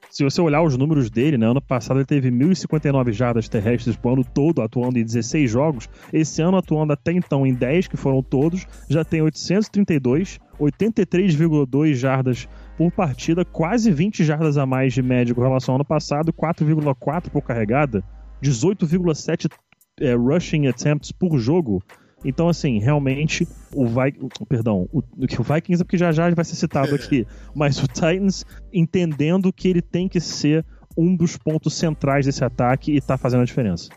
se, 0.09 0.23
você 0.23 0.41
olhar 0.41 0.61
os 0.61 0.75
números 0.75 1.09
dele, 1.09 1.37
né, 1.37 1.45
ano 1.45 1.61
passado 1.61 1.97
ele 1.97 2.05
teve 2.05 2.31
1.059 2.31 3.11
jardas 3.11 3.47
terrestres 3.47 3.95
pro 3.95 4.13
ano 4.13 4.23
todo, 4.23 4.61
atuando 4.61 4.97
em 4.97 5.03
16 5.03 5.49
jogos. 5.49 5.89
Esse 6.11 6.41
ano, 6.41 6.57
atuando 6.57 6.93
até 6.93 7.11
então 7.11 7.45
em 7.45 7.53
10, 7.53 7.87
que 7.87 7.97
foram 7.97 8.23
todos, 8.23 8.65
já 8.89 9.03
tem 9.03 9.21
832, 9.21 10.39
83,2 10.59 11.93
jardas 11.93 12.47
por 12.77 12.91
partida, 12.91 13.45
quase 13.45 13.91
20 13.91 14.23
jardas 14.23 14.57
a 14.57 14.65
mais 14.65 14.93
de 14.93 15.01
média 15.01 15.35
com 15.35 15.41
relação 15.41 15.73
ao 15.73 15.77
ano 15.77 15.85
passado, 15.85 16.33
4,4 16.33 17.29
por 17.29 17.41
carregada, 17.41 18.03
18,7 18.41 19.51
é, 19.99 20.13
rushing 20.15 20.67
attempts 20.67 21.11
por 21.11 21.37
jogo. 21.37 21.83
Então, 22.23 22.49
assim, 22.49 22.79
realmente, 22.79 23.47
o 23.73 23.87
Vikings. 23.87 24.29
Perdão, 24.47 24.89
o, 24.91 24.99
o 24.99 25.43
Vikings 25.43 25.81
é 25.81 25.83
porque 25.83 25.97
já 25.97 26.11
já 26.11 26.29
vai 26.31 26.45
ser 26.45 26.55
citado 26.55 26.93
aqui. 26.93 27.25
Mas 27.55 27.81
o 27.81 27.87
Titans 27.87 28.45
entendendo 28.73 29.51
que 29.53 29.67
ele 29.67 29.81
tem 29.81 30.07
que 30.07 30.19
ser 30.19 30.65
um 30.97 31.15
dos 31.15 31.37
pontos 31.37 31.73
centrais 31.73 32.25
desse 32.25 32.43
ataque 32.43 32.95
e 32.95 33.01
tá 33.01 33.17
fazendo 33.17 33.41
a 33.41 33.45
diferença. 33.45 33.89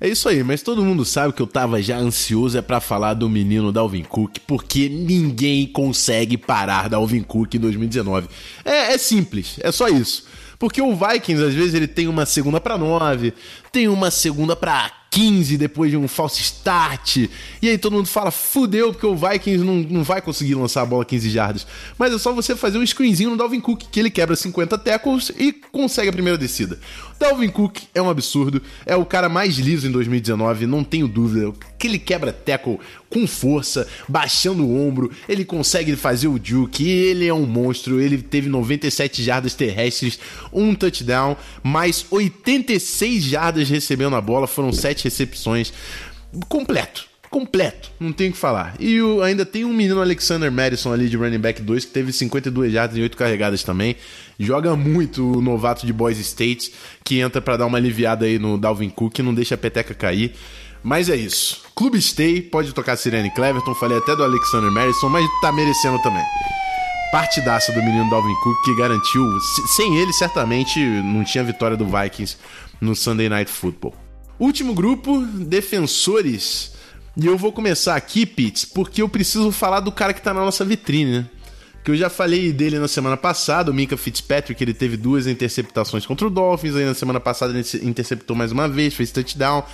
É 0.00 0.08
isso 0.08 0.28
aí, 0.28 0.42
mas 0.42 0.62
todo 0.62 0.84
mundo 0.84 1.04
sabe 1.04 1.32
que 1.32 1.40
eu 1.40 1.46
tava 1.46 1.80
já 1.80 1.96
ansioso 1.96 2.58
é 2.58 2.62
para 2.62 2.80
falar 2.80 3.14
do 3.14 3.30
menino 3.30 3.70
Dalvin 3.70 4.02
Cook, 4.02 4.38
porque 4.48 4.88
ninguém 4.88 5.64
consegue 5.64 6.36
parar 6.36 6.88
Dalvin 6.88 7.22
Cook 7.22 7.54
em 7.54 7.60
2019. 7.60 8.26
É, 8.64 8.94
é 8.94 8.98
simples, 8.98 9.60
é 9.62 9.70
só 9.70 9.86
isso. 9.86 10.26
Porque 10.58 10.82
o 10.82 10.96
Vikings, 10.96 11.44
às 11.44 11.54
vezes, 11.54 11.74
ele 11.74 11.86
tem 11.86 12.08
uma 12.08 12.26
segunda 12.26 12.60
para 12.60 12.76
9, 12.76 13.32
tem 13.70 13.86
uma 13.86 14.10
segunda 14.10 14.56
para 14.56 14.90
15 15.12 15.58
depois 15.58 15.90
de 15.90 15.96
um 15.96 16.08
false 16.08 16.40
start. 16.40 17.28
E 17.60 17.68
aí 17.68 17.76
todo 17.76 17.92
mundo 17.92 18.08
fala, 18.08 18.30
fudeu, 18.30 18.92
porque 18.92 19.06
o 19.06 19.14
Vikings 19.14 19.62
não, 19.62 19.74
não 19.74 20.02
vai 20.02 20.22
conseguir 20.22 20.54
lançar 20.54 20.80
a 20.80 20.86
bola 20.86 21.04
15 21.04 21.28
jardas. 21.28 21.66
Mas 21.98 22.14
é 22.14 22.18
só 22.18 22.32
você 22.32 22.56
fazer 22.56 22.78
um 22.78 22.86
screenzinho 22.86 23.28
no 23.28 23.36
Dalvin 23.36 23.60
Cook, 23.60 23.82
que 23.92 24.00
ele 24.00 24.10
quebra 24.10 24.34
50 24.34 24.78
tackles 24.78 25.30
e 25.38 25.52
consegue 25.52 26.08
a 26.08 26.12
primeira 26.12 26.38
descida. 26.38 26.78
Dalvin 27.22 27.50
Cook 27.50 27.82
é 27.94 28.02
um 28.02 28.10
absurdo, 28.10 28.60
é 28.84 28.96
o 28.96 29.06
cara 29.06 29.28
mais 29.28 29.56
liso 29.56 29.86
em 29.86 29.92
2019, 29.92 30.66
não 30.66 30.82
tenho 30.82 31.06
dúvida. 31.06 31.52
Que 31.78 31.86
ele 31.86 31.96
quebra 31.96 32.32
tackle 32.32 32.80
com 33.08 33.28
força, 33.28 33.86
baixando 34.08 34.66
o 34.66 34.76
ombro, 34.76 35.08
ele 35.28 35.44
consegue 35.44 35.94
fazer 35.94 36.26
o 36.26 36.40
juke, 36.42 36.88
ele 36.88 37.28
é 37.28 37.32
um 37.32 37.46
monstro, 37.46 38.00
ele 38.00 38.18
teve 38.18 38.48
97 38.48 39.22
jardas 39.22 39.54
terrestres, 39.54 40.18
um 40.52 40.74
touchdown, 40.74 41.36
mais 41.62 42.04
86 42.10 43.22
jardas 43.22 43.68
recebendo 43.68 44.16
a 44.16 44.20
bola, 44.20 44.48
foram 44.48 44.72
7 44.72 45.04
recepções. 45.04 45.72
Completo 46.48 47.11
completo, 47.32 47.90
não 47.98 48.12
tem 48.12 48.28
o 48.28 48.32
que 48.32 48.38
falar. 48.38 48.74
E 48.78 49.00
o, 49.00 49.22
ainda 49.22 49.46
tem 49.46 49.64
um 49.64 49.72
menino 49.72 50.02
Alexander 50.02 50.52
Madison 50.52 50.92
ali 50.92 51.08
de 51.08 51.16
running 51.16 51.38
back 51.38 51.62
2 51.62 51.86
que 51.86 51.90
teve 51.90 52.12
52 52.12 52.70
jardas 52.70 52.98
e 52.98 53.00
8 53.00 53.16
carregadas 53.16 53.62
também. 53.62 53.96
Joga 54.38 54.76
muito 54.76 55.38
o 55.38 55.40
novato 55.40 55.86
de 55.86 55.92
Boise 55.94 56.20
State, 56.20 56.74
que 57.02 57.20
entra 57.20 57.40
para 57.40 57.56
dar 57.56 57.66
uma 57.66 57.78
aliviada 57.78 58.26
aí 58.26 58.38
no 58.38 58.58
Dalvin 58.58 58.90
Cook, 58.90 59.20
não 59.20 59.32
deixa 59.32 59.54
a 59.54 59.58
peteca 59.58 59.94
cair. 59.94 60.34
Mas 60.84 61.08
é 61.08 61.16
isso. 61.16 61.62
Clube 61.74 62.00
Stay, 62.02 62.42
pode 62.42 62.74
tocar 62.74 62.96
Sirene 62.96 63.30
Cleverton, 63.30 63.74
falei 63.76 63.96
até 63.96 64.14
do 64.14 64.22
Alexander 64.22 64.70
Madison, 64.70 65.08
mas 65.08 65.24
tá 65.40 65.50
merecendo 65.50 65.98
também. 66.02 66.24
Partidaça 67.10 67.72
do 67.72 67.82
menino 67.82 68.10
Dalvin 68.10 68.34
Cook 68.42 68.64
que 68.64 68.76
garantiu, 68.76 69.24
sem 69.74 69.96
ele 69.96 70.12
certamente 70.12 70.78
não 70.78 71.24
tinha 71.24 71.42
vitória 71.42 71.78
do 71.78 71.86
Vikings 71.86 72.36
no 72.78 72.94
Sunday 72.94 73.30
Night 73.30 73.50
Football. 73.50 73.94
Último 74.38 74.74
grupo, 74.74 75.22
defensores. 75.24 76.72
E 77.16 77.26
eu 77.26 77.36
vou 77.36 77.52
começar 77.52 77.94
aqui, 77.94 78.24
Pitts, 78.24 78.64
porque 78.64 79.02
eu 79.02 79.08
preciso 79.08 79.52
falar 79.52 79.80
do 79.80 79.92
cara 79.92 80.14
que 80.14 80.22
tá 80.22 80.32
na 80.32 80.40
nossa 80.40 80.64
vitrine, 80.64 81.18
né? 81.18 81.26
Que 81.84 81.90
eu 81.90 81.96
já 81.96 82.08
falei 82.08 82.52
dele 82.52 82.78
na 82.78 82.88
semana 82.88 83.16
passada, 83.16 83.70
o 83.70 83.74
Minka 83.74 83.96
Fitzpatrick, 83.96 84.62
ele 84.62 84.72
teve 84.72 84.96
duas 84.96 85.26
interceptações 85.26 86.06
contra 86.06 86.26
o 86.26 86.30
Dolphins, 86.30 86.76
aí 86.76 86.84
na 86.84 86.94
semana 86.94 87.20
passada 87.20 87.52
ele 87.52 87.66
interceptou 87.82 88.34
mais 88.34 88.50
uma 88.52 88.68
vez, 88.68 88.94
fez 88.94 89.10
touchdown. 89.10 89.64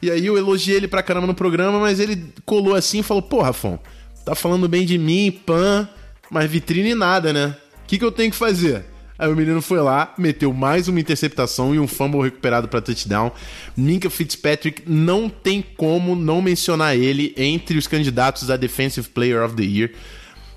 E 0.00 0.10
aí 0.10 0.24
eu 0.24 0.36
elogiei 0.36 0.76
ele 0.76 0.86
pra 0.86 1.02
caramba 1.02 1.26
no 1.26 1.34
programa, 1.34 1.80
mas 1.80 1.98
ele 1.98 2.32
colou 2.44 2.74
assim 2.74 3.00
e 3.00 3.02
falou: 3.02 3.22
Pô, 3.22 3.40
Rafão, 3.42 3.80
tá 4.24 4.34
falando 4.34 4.68
bem 4.68 4.84
de 4.84 4.98
mim, 4.98 5.32
pan, 5.44 5.88
mas 6.30 6.50
vitrine 6.50 6.94
nada, 6.94 7.32
né? 7.32 7.56
O 7.82 7.86
que, 7.86 7.98
que 7.98 8.04
eu 8.04 8.12
tenho 8.12 8.30
que 8.30 8.36
fazer? 8.36 8.84
Aí 9.16 9.32
o 9.32 9.36
menino 9.36 9.62
foi 9.62 9.80
lá, 9.80 10.12
meteu 10.18 10.52
mais 10.52 10.88
uma 10.88 10.98
interceptação 10.98 11.72
e 11.72 11.78
um 11.78 11.86
fumble 11.86 12.20
recuperado 12.20 12.66
para 12.66 12.80
touchdown. 12.80 13.30
Minka 13.76 14.10
Fitzpatrick 14.10 14.82
não 14.86 15.28
tem 15.28 15.64
como 15.76 16.16
não 16.16 16.42
mencionar 16.42 16.96
ele 16.96 17.32
entre 17.36 17.78
os 17.78 17.86
candidatos 17.86 18.50
a 18.50 18.56
Defensive 18.56 19.08
Player 19.08 19.44
of 19.44 19.54
the 19.54 19.62
Year. 19.62 19.92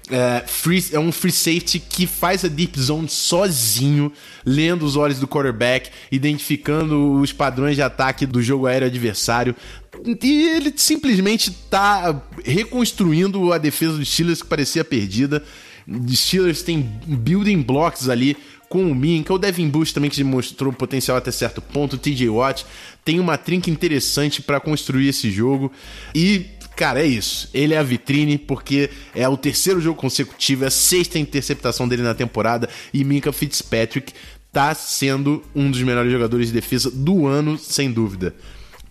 É, 0.10 0.44
free, 0.48 0.84
é, 0.94 1.00
um 1.00 1.12
free 1.12 1.34
safety 1.34 1.80
que 1.80 2.08
faz 2.08 2.46
a 2.46 2.48
deep 2.48 2.80
zone 2.80 3.10
sozinho, 3.10 4.12
lendo 4.46 4.86
os 4.86 4.96
olhos 4.96 5.20
do 5.20 5.28
quarterback, 5.28 5.92
identificando 6.10 7.20
os 7.20 7.34
padrões 7.34 7.76
de 7.76 7.82
ataque 7.82 8.26
do 8.26 8.42
jogo 8.42 8.66
aéreo 8.66 8.88
adversário. 8.88 9.54
E 10.24 10.48
ele 10.56 10.74
simplesmente 10.78 11.50
está 11.50 12.24
reconstruindo 12.44 13.52
a 13.52 13.58
defesa 13.58 13.98
dos 13.98 14.10
Steelers 14.10 14.42
que 14.42 14.48
parecia 14.48 14.84
perdida. 14.84 15.44
Steelers 16.10 16.62
têm 16.62 16.82
building 17.06 17.62
blocks 17.62 18.10
ali 18.10 18.36
com 18.68 18.92
o 18.92 18.96
Minka, 18.96 19.34
o 19.34 19.38
Devin 19.38 19.70
Bush 19.70 19.94
também 19.94 20.10
que 20.10 20.22
mostrou 20.24 20.74
potencial 20.74 21.16
até 21.16 21.32
certo 21.32 21.62
ponto, 21.62 21.94
o 21.94 21.98
TJ 21.98 22.28
Watt 22.30 22.66
tem 23.06 23.20
uma 23.20 23.38
trinca 23.38 23.70
interessante 23.70 24.42
para 24.42 24.60
construir 24.60 25.08
esse 25.08 25.32
jogo 25.32 25.72
e 26.14 26.58
Cara, 26.78 27.02
é 27.02 27.08
isso. 27.08 27.50
Ele 27.56 27.74
é 27.74 27.80
a 27.80 27.84
vitrine 27.84 28.38
porque 28.38 28.92
é 29.16 29.28
o 29.28 29.36
terceiro 29.36 29.82
jogo 29.82 30.00
consecutivo, 30.00 30.64
é 30.64 30.68
a 30.68 30.70
sexta 30.70 31.18
interceptação 31.18 31.88
dele 31.88 32.04
na 32.04 32.14
temporada 32.14 32.70
e 32.94 33.04
Minka 33.04 33.34
Fitzpatrick 33.34 34.14
tá 34.52 34.76
sendo 34.76 35.44
um 35.56 35.72
dos 35.72 35.82
melhores 35.82 36.12
jogadores 36.12 36.50
de 36.50 36.54
defesa 36.54 36.92
do 36.92 37.26
ano, 37.26 37.58
sem 37.58 37.92
dúvida. 37.92 38.36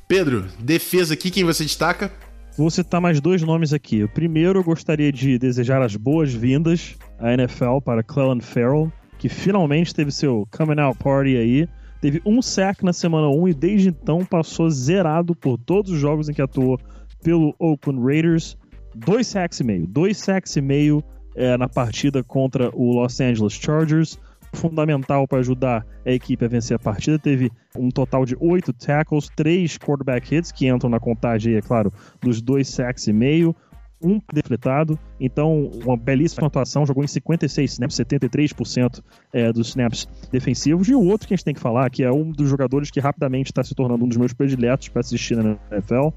Pedro, 0.09 0.47
defesa 0.59 1.15
aqui, 1.15 1.31
quem 1.31 1.45
você 1.45 1.63
destaca? 1.63 2.13
Vou 2.57 2.71
citar 2.71 3.03
mais 3.03 3.21
dois 3.21 3.43
nomes 3.43 3.75
aqui. 3.75 4.03
O 4.03 4.09
primeiro, 4.09 4.61
eu 4.61 4.65
gostaria 4.65 5.13
de 5.13 5.39
desejar 5.39 5.83
as 5.83 5.95
boas-vindas 5.95 6.97
à 7.19 7.35
NFL 7.35 7.81
para 7.85 8.03
Clellan 8.03 8.41
Farrell, 8.41 8.91
que 9.19 9.29
finalmente 9.29 9.95
teve 9.95 10.11
seu 10.11 10.49
coming 10.51 10.81
out 10.81 10.99
party 10.99 11.37
aí. 11.37 11.69
Teve 12.01 12.23
um 12.25 12.41
sack 12.41 12.83
na 12.83 12.95
semana 12.95 13.29
1 13.29 13.49
e 13.49 13.55
desde 13.55 13.89
então 13.91 14.25
passou 14.25 14.71
zerado 14.71 15.35
por 15.35 15.59
todos 15.59 15.93
os 15.93 15.99
jogos 15.99 16.31
em 16.31 16.33
que 16.33 16.41
atuou 16.41 16.81
pelo 17.23 17.55
Oakland 17.59 18.03
Raiders. 18.03 18.57
Dois 18.95 19.27
sacks 19.27 19.61
e 19.61 19.65
meio. 19.65 19.87
Dois 19.87 20.17
sacks 20.17 20.57
e 20.57 20.63
meio 20.63 21.05
é, 21.35 21.59
na 21.59 21.69
partida 21.69 22.25
contra 22.25 22.71
o 22.75 22.95
Los 22.95 23.21
Angeles 23.21 23.53
Chargers 23.53 24.19
fundamental 24.53 25.27
para 25.27 25.39
ajudar 25.39 25.87
a 26.05 26.11
equipe 26.11 26.45
a 26.45 26.49
vencer 26.49 26.77
a 26.77 26.79
partida. 26.79 27.19
Teve 27.19 27.51
um 27.77 27.91
total 27.91 28.25
de 28.25 28.37
oito 28.41 28.73
tackles, 28.73 29.29
três 29.35 29.79
quarterback 29.79 30.35
hits, 30.35 30.53
que 30.53 30.69
entram 30.69 30.91
na 30.91 31.01
contagem, 31.01 31.55
é 31.55 31.61
claro, 31.61 31.93
dos 32.21 32.41
dois 32.41 32.69
sacks 32.69 33.07
e 33.07 33.13
meio, 33.13 33.55
um 34.03 34.21
defletado. 34.33 34.99
Então, 35.21 35.71
uma 35.85 35.97
belíssima 35.97 36.47
atuação. 36.47 36.87
Jogou 36.87 37.05
em 37.05 37.07
56 37.09 37.73
snaps, 37.73 37.97
73% 37.97 39.03
é, 39.33 39.53
dos 39.53 39.69
snaps 39.69 40.07
defensivos. 40.31 40.89
E 40.89 40.95
o 40.95 41.03
outro 41.03 41.27
que 41.27 41.35
a 41.35 41.37
gente 41.37 41.45
tem 41.45 41.55
que 41.55 41.61
falar, 41.61 41.91
que 41.91 42.03
é 42.03 42.13
um 42.13 42.31
dos 42.31 42.49
jogadores 42.49 42.91
que 42.91 43.01
rapidamente 43.01 43.51
está 43.51 43.63
se 43.65 43.75
tornando 43.75 44.05
um 44.05 44.09
dos 44.09 44.17
meus 44.17 44.33
prediletos 44.33 44.89
para 44.89 45.01
assistir 45.01 45.37
na 45.37 45.57
NFL. 45.71 46.09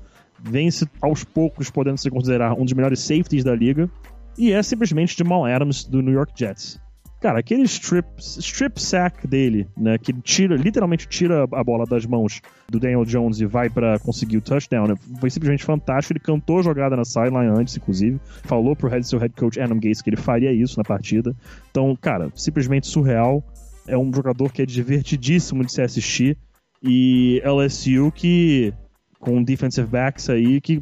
Vence 0.42 0.88
aos 1.02 1.24
poucos, 1.24 1.70
podendo 1.70 1.98
se 1.98 2.10
considerar 2.10 2.54
um 2.54 2.64
dos 2.64 2.74
melhores 2.74 3.00
safeties 3.00 3.44
da 3.44 3.56
liga. 3.56 3.90
E 4.38 4.54
é 4.54 4.64
simplesmente 4.64 5.18
Jamal 5.18 5.46
Adams 5.46 5.84
do 5.84 6.02
New 6.02 6.14
York 6.14 6.34
Jets. 6.36 6.80
Cara, 7.20 7.40
aquele 7.40 7.64
strip, 7.64 8.08
strip 8.18 8.82
sack 8.82 9.28
dele, 9.28 9.68
né, 9.76 9.98
que 9.98 10.14
tira, 10.14 10.56
literalmente 10.56 11.06
tira 11.06 11.44
a 11.44 11.64
bola 11.64 11.86
das 11.86 12.06
mãos 12.06 12.42
do 12.70 12.80
Daniel 12.80 13.04
Jones 13.04 13.42
e 13.42 13.46
vai 13.46 13.70
para 13.70 14.00
conseguir 14.00 14.38
o 14.38 14.42
touchdown, 14.42 14.88
né, 14.88 14.96
foi 15.20 15.30
simplesmente 15.30 15.66
fantástico. 15.66 16.14
Ele 16.14 16.20
cantou 16.22 16.60
a 16.60 16.64
jogada 16.64 16.96
na 16.96 17.04
sideline 17.04 17.48
antes, 17.48 17.76
inclusive, 17.76 18.20
falou 18.44 18.74
pro 18.74 18.88
head, 18.88 19.06
seu 19.06 19.20
head 19.20 19.34
coach 19.36 19.60
Adam 19.60 19.76
Gates 19.76 20.02
que 20.02 20.10
ele 20.10 20.18
faria 20.18 20.54
isso 20.54 20.78
na 20.78 20.84
partida. 20.84 21.36
Então, 21.70 21.94
cara, 22.00 22.32
simplesmente 22.36 22.88
surreal. 22.88 23.44
É 23.86 23.98
um 23.98 24.14
jogador 24.14 24.54
que 24.54 24.62
é 24.62 24.66
divertidíssimo 24.66 25.66
de 25.66 25.74
se 25.74 25.82
assistir 25.82 26.38
e 26.82 27.42
LSU 27.44 28.12
que 28.14 28.74
com 29.20 29.44
defensive 29.44 29.86
backs 29.86 30.30
aí 30.30 30.62
que 30.62 30.82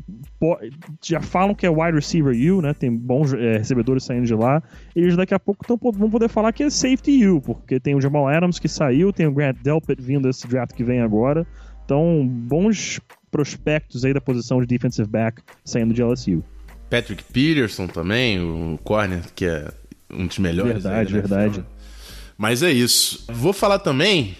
já 1.03 1.19
falam 1.19 1.55
que 1.55 1.65
é 1.65 1.69
wide 1.69 1.95
receiver 1.95 2.33
U, 2.53 2.61
né? 2.61 2.73
Tem 2.73 2.95
bons 2.95 3.33
é, 3.33 3.57
recebedores 3.57 4.03
saindo 4.03 4.27
de 4.27 4.35
lá. 4.35 4.61
Eles 4.95 5.17
daqui 5.17 5.33
a 5.33 5.39
pouco 5.39 5.65
tão, 5.65 5.77
vão 5.91 6.09
poder 6.09 6.29
falar 6.29 6.53
que 6.53 6.63
é 6.63 6.69
safety 6.69 7.27
U, 7.27 7.41
porque 7.41 7.79
tem 7.79 7.95
o 7.95 8.01
Jamal 8.01 8.27
Adams 8.27 8.59
que 8.59 8.67
saiu, 8.67 9.11
tem 9.11 9.25
o 9.25 9.31
Grant 9.31 9.57
Delpit 9.63 10.01
vindo 10.01 10.27
desse 10.27 10.47
draft 10.47 10.73
que 10.73 10.83
vem 10.83 11.01
agora. 11.01 11.47
Então, 11.83 12.27
bons 12.27 12.99
prospectos 13.31 14.05
aí 14.05 14.13
da 14.13 14.21
posição 14.21 14.61
de 14.61 14.67
defensive 14.67 15.09
back 15.09 15.41
saindo 15.65 15.93
de 15.93 16.03
LSU. 16.03 16.43
Patrick 16.89 17.23
Peterson 17.23 17.87
também, 17.87 18.39
o 18.39 18.77
corner 18.83 19.21
que 19.33 19.45
é 19.45 19.67
um 20.11 20.27
dos 20.27 20.37
melhores. 20.37 20.83
Verdade, 20.83 21.13
né? 21.13 21.19
verdade. 21.21 21.65
Mas 22.37 22.61
é 22.61 22.71
isso. 22.71 23.25
Vou 23.29 23.51
falar 23.51 23.79
também 23.79 24.35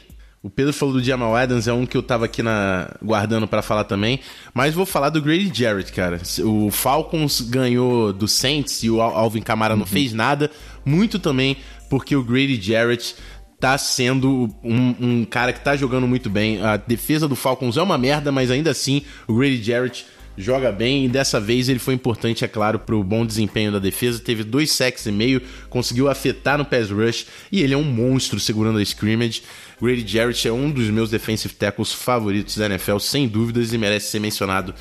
o 0.48 0.50
Pedro 0.50 0.72
falou 0.72 0.94
do 0.94 1.04
Jamal 1.04 1.36
Adams, 1.36 1.68
é 1.68 1.74
um 1.74 1.86
que 1.86 1.98
eu 1.98 2.02
tava 2.02 2.24
aqui 2.24 2.42
na, 2.42 2.90
guardando 3.04 3.46
para 3.46 3.62
falar 3.62 3.84
também. 3.84 4.22
Mas 4.54 4.74
vou 4.74 4.86
falar 4.86 5.10
do 5.10 5.22
Grady 5.22 5.52
Jarrett, 5.54 5.92
cara. 5.92 6.22
O 6.46 6.72
Falcons 6.72 7.42
ganhou 7.42 8.14
do 8.14 8.30
Saints 8.30 8.82
e 8.82 8.90
o 8.90 9.02
Alvin 9.02 9.42
Kamara 9.42 9.74
uhum. 9.74 9.82
não 9.82 9.86
fez 9.86 10.14
nada. 10.14 10.50
Muito 10.86 11.20
também 11.20 11.58
porque 11.90 12.16
o 12.16 12.24
Grady 12.24 12.62
Jarrett 12.62 13.14
tá 13.60 13.78
sendo 13.78 14.50
um, 14.64 14.96
um, 15.02 15.26
cara 15.26 15.52
que 15.52 15.60
tá 15.60 15.76
jogando 15.76 16.08
muito 16.08 16.30
bem. 16.30 16.62
A 16.62 16.78
defesa 16.78 17.28
do 17.28 17.36
Falcons 17.36 17.76
é 17.76 17.82
uma 17.82 17.98
merda, 17.98 18.32
mas 18.32 18.50
ainda 18.50 18.72
assim 18.72 19.02
o 19.28 19.36
Grady 19.36 19.62
Jarrett 19.62 20.06
joga 20.38 20.72
bem 20.72 21.06
e 21.06 21.10
dessa 21.10 21.40
vez 21.40 21.68
ele 21.68 21.80
foi 21.80 21.96
importante, 21.96 22.46
é 22.46 22.48
claro, 22.48 22.78
para 22.78 22.96
o 22.96 23.04
bom 23.04 23.26
desempenho 23.26 23.72
da 23.72 23.80
defesa. 23.80 24.20
Teve 24.20 24.44
dois 24.44 24.72
sacks 24.72 25.06
e 25.06 25.12
meio, 25.12 25.42
conseguiu 25.70 26.08
afetar 26.08 26.58
no 26.58 26.66
pass 26.66 26.92
rush 26.92 27.26
e 27.52 27.62
ele 27.62 27.74
é 27.74 27.78
um 27.78 27.84
monstro 27.84 28.40
segurando 28.40 28.78
a 28.78 28.82
scrimmage. 28.84 29.42
Grady 29.82 30.08
Jarrett 30.08 30.48
é 30.48 30.52
um 30.52 30.70
dos 30.70 30.90
meus 30.90 31.10
defensive 31.10 31.54
tackles 31.54 31.92
favoritos 31.92 32.58
da 32.58 32.68
NFL, 32.68 33.00
sem 33.00 33.28
dúvidas, 33.28 33.74
e 33.74 33.78
merece 33.78 34.12
ser 34.12 34.20
mencionado 34.20 34.74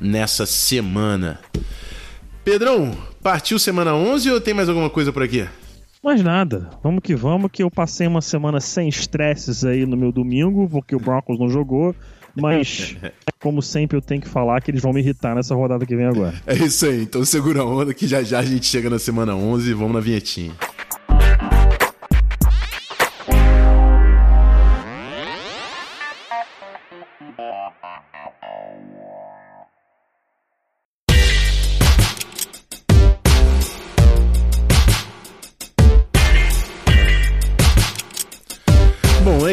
nessa 0.00 0.46
semana. 0.46 1.40
Pedrão, 2.44 2.96
partiu 3.22 3.58
semana 3.58 3.94
11 3.94 4.30
ou 4.30 4.40
tem 4.40 4.54
mais 4.54 4.68
alguma 4.68 4.90
coisa 4.90 5.12
por 5.12 5.22
aqui? 5.22 5.46
Mais 6.02 6.22
nada. 6.22 6.70
Vamos 6.82 7.00
que 7.02 7.14
vamos, 7.14 7.50
que 7.52 7.62
eu 7.62 7.70
passei 7.70 8.06
uma 8.06 8.22
semana 8.22 8.58
sem 8.58 8.88
estresses 8.88 9.64
aí 9.64 9.84
no 9.84 9.96
meu 9.96 10.10
domingo, 10.10 10.68
porque 10.68 10.96
o 10.96 11.00
Broncos 11.00 11.38
não 11.38 11.48
jogou. 11.50 11.94
Mas, 12.40 12.96
como 13.40 13.62
sempre, 13.62 13.96
eu 13.96 14.02
tenho 14.02 14.20
que 14.20 14.28
falar 14.28 14.60
que 14.60 14.70
eles 14.70 14.82
vão 14.82 14.92
me 14.92 15.00
irritar 15.00 15.34
nessa 15.34 15.54
rodada 15.54 15.84
que 15.86 15.96
vem 15.96 16.06
agora. 16.06 16.34
É 16.46 16.54
isso 16.54 16.86
aí. 16.86 17.02
Então 17.02 17.24
segura 17.24 17.60
a 17.60 17.64
onda 17.64 17.94
que 17.94 18.06
já 18.06 18.22
já 18.22 18.38
a 18.38 18.44
gente 18.44 18.66
chega 18.66 18.90
na 18.90 18.98
semana 18.98 19.34
11 19.34 19.70
e 19.70 19.74
vamos 19.74 19.94
na 19.94 20.00
vinhetinha. 20.00 20.52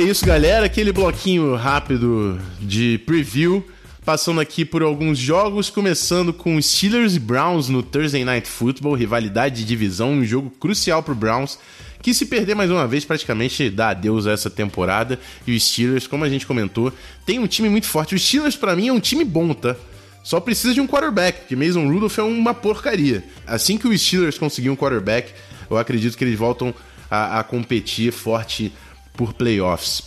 Isso, 0.07 0.25
galera. 0.25 0.65
Aquele 0.65 0.93
bloquinho 0.93 1.55
rápido 1.55 2.39
de 2.61 2.97
preview. 3.05 3.65
Passando 4.05 4.39
aqui 4.39 4.63
por 4.63 4.81
alguns 4.81 5.19
jogos, 5.19 5.69
começando 5.69 6.31
com 6.31 6.61
Steelers 6.61 7.15
e 7.15 7.19
Browns 7.19 7.67
no 7.67 7.83
Thursday 7.83 8.23
Night 8.23 8.47
Football, 8.47 8.93
rivalidade 8.93 9.57
de 9.57 9.65
divisão, 9.65 10.11
um 10.11 10.23
jogo 10.23 10.49
crucial 10.49 11.03
para 11.03 11.11
o 11.11 11.15
Browns, 11.15 11.59
que 12.01 12.13
se 12.13 12.25
perder 12.25 12.55
mais 12.55 12.71
uma 12.71 12.87
vez 12.87 13.03
praticamente 13.03 13.69
dá 13.69 13.89
adeus 13.89 14.25
a 14.25 14.31
essa 14.31 14.49
temporada. 14.49 15.19
E 15.45 15.53
o 15.53 15.59
Steelers, 15.59 16.07
como 16.07 16.23
a 16.23 16.29
gente 16.29 16.47
comentou, 16.47 16.93
tem 17.25 17.37
um 17.37 17.47
time 17.47 17.67
muito 17.67 17.87
forte. 17.87 18.15
O 18.15 18.19
Steelers 18.19 18.55
para 18.55 18.77
mim 18.77 18.87
é 18.87 18.93
um 18.93 19.01
time 19.01 19.25
bom, 19.25 19.53
tá? 19.53 19.75
Só 20.23 20.39
precisa 20.39 20.73
de 20.73 20.79
um 20.79 20.87
quarterback, 20.87 21.39
porque 21.39 21.55
Mason 21.57 21.85
Rudolph 21.85 22.17
é 22.17 22.23
uma 22.23 22.53
porcaria. 22.53 23.25
Assim 23.45 23.77
que 23.77 23.89
o 23.89 23.97
Steelers 23.97 24.37
conseguir 24.37 24.69
um 24.69 24.75
quarterback, 24.75 25.33
eu 25.69 25.77
acredito 25.77 26.17
que 26.17 26.23
eles 26.23 26.39
voltam 26.39 26.73
a, 27.11 27.39
a 27.39 27.43
competir 27.43 28.13
forte 28.13 28.71
por 29.17 29.33
playoffs. 29.33 30.03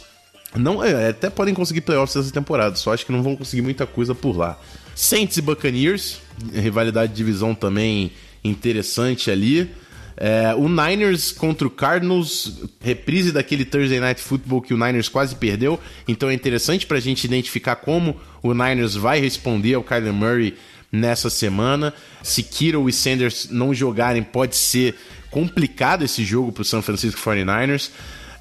Não, 0.54 0.82
é, 0.82 1.08
até 1.08 1.28
podem 1.28 1.52
conseguir 1.52 1.82
playoffs 1.82 2.16
essa 2.16 2.32
temporada, 2.32 2.74
só 2.76 2.94
acho 2.94 3.04
que 3.04 3.12
não 3.12 3.22
vão 3.22 3.36
conseguir 3.36 3.62
muita 3.62 3.86
coisa 3.86 4.14
por 4.14 4.36
lá. 4.36 4.58
Saints 4.94 5.36
e 5.36 5.42
Buccaneers, 5.42 6.20
rivalidade 6.52 7.12
de 7.12 7.16
divisão 7.16 7.54
também 7.54 8.12
interessante 8.42 9.30
ali. 9.30 9.70
É, 10.16 10.54
o 10.54 10.68
Niners 10.68 11.32
contra 11.32 11.66
o 11.66 11.70
Cardinals, 11.70 12.64
reprise 12.80 13.32
daquele 13.32 13.64
Thursday 13.64 14.00
Night 14.00 14.20
Football 14.20 14.60
que 14.60 14.74
o 14.74 14.76
Niners 14.76 15.08
quase 15.08 15.34
perdeu. 15.34 15.80
Então 16.06 16.28
é 16.28 16.34
interessante 16.34 16.86
para 16.86 16.98
a 16.98 17.00
gente 17.00 17.24
identificar 17.24 17.76
como 17.76 18.16
o 18.42 18.52
Niners 18.52 18.94
vai 18.94 19.20
responder 19.20 19.74
ao 19.74 19.82
Kyler 19.82 20.12
Murray 20.12 20.56
nessa 20.92 21.30
semana. 21.30 21.94
Se 22.22 22.42
Kittle 22.42 22.88
e 22.88 22.92
Sanders 22.92 23.48
não 23.50 23.72
jogarem, 23.72 24.22
pode 24.22 24.56
ser 24.56 24.94
complicado 25.30 26.04
esse 26.04 26.24
jogo 26.24 26.52
para 26.52 26.62
o 26.62 26.64
San 26.64 26.82
Francisco 26.82 27.20
49ers. 27.20 27.90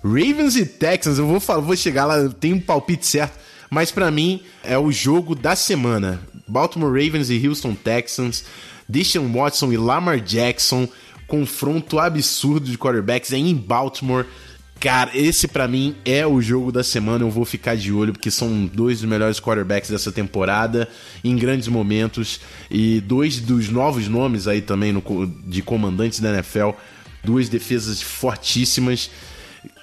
Ravens 0.03 0.55
e 0.55 0.65
Texans, 0.65 1.17
eu 1.17 1.27
vou 1.27 1.39
falar, 1.39 1.61
vou 1.61 1.75
chegar 1.75 2.05
lá, 2.05 2.29
tem 2.29 2.53
um 2.53 2.59
palpite 2.59 3.05
certo, 3.05 3.37
mas 3.69 3.91
para 3.91 4.09
mim 4.09 4.41
é 4.63 4.77
o 4.77 4.91
jogo 4.91 5.35
da 5.35 5.55
semana. 5.55 6.21
Baltimore 6.47 6.91
Ravens 6.91 7.29
e 7.29 7.47
Houston 7.47 7.75
Texans, 7.75 8.45
Deshaun 8.87 9.31
Watson 9.31 9.71
e 9.71 9.77
Lamar 9.77 10.19
Jackson, 10.19 10.87
confronto 11.27 11.99
absurdo 11.99 12.69
de 12.69 12.77
quarterbacks 12.77 13.31
é 13.31 13.37
em 13.37 13.55
Baltimore. 13.55 14.25
Cara, 14.79 15.11
esse 15.13 15.45
para 15.45 15.67
mim 15.67 15.95
é 16.05 16.25
o 16.25 16.41
jogo 16.41 16.71
da 16.71 16.83
semana. 16.83 17.25
Eu 17.25 17.29
vou 17.29 17.43
ficar 17.43 17.75
de 17.75 17.91
olho 17.91 18.13
porque 18.13 18.31
são 18.31 18.65
dois 18.65 19.01
dos 19.01 19.09
melhores 19.09 19.39
quarterbacks 19.39 19.89
dessa 19.89 20.11
temporada 20.11 20.87
em 21.21 21.35
grandes 21.35 21.67
momentos 21.67 22.39
e 22.71 23.01
dois 23.01 23.39
dos 23.41 23.69
novos 23.69 24.07
nomes 24.07 24.47
aí 24.47 24.61
também 24.61 24.93
no, 24.93 25.03
de 25.45 25.61
comandantes 25.61 26.21
da 26.21 26.33
NFL. 26.33 26.69
Duas 27.23 27.49
defesas 27.49 28.01
fortíssimas. 28.01 29.11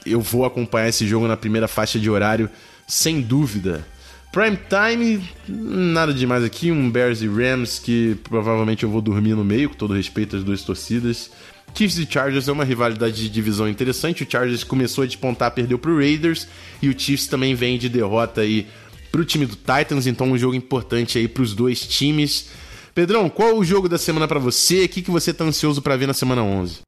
Eu 0.04 0.20
vou 0.20 0.44
acompanhar 0.44 0.88
esse 0.88 1.06
jogo 1.06 1.26
na 1.26 1.36
primeira 1.36 1.68
faixa 1.68 1.98
de 1.98 2.08
horário, 2.08 2.48
sem 2.86 3.20
dúvida. 3.20 3.86
Prime 4.32 4.58
time, 4.68 5.28
nada 5.48 6.12
demais 6.12 6.44
aqui. 6.44 6.70
Um 6.70 6.90
Bears 6.90 7.22
e 7.22 7.26
Rams 7.26 7.78
que 7.78 8.16
provavelmente 8.24 8.84
eu 8.84 8.90
vou 8.90 9.00
dormir 9.00 9.34
no 9.34 9.44
meio, 9.44 9.70
com 9.70 9.76
todo 9.76 9.94
respeito 9.94 10.36
às 10.36 10.44
duas 10.44 10.62
torcidas. 10.62 11.30
Chiefs 11.74 11.98
e 11.98 12.06
Chargers 12.10 12.48
é 12.48 12.52
uma 12.52 12.64
rivalidade 12.64 13.16
de 13.16 13.28
divisão 13.28 13.68
interessante. 13.68 14.24
O 14.24 14.26
Chargers 14.30 14.64
começou 14.64 15.04
a 15.04 15.06
despontar, 15.06 15.50
perdeu 15.50 15.78
pro 15.78 15.96
Raiders. 15.96 16.48
E 16.80 16.88
o 16.88 16.98
Chiefs 16.98 17.26
também 17.26 17.54
vem 17.54 17.78
de 17.78 17.88
derrota 17.88 18.40
aí 18.40 18.66
pro 19.12 19.24
time 19.24 19.46
do 19.46 19.56
Titans. 19.56 20.06
Então, 20.06 20.30
um 20.30 20.38
jogo 20.38 20.54
importante 20.54 21.18
aí 21.18 21.28
pros 21.28 21.54
dois 21.54 21.80
times. 21.86 22.48
Pedrão, 22.94 23.28
qual 23.28 23.56
o 23.58 23.64
jogo 23.64 23.90
da 23.90 23.98
semana 23.98 24.26
para 24.26 24.38
você? 24.38 24.84
O 24.84 24.88
que, 24.88 25.02
que 25.02 25.10
você 25.10 25.34
tá 25.34 25.44
ansioso 25.44 25.82
para 25.82 25.96
ver 25.96 26.06
na 26.06 26.14
semana 26.14 26.42
11? 26.42 26.78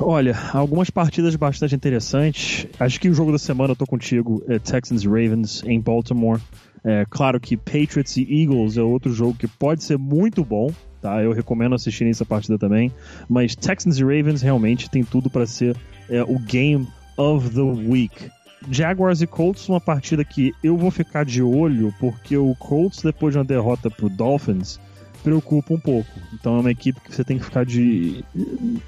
Olha, 0.00 0.36
algumas 0.52 0.90
partidas 0.90 1.36
bastante 1.36 1.74
interessantes. 1.74 2.66
Acho 2.78 3.00
que 3.00 3.08
o 3.08 3.14
jogo 3.14 3.32
da 3.32 3.38
semana 3.38 3.72
eu 3.72 3.76
tô 3.76 3.86
contigo 3.86 4.42
é 4.48 4.58
Texans 4.58 5.04
Ravens 5.04 5.62
em 5.64 5.80
Baltimore. 5.80 6.40
É, 6.82 7.04
claro 7.08 7.38
que 7.38 7.56
Patriots 7.56 8.16
e 8.16 8.42
Eagles 8.42 8.76
é 8.76 8.82
outro 8.82 9.12
jogo 9.12 9.36
que 9.36 9.46
pode 9.46 9.84
ser 9.84 9.98
muito 9.98 10.44
bom 10.44 10.72
tá? 11.00 11.22
Eu 11.22 11.32
recomendo 11.32 11.74
assistir 11.74 12.06
essa 12.06 12.24
partida 12.24 12.58
também. 12.58 12.92
Mas 13.28 13.56
Texans 13.56 13.98
e 13.98 14.02
Ravens 14.02 14.42
realmente 14.42 14.90
tem 14.90 15.02
tudo 15.02 15.30
para 15.30 15.46
ser 15.46 15.76
é, 16.08 16.22
o 16.22 16.38
game 16.38 16.86
of 17.16 17.50
the 17.50 17.60
week. 17.60 18.30
Jaguars 18.70 19.22
e 19.22 19.26
Colts, 19.26 19.68
uma 19.68 19.80
partida 19.80 20.22
que 20.22 20.52
eu 20.62 20.76
vou 20.76 20.90
ficar 20.90 21.24
de 21.24 21.42
olho, 21.42 21.94
porque 21.98 22.36
o 22.36 22.54
Colts, 22.56 23.02
depois 23.02 23.32
de 23.32 23.38
uma 23.38 23.44
derrota 23.44 23.90
pro 23.90 24.10
Dolphins, 24.10 24.78
preocupa 25.22 25.74
um 25.74 25.80
pouco. 25.80 26.10
Então 26.32 26.56
é 26.56 26.60
uma 26.60 26.70
equipe 26.70 27.00
que 27.00 27.14
você 27.14 27.24
tem 27.24 27.38
que 27.38 27.44
ficar 27.44 27.64
de 27.64 28.24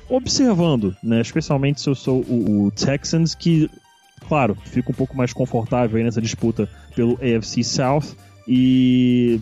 observando, 0.09 0.97
né? 1.03 1.21
Especialmente 1.21 1.81
se 1.81 1.89
eu 1.89 1.95
sou 1.95 2.23
o, 2.23 2.67
o 2.67 2.71
Texans, 2.71 3.35
que, 3.35 3.71
claro, 4.29 4.57
fica 4.65 4.91
um 4.91 4.95
pouco 4.95 5.17
mais 5.17 5.33
confortável 5.33 5.99
aí 5.99 6.05
nessa 6.05 6.21
disputa 6.21 6.69
pelo 6.95 7.15
AFC 7.15 7.63
South. 7.63 8.17
E 8.47 9.41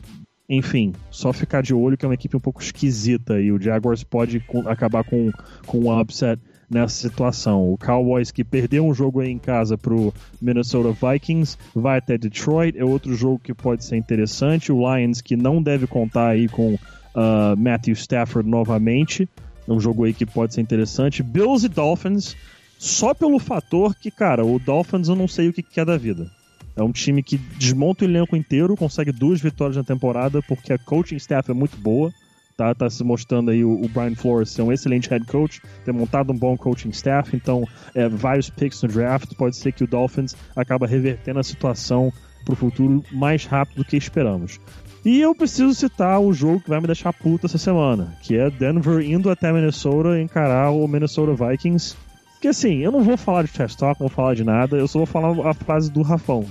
enfim, 0.48 0.92
só 1.10 1.32
ficar 1.32 1.62
de 1.62 1.72
olho 1.72 1.96
que 1.96 2.04
é 2.04 2.08
uma 2.08 2.14
equipe 2.14 2.36
um 2.36 2.40
pouco 2.40 2.60
esquisita 2.60 3.40
e 3.40 3.52
o 3.52 3.60
Jaguars 3.60 4.02
pode 4.02 4.44
acabar 4.66 5.04
com, 5.04 5.30
com 5.64 5.78
um 5.78 6.00
upset 6.00 6.42
nessa 6.70 6.94
situação. 6.94 7.72
O 7.72 7.76
Cowboys 7.76 8.30
que 8.30 8.44
perdeu 8.44 8.86
um 8.86 8.94
jogo 8.94 9.20
aí 9.20 9.30
em 9.30 9.38
casa 9.38 9.76
pro 9.76 10.14
Minnesota 10.40 10.92
Vikings, 10.92 11.58
vai 11.74 11.98
até 11.98 12.16
Detroit, 12.16 12.78
é 12.78 12.84
outro 12.84 13.14
jogo 13.14 13.40
que 13.42 13.52
pode 13.52 13.84
ser 13.84 13.96
interessante. 13.96 14.70
O 14.70 14.78
Lions 14.94 15.20
que 15.20 15.36
não 15.36 15.60
deve 15.60 15.86
contar 15.86 16.28
aí 16.28 16.48
com 16.48 16.74
uh, 16.74 17.56
Matthew 17.58 17.94
Stafford 17.94 18.48
novamente, 18.48 19.28
é 19.68 19.72
um 19.72 19.80
jogo 19.80 20.04
aí 20.04 20.14
que 20.14 20.24
pode 20.24 20.54
ser 20.54 20.60
interessante. 20.60 21.22
Bills 21.22 21.66
e 21.66 21.68
Dolphins, 21.68 22.36
só 22.78 23.12
pelo 23.12 23.38
fator 23.38 23.94
que, 23.94 24.10
cara, 24.10 24.44
o 24.44 24.58
Dolphins 24.58 25.08
eu 25.08 25.16
não 25.16 25.28
sei 25.28 25.48
o 25.48 25.52
que, 25.52 25.62
que 25.62 25.80
é 25.80 25.84
da 25.84 25.96
vida. 25.96 26.30
É 26.76 26.82
um 26.82 26.92
time 26.92 27.22
que 27.22 27.36
desmonta 27.36 28.04
o 28.04 28.08
elenco 28.08 28.36
inteiro, 28.36 28.76
consegue 28.76 29.12
duas 29.12 29.40
vitórias 29.40 29.76
na 29.76 29.84
temporada, 29.84 30.40
porque 30.42 30.72
a 30.72 30.78
coaching 30.78 31.16
staff 31.16 31.50
é 31.50 31.54
muito 31.54 31.76
boa. 31.76 32.12
Tá, 32.60 32.74
tá 32.74 32.90
se 32.90 33.02
mostrando 33.02 33.50
aí 33.50 33.64
o, 33.64 33.72
o 33.72 33.88
Brian 33.88 34.14
Flores 34.14 34.50
ser 34.50 34.60
um 34.60 34.70
excelente 34.70 35.08
head 35.08 35.24
coach, 35.24 35.62
ter 35.82 35.92
montado 35.92 36.30
um 36.30 36.36
bom 36.36 36.58
coaching 36.58 36.90
staff, 36.90 37.34
então 37.34 37.66
é, 37.94 38.06
vários 38.06 38.50
picks 38.50 38.82
no 38.82 38.88
draft. 38.90 39.34
Pode 39.34 39.56
ser 39.56 39.72
que 39.72 39.82
o 39.82 39.86
Dolphins 39.86 40.36
acaba 40.54 40.86
revertendo 40.86 41.40
a 41.40 41.42
situação 41.42 42.12
para 42.44 42.52
o 42.52 42.56
futuro 42.56 43.02
mais 43.12 43.46
rápido 43.46 43.78
do 43.78 43.84
que 43.86 43.96
esperamos. 43.96 44.60
E 45.02 45.22
eu 45.22 45.34
preciso 45.34 45.72
citar 45.72 46.20
o 46.20 46.34
jogo 46.34 46.60
que 46.60 46.68
vai 46.68 46.80
me 46.80 46.86
deixar 46.86 47.14
puta 47.14 47.46
essa 47.46 47.56
semana, 47.56 48.14
que 48.20 48.36
é 48.36 48.50
Denver 48.50 49.00
indo 49.00 49.30
até 49.30 49.50
Minnesota 49.50 50.20
encarar 50.20 50.70
o 50.70 50.86
Minnesota 50.86 51.32
Vikings. 51.32 51.96
Que 52.42 52.48
assim, 52.48 52.80
eu 52.80 52.92
não 52.92 53.02
vou 53.02 53.16
falar 53.16 53.44
de 53.44 53.52
trash 53.52 53.74
talk, 53.74 53.98
não 53.98 54.08
vou 54.08 54.14
falar 54.14 54.34
de 54.34 54.44
nada, 54.44 54.76
eu 54.76 54.86
só 54.86 54.98
vou 54.98 55.06
falar 55.06 55.48
a 55.48 55.54
frase 55.54 55.90
do 55.90 56.02
Rafão. 56.02 56.44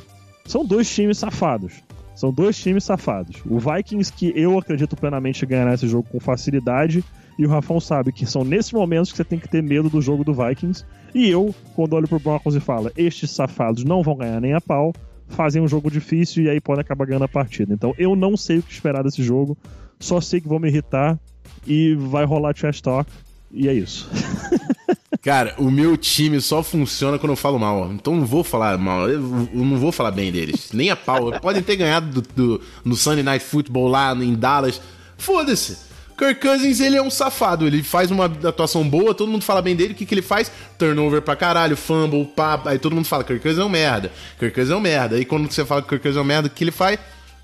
São 0.43 0.65
dois 0.65 0.91
times 0.91 1.19
safados. 1.19 1.83
São 2.19 2.33
dois 2.33 2.57
times 2.57 2.83
safados. 2.83 3.41
O 3.45 3.57
Vikings, 3.59 4.11
que 4.11 4.33
eu 4.35 4.59
acredito 4.59 4.93
plenamente 4.93 5.45
ganhar 5.45 5.73
esse 5.73 5.87
jogo 5.87 6.05
com 6.11 6.19
facilidade, 6.19 7.01
e 7.37 7.45
o 7.45 7.49
Rafão 7.49 7.79
sabe 7.79 8.11
que 8.11 8.25
são 8.25 8.43
nesses 8.43 8.73
momentos 8.73 9.09
que 9.09 9.15
você 9.15 9.23
tem 9.23 9.39
que 9.39 9.47
ter 9.47 9.63
medo 9.63 9.89
do 9.89 10.01
jogo 10.01 10.25
do 10.25 10.33
Vikings. 10.33 10.83
E 11.15 11.29
eu, 11.29 11.55
quando 11.73 11.93
olho 11.93 12.09
pro 12.09 12.19
Broncos 12.19 12.57
e 12.57 12.59
falo, 12.59 12.91
estes 12.97 13.31
safados 13.31 13.85
não 13.85 14.03
vão 14.03 14.17
ganhar 14.17 14.41
nem 14.41 14.53
a 14.53 14.59
pau, 14.59 14.91
fazem 15.29 15.61
um 15.61 15.67
jogo 15.69 15.89
difícil 15.89 16.43
e 16.43 16.49
aí 16.49 16.59
podem 16.59 16.81
acabar 16.81 17.05
ganhando 17.05 17.23
a 17.23 17.29
partida. 17.29 17.73
Então 17.73 17.95
eu 17.97 18.17
não 18.17 18.35
sei 18.35 18.57
o 18.57 18.63
que 18.63 18.73
esperar 18.73 19.01
desse 19.01 19.23
jogo, 19.23 19.57
só 19.97 20.19
sei 20.19 20.41
que 20.41 20.47
vou 20.49 20.59
me 20.59 20.67
irritar 20.67 21.17
e 21.65 21.95
vai 21.95 22.25
rolar 22.25 22.53
trash 22.53 22.81
talk, 22.81 23.09
e 23.49 23.69
é 23.69 23.73
isso. 23.73 24.09
Cara, 25.21 25.53
o 25.57 25.69
meu 25.69 25.97
time 25.97 26.39
só 26.39 26.63
funciona 26.63 27.19
quando 27.19 27.33
eu 27.33 27.35
falo 27.35 27.59
mal. 27.59 27.91
Então 27.91 28.15
não 28.15 28.25
vou 28.25 28.43
falar 28.43 28.77
mal. 28.77 29.09
Eu 29.09 29.19
não 29.53 29.77
vou 29.77 29.91
falar 29.91 30.11
bem 30.11 30.31
deles. 30.31 30.69
Nem 30.73 30.89
a 30.89 30.95
pau. 30.95 31.31
Podem 31.41 31.61
ter 31.61 31.75
ganhado 31.75 32.21
do, 32.21 32.33
do, 32.35 32.61
no 32.85 32.95
Sunday 32.95 33.23
Night 33.23 33.43
Football 33.43 33.89
lá 33.89 34.13
em 34.15 34.33
Dallas. 34.33 34.81
Foda-se. 35.17 35.89
Kirk 36.17 36.41
Cousins, 36.41 36.79
ele 36.79 36.97
é 36.97 37.01
um 37.01 37.09
safado. 37.09 37.67
Ele 37.67 37.83
faz 37.83 38.11
uma 38.11 38.25
atuação 38.25 38.87
boa, 38.87 39.13
todo 39.13 39.31
mundo 39.31 39.43
fala 39.43 39.61
bem 39.61 39.75
dele. 39.75 39.93
O 39.93 39.95
que, 39.95 40.05
que 40.05 40.13
ele 40.13 40.21
faz? 40.21 40.51
Turnover 40.77 41.21
pra 41.21 41.35
caralho, 41.35 41.75
fumble, 41.75 42.25
papo. 42.25 42.69
Aí 42.69 42.79
todo 42.79 42.95
mundo 42.95 43.05
fala: 43.05 43.23
Kirk 43.23 43.41
Cousins 43.41 43.61
é 43.61 43.65
um 43.65 43.69
merda. 43.69 44.11
Kirk 44.37 44.53
Cousins 44.53 44.73
é 44.73 44.75
um 44.75 44.81
merda. 44.81 45.15
Aí 45.17 45.25
quando 45.25 45.51
você 45.51 45.65
fala 45.65 45.81
que 45.81 45.89
Kirk 45.89 46.03
Cousins 46.03 46.19
é 46.19 46.21
um 46.21 46.25
merda, 46.25 46.47
o 46.47 46.51
que 46.51 46.63
ele 46.63 46.71
faz? 46.71 46.99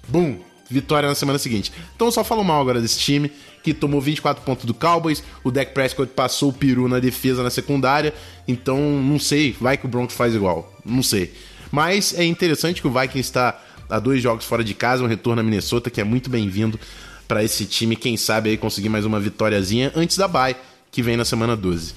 Bum! 0.08 0.55
Vitória 0.70 1.08
na 1.08 1.16
semana 1.16 1.38
seguinte. 1.38 1.72
Então 1.96 2.10
só 2.12 2.24
falo 2.24 2.44
mal 2.44 2.62
agora 2.62 2.82
desse 2.82 3.00
time 3.00 3.32
que 3.64 3.74
tomou 3.74 4.00
24 4.00 4.44
pontos 4.44 4.66
do 4.66 4.76
Cowboys, 4.76 5.24
o 5.44 5.50
Dak 5.50 5.74
Prescott 5.74 6.12
passou 6.14 6.50
o 6.50 6.54
peru 6.54 6.88
na 6.88 7.00
defesa 7.00 7.42
na 7.42 7.50
secundária, 7.50 8.14
então 8.48 8.80
não 8.80 9.18
sei, 9.18 9.56
vai 9.60 9.76
que 9.76 9.88
o 9.88 9.90
Broncos 9.90 10.16
faz 10.16 10.36
igual, 10.36 10.72
não 10.86 11.02
sei. 11.02 11.34
Mas 11.72 12.14
é 12.18 12.24
interessante 12.24 12.80
que 12.80 12.88
o 12.88 12.92
Vikings 12.92 13.22
está 13.28 13.60
a 13.90 14.00
dois 14.00 14.22
jogos 14.22 14.46
fora 14.46 14.64
de 14.64 14.76
casa, 14.76 15.04
um 15.04 15.08
retorno 15.08 15.42
a 15.42 15.44
Minnesota, 15.44 15.90
que 15.90 16.00
é 16.00 16.04
muito 16.04 16.30
bem-vindo 16.30 16.80
para 17.28 17.44
esse 17.44 17.66
time, 17.66 17.96
quem 17.96 18.16
sabe 18.18 18.52
aí 18.52 18.58
conseguir 18.58 18.90
mais 18.90 19.04
uma 19.04 19.20
vitóriazinha 19.20 19.92
antes 19.96 20.16
da 20.16 20.28
bye, 20.28 20.56
que 20.92 21.02
vem 21.02 21.18
na 21.18 21.26
semana 21.26 21.56
12. 21.56 21.94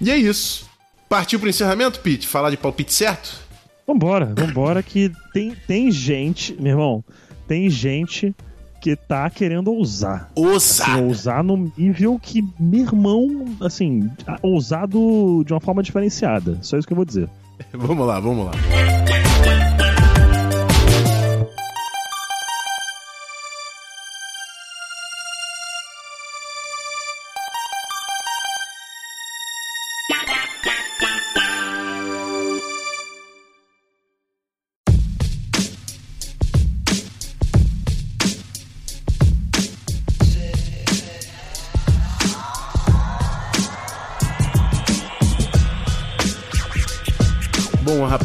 E 0.00 0.10
é 0.10 0.16
isso. 0.16 0.68
Partiu 1.08 1.40
pro 1.40 1.48
encerramento, 1.48 2.00
Pete? 2.00 2.26
Falar 2.26 2.50
de 2.50 2.56
palpite 2.56 2.92
certo? 2.92 3.36
Vambora, 3.86 4.32
vambora 4.36 4.82
que 4.82 5.10
tem, 5.32 5.54
tem 5.66 5.90
gente, 5.90 6.54
meu 6.60 6.72
irmão, 6.72 7.04
tem 7.52 7.68
gente 7.68 8.34
que 8.80 8.96
tá 8.96 9.28
querendo 9.28 9.70
ousar. 9.70 10.30
Ousar! 10.34 10.88
Assim, 10.88 11.02
ousar 11.02 11.44
no 11.44 11.70
nível 11.76 12.18
que, 12.18 12.42
meu 12.58 12.80
irmão, 12.80 13.44
assim, 13.60 14.10
ousado 14.40 15.44
de 15.44 15.52
uma 15.52 15.60
forma 15.60 15.82
diferenciada. 15.82 16.58
Só 16.62 16.78
isso 16.78 16.86
que 16.86 16.94
eu 16.94 16.96
vou 16.96 17.04
dizer. 17.04 17.28
vamos 17.74 18.06
lá, 18.06 18.18
vamos 18.18 18.46
lá. 18.46 18.52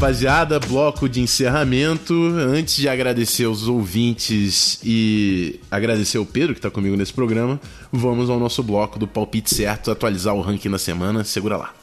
Rapaziada, 0.08 0.58
bloco 0.58 1.10
de 1.10 1.20
encerramento. 1.20 2.14
Antes 2.14 2.78
de 2.78 2.88
agradecer 2.88 3.46
os 3.46 3.68
ouvintes 3.68 4.80
e 4.82 5.60
agradecer 5.70 6.18
o 6.18 6.26
Pedro 6.26 6.54
que 6.54 6.60
está 6.60 6.72
comigo 6.72 6.96
nesse 6.96 7.14
programa, 7.14 7.60
vamos 7.92 8.30
ao 8.30 8.40
nosso 8.40 8.64
bloco 8.64 8.98
do 8.98 9.06
palpite 9.06 9.54
certo, 9.54 9.92
atualizar 9.92 10.34
o 10.34 10.40
ranking 10.40 10.70
na 10.70 10.78
semana. 10.78 11.26
Segura 11.26 11.58
lá. 11.58 11.74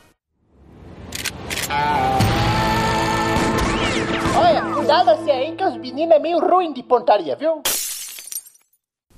Olha, 4.37 4.63
cuidado 4.75 5.11
assim 5.11 5.31
aí 5.31 5.55
que 5.55 5.65
os 5.65 5.77
meninos 5.77 6.15
é 6.15 6.19
meio 6.19 6.39
ruim 6.39 6.73
de 6.73 6.83
pontaria, 6.83 7.37
viu? 7.37 7.63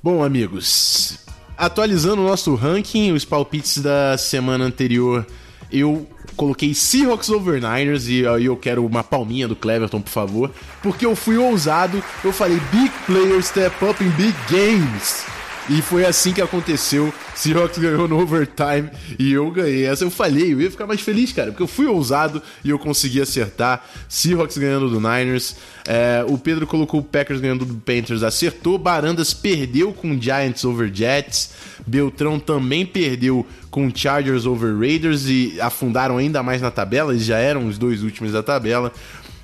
Bom, 0.03 0.25
amigos, 0.25 1.17
atualizando 1.57 2.23
o 2.23 2.27
nosso 2.27 2.57
ranking, 2.57 3.13
os 3.13 3.25
palpites 3.25 3.79
da 3.79 4.19
semana 4.19 4.65
anterior, 4.65 5.25
eu 5.71 6.07
coloquei 6.37 6.75
Seahawks 6.75 7.31
over 7.31 7.55
Niners 7.55 8.09
e 8.09 8.27
aí 8.27 8.45
eu 8.45 8.57
quero 8.57 8.85
uma 8.85 9.03
palminha 9.03 9.49
do 9.49 9.57
Cleverton, 9.57 10.01
por 10.01 10.11
favor, 10.11 10.51
porque 10.83 11.07
eu 11.07 11.17
fui 11.17 11.37
ousado, 11.37 12.03
eu 12.25 12.33
falei 12.33 12.61
big 12.71 12.93
players 13.07 13.47
step 13.47 13.85
up 13.85 14.03
in 14.03 14.11
big 14.11 14.35
games. 14.51 15.36
E 15.69 15.83
foi 15.83 16.05
assim 16.05 16.33
que 16.33 16.41
aconteceu. 16.41 17.13
Seahawks 17.35 17.79
ganhou 17.79 18.07
no 18.07 18.21
overtime 18.21 18.89
e 19.19 19.33
eu 19.33 19.51
ganhei. 19.51 19.85
Essa 19.85 20.05
eu 20.05 20.11
falhei, 20.11 20.53
eu 20.53 20.61
ia 20.61 20.71
ficar 20.71 20.87
mais 20.87 21.01
feliz, 21.01 21.33
cara, 21.33 21.51
porque 21.51 21.63
eu 21.63 21.67
fui 21.67 21.87
ousado 21.87 22.41
e 22.63 22.71
eu 22.71 22.79
consegui 22.79 23.21
acertar. 23.21 23.85
Seahawks 24.09 24.57
ganhando 24.57 24.89
do 24.89 25.01
Niners. 25.01 25.57
É, 25.85 26.25
o 26.29 26.39
Pedro 26.39 26.69
colocou 26.69 27.01
o 27.01 27.03
Packers 27.03 27.41
ganhando 27.41 27.65
do 27.65 27.75
Panthers, 27.75 28.23
acertou. 28.23 28.79
Barandas 28.79 29.35
perdeu 29.35 29.93
com 29.93 30.21
Giants 30.21 30.65
over 30.65 30.89
Jets. 30.93 31.51
Beltrão 31.85 32.39
também 32.39 32.87
perdeu 32.87 33.45
com 33.69 33.93
Chargers 33.93 34.47
over 34.47 34.79
Raiders 34.79 35.27
e 35.27 35.61
afundaram 35.61 36.17
ainda 36.17 36.45
mais 36.45 36.63
na 36.63 36.71
tabela. 36.71 37.13
Eles 37.13 37.25
já 37.25 37.39
eram 37.39 37.67
os 37.67 37.77
dois 37.77 38.05
últimos 38.05 38.33
da 38.33 38.43
tabela. 38.43 38.93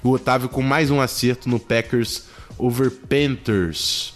O 0.05 0.11
Otávio 0.11 0.49
com 0.49 0.63
mais 0.63 0.89
um 0.89 1.01
acerto 1.01 1.49
no 1.49 1.59
Packers 1.59 2.25
over 2.59 2.91
Panthers. 2.91 4.12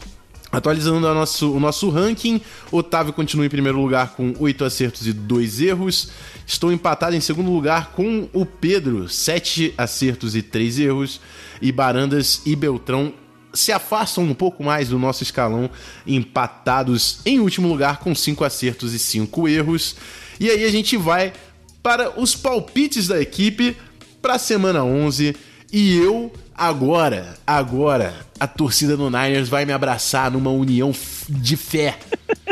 Atualizando 0.56 1.00
nosso, 1.00 1.52
o 1.52 1.60
nosso 1.60 1.90
ranking, 1.90 2.40
Otávio 2.72 3.12
continua 3.12 3.44
em 3.44 3.50
primeiro 3.50 3.78
lugar 3.78 4.14
com 4.14 4.32
8 4.38 4.64
acertos 4.64 5.06
e 5.06 5.12
2 5.12 5.60
erros. 5.60 6.08
Estou 6.46 6.72
empatado 6.72 7.14
em 7.14 7.20
segundo 7.20 7.50
lugar 7.50 7.90
com 7.90 8.26
o 8.32 8.46
Pedro, 8.46 9.06
7 9.06 9.74
acertos 9.76 10.34
e 10.34 10.40
3 10.40 10.78
erros. 10.78 11.20
E 11.60 11.70
Barandas 11.70 12.40
e 12.46 12.56
Beltrão 12.56 13.12
se 13.52 13.70
afastam 13.70 14.24
um 14.24 14.32
pouco 14.32 14.64
mais 14.64 14.88
do 14.88 14.98
nosso 14.98 15.22
escalão, 15.22 15.68
empatados 16.06 17.18
em 17.26 17.38
último 17.38 17.68
lugar 17.68 17.98
com 17.98 18.14
5 18.14 18.42
acertos 18.42 18.94
e 18.94 18.98
5 18.98 19.46
erros. 19.48 19.94
E 20.40 20.48
aí 20.48 20.64
a 20.64 20.70
gente 20.70 20.96
vai 20.96 21.34
para 21.82 22.18
os 22.18 22.34
palpites 22.34 23.06
da 23.06 23.20
equipe 23.20 23.76
para 24.22 24.36
a 24.36 24.38
semana 24.38 24.82
11. 24.82 25.36
E 25.72 25.96
eu 25.96 26.32
agora, 26.54 27.36
agora, 27.46 28.14
a 28.38 28.46
torcida 28.46 28.96
do 28.96 29.10
Niners 29.10 29.48
vai 29.48 29.64
me 29.64 29.72
abraçar 29.72 30.30
numa 30.30 30.50
união 30.50 30.92
de 31.28 31.56
fé. 31.56 31.98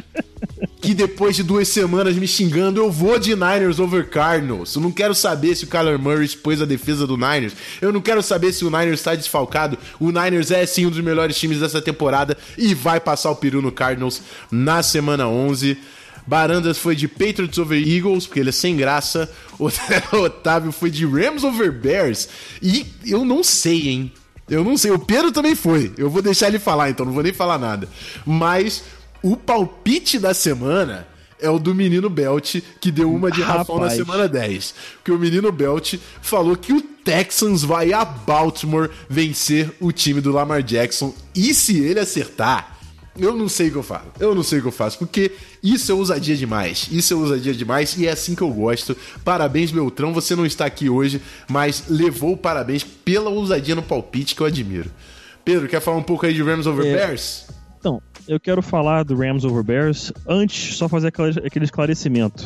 que 0.85 0.93
depois 0.93 1.35
de 1.35 1.43
duas 1.43 1.67
semanas 1.69 2.15
me 2.15 2.29
xingando, 2.29 2.79
eu 2.79 2.93
vou 2.93 3.19
de 3.19 3.35
Niners 3.35 3.79
over 3.79 4.07
Cardinals. 4.11 4.75
Eu 4.75 4.83
não 4.83 4.93
quero 4.93 5.15
saber 5.15 5.55
se 5.55 5.65
o 5.65 5.67
Kyler 5.67 5.99
Murray 5.99 6.27
expôs 6.27 6.61
a 6.61 6.67
defesa 6.67 7.07
do 7.07 7.17
Niners. 7.17 7.55
Eu 7.81 7.91
não 7.91 8.03
quero 8.03 8.23
saber 8.23 8.53
se 8.53 8.67
o 8.67 8.71
Niners 8.71 9.01
está 9.01 9.15
desfalcado. 9.15 9.79
O 9.99 10.11
Niners 10.13 10.51
é 10.51 10.67
sim 10.67 10.85
um 10.85 10.91
dos 10.91 11.01
melhores 11.01 11.39
times 11.39 11.59
dessa 11.59 11.81
temporada 11.81 12.37
e 12.59 12.75
vai 12.75 13.01
passar 13.01 13.31
o 13.31 13.37
peru 13.37 13.63
no 13.63 13.73
Cardinals 13.73 14.21
na 14.51 14.83
semana 14.83 15.27
11. 15.27 15.79
Barandas 16.27 16.79
foi 16.79 16.97
de 16.97 17.07
Patriots 17.07 17.59
over 17.59 17.81
Eagles, 17.87 18.27
porque 18.27 18.41
ele 18.41 18.49
é 18.49 18.53
sem 18.53 18.77
graça. 18.77 19.31
O 19.61 20.17
Otávio 20.17 20.73
foi 20.73 20.91
de 20.91 21.07
Rams 21.07 21.45
over 21.45 21.71
Bears. 21.73 22.29
E 22.61 22.87
eu 23.07 23.25
não 23.25 23.43
sei, 23.43 23.89
hein? 23.89 24.13
Eu 24.49 24.65
não 24.65 24.77
sei. 24.77 24.91
O 24.91 24.99
Pedro 24.99 25.33
também 25.33 25.55
foi. 25.55 25.93
Eu 25.97 26.11
vou 26.11 26.21
deixar 26.21 26.49
ele 26.49 26.59
falar, 26.59 26.91
então 26.91 27.07
não 27.07 27.13
vou 27.13 27.23
nem 27.23 27.33
falar 27.33 27.59
nada. 27.59 27.89
Mas 28.27 28.85
o 29.23 29.37
palpite 29.37 30.19
da 30.19 30.35
semana 30.35 31.07
é 31.41 31.49
o 31.49 31.59
do 31.59 31.75
menino 31.75 32.09
Belt, 32.09 32.57
que 32.81 32.91
deu 32.91 33.13
uma 33.13 33.31
de 33.31 33.43
Rafão 33.43 33.79
na 33.79 33.91
semana 33.91 34.29
10. 34.29 34.75
Porque 34.97 35.13
o 35.13 35.19
menino 35.19 35.51
Belt 35.53 35.95
falou 36.21 36.57
que 36.57 36.73
o 36.73 36.81
Texans 36.81 37.63
vai 37.63 37.93
a 37.93 38.05
Baltimore 38.05 38.91
vencer 39.09 39.71
o 39.81 39.93
time 39.93 40.21
do 40.21 40.33
Lamar 40.33 40.63
Jackson. 40.63 41.15
E 41.35 41.53
se 41.53 41.79
ele 41.79 42.01
acertar, 42.01 42.74
eu 43.17 43.37
não 43.37 43.49
sei 43.49 43.69
o 43.69 43.73
que 43.73 43.79
eu 43.79 43.83
faço. 43.83 44.07
Eu 44.19 44.35
não 44.35 44.43
sei 44.43 44.59
o 44.59 44.63
que 44.63 44.69
eu 44.69 44.73
faço, 44.73 44.99
porque 44.99 45.33
isso 45.63 45.91
é 45.91 45.95
ousadia 45.95 46.37
demais. 46.37 46.89
Isso 46.91 47.13
é 47.15 47.17
ousadia 47.17 47.55
demais 47.55 47.97
e 47.97 48.07
é 48.07 48.11
assim 48.11 48.35
que 48.35 48.43
eu 48.43 48.51
gosto. 48.51 48.97
Parabéns, 49.25 49.71
Beltrão. 49.71 50.13
Você 50.13 50.35
não 50.35 50.45
está 50.45 50.67
aqui 50.67 50.89
hoje, 50.89 51.23
mas 51.49 51.85
levou 51.89 52.37
parabéns 52.37 52.83
pela 52.83 53.31
ousadia 53.31 53.75
no 53.75 53.83
palpite 53.83 54.35
que 54.35 54.41
eu 54.41 54.47
admiro. 54.47 54.91
Pedro, 55.45 55.69
quer 55.69 55.81
falar 55.81 55.99
um 55.99 56.03
pouco 56.03 56.27
aí 56.27 56.35
de 56.35 56.43
Rams 56.43 56.67
over 56.67 56.87
é... 56.87 56.95
Bears? 56.95 57.47
Então, 57.79 58.01
eu 58.27 58.41
quero 58.41 58.63
falar 58.63 59.05
do 59.05 59.15
Rams 59.15 59.45
over 59.45 59.63
Bears. 59.63 60.13
Antes, 60.27 60.77
só 60.77 60.89
fazer 60.89 61.09
aquele 61.09 61.65
esclarecimento. 61.65 62.45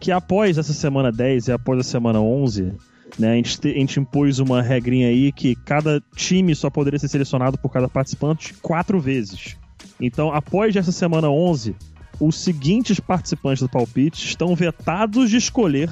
Que 0.00 0.10
após 0.10 0.58
essa 0.58 0.72
semana 0.72 1.12
10 1.12 1.46
e 1.46 1.52
após 1.52 1.78
a 1.78 1.84
semana 1.84 2.20
11, 2.20 2.72
né, 3.16 3.32
a, 3.32 3.34
gente 3.36 3.60
te, 3.60 3.68
a 3.68 3.74
gente 3.74 4.00
impôs 4.00 4.40
uma 4.40 4.60
regrinha 4.60 5.06
aí 5.06 5.30
que 5.30 5.54
cada 5.54 6.02
time 6.16 6.54
só 6.56 6.68
poderia 6.68 6.98
ser 6.98 7.06
selecionado 7.06 7.56
por 7.56 7.70
cada 7.70 7.88
participante 7.88 8.54
quatro 8.54 8.98
vezes. 9.00 9.56
Então, 10.00 10.32
após 10.32 10.74
essa 10.74 10.92
semana 10.92 11.30
11, 11.30 11.74
os 12.20 12.36
seguintes 12.36 13.00
participantes 13.00 13.62
do 13.62 13.68
palpite 13.68 14.26
estão 14.26 14.54
vetados 14.54 15.30
de 15.30 15.36
escolher 15.36 15.90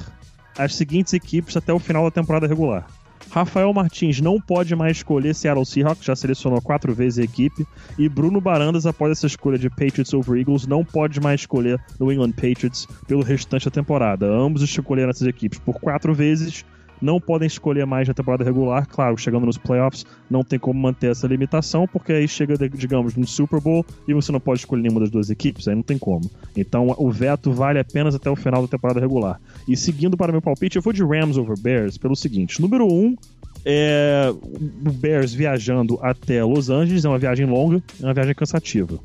as 0.57 0.75
seguintes 0.75 1.13
equipes 1.13 1.55
até 1.57 1.73
o 1.73 1.79
final 1.79 2.03
da 2.03 2.11
temporada 2.11 2.47
regular. 2.47 2.87
Rafael 3.31 3.73
Martins 3.73 4.19
não 4.19 4.41
pode 4.41 4.75
mais 4.75 4.97
escolher 4.97 5.33
Seattle 5.33 5.65
Seahawks, 5.65 6.03
já 6.03 6.15
selecionou 6.15 6.61
quatro 6.61 6.93
vezes 6.93 7.19
a 7.19 7.23
equipe. 7.23 7.65
E 7.97 8.09
Bruno 8.09 8.41
Barandas, 8.41 8.85
após 8.85 9.11
essa 9.11 9.25
escolha 9.25 9.57
de 9.57 9.69
Patriots 9.69 10.13
over 10.13 10.37
Eagles, 10.37 10.67
não 10.67 10.83
pode 10.83 11.21
mais 11.21 11.41
escolher 11.41 11.79
New 11.97 12.11
England 12.11 12.33
Patriots 12.33 12.85
pelo 13.07 13.23
restante 13.23 13.65
da 13.65 13.71
temporada. 13.71 14.25
Ambos 14.25 14.61
escolheram 14.61 15.11
essas 15.11 15.27
equipes 15.27 15.59
por 15.59 15.79
quatro 15.79 16.13
vezes 16.13 16.65
não 17.01 17.19
podem 17.19 17.47
escolher 17.47 17.85
mais 17.85 18.07
na 18.07 18.13
temporada 18.13 18.43
regular. 18.43 18.87
Claro, 18.87 19.17
chegando 19.17 19.45
nos 19.45 19.57
playoffs, 19.57 20.05
não 20.29 20.43
tem 20.43 20.59
como 20.59 20.79
manter 20.79 21.11
essa 21.11 21.27
limitação, 21.27 21.87
porque 21.87 22.13
aí 22.13 22.27
chega, 22.27 22.55
digamos, 22.69 23.15
no 23.15 23.25
Super 23.25 23.59
Bowl 23.59 23.85
e 24.07 24.13
você 24.13 24.31
não 24.31 24.39
pode 24.39 24.59
escolher 24.59 24.81
nenhuma 24.81 24.99
das 24.99 25.09
duas 25.09 25.29
equipes, 25.29 25.67
aí 25.67 25.75
não 25.75 25.83
tem 25.83 25.97
como. 25.97 26.29
Então 26.55 26.93
o 26.97 27.11
veto 27.11 27.51
vale 27.51 27.79
apenas 27.79 28.15
até 28.15 28.29
o 28.29 28.35
final 28.35 28.61
da 28.61 28.67
temporada 28.67 28.99
regular. 28.99 29.39
E 29.67 29.75
seguindo 29.75 30.15
para 30.15 30.31
meu 30.31 30.41
palpite, 30.41 30.75
eu 30.75 30.81
vou 30.81 30.93
de 30.93 31.03
Rams 31.03 31.37
over 31.37 31.59
Bears 31.59 31.97
pelo 31.97 32.15
seguinte: 32.15 32.61
número 32.61 32.85
1. 32.85 32.89
Um, 32.89 33.15
é 33.63 34.33
o 34.33 34.91
Bears 34.91 35.33
viajando 35.33 35.99
até 36.01 36.43
Los 36.43 36.71
Angeles, 36.71 37.05
é 37.05 37.07
uma 37.07 37.19
viagem 37.19 37.45
longa, 37.45 37.83
é 38.01 38.05
uma 38.05 38.13
viagem 38.13 38.33
cansativa. 38.33 38.99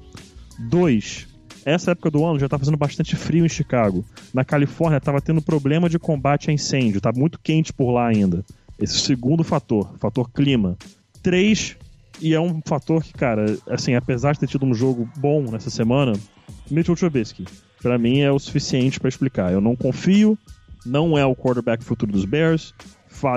2 0.58 1.35
essa 1.66 1.90
época 1.90 2.10
do 2.10 2.24
ano 2.24 2.38
já 2.38 2.48
tá 2.48 2.56
fazendo 2.56 2.76
bastante 2.76 3.16
frio 3.16 3.44
em 3.44 3.48
Chicago. 3.48 4.04
Na 4.32 4.44
Califórnia 4.44 5.00
tava 5.00 5.20
tendo 5.20 5.42
problema 5.42 5.88
de 5.88 5.98
combate 5.98 6.48
a 6.48 6.52
incêndio, 6.52 7.00
tá 7.00 7.10
muito 7.12 7.40
quente 7.42 7.72
por 7.72 7.90
lá 7.90 8.06
ainda. 8.06 8.44
Esse 8.78 8.96
é 8.96 9.00
segundo 9.00 9.42
fator, 9.42 9.92
fator 9.98 10.30
clima. 10.30 10.76
Três, 11.22 11.76
e 12.20 12.34
é 12.34 12.40
um 12.40 12.60
fator 12.64 13.02
que, 13.02 13.12
cara, 13.12 13.58
assim, 13.68 13.94
apesar 13.94 14.32
de 14.32 14.40
ter 14.40 14.46
tido 14.46 14.64
um 14.64 14.72
jogo 14.72 15.08
bom 15.16 15.42
nessa 15.50 15.68
semana, 15.68 16.12
Mitchell 16.70 16.94
Trubisky, 16.94 17.44
para 17.82 17.98
mim 17.98 18.20
é 18.20 18.30
o 18.30 18.38
suficiente 18.38 19.00
para 19.00 19.08
explicar. 19.08 19.52
Eu 19.52 19.60
não 19.60 19.74
confio, 19.74 20.38
não 20.84 21.18
é 21.18 21.26
o 21.26 21.34
quarterback 21.34 21.82
futuro 21.82 22.12
dos 22.12 22.24
Bears. 22.24 22.72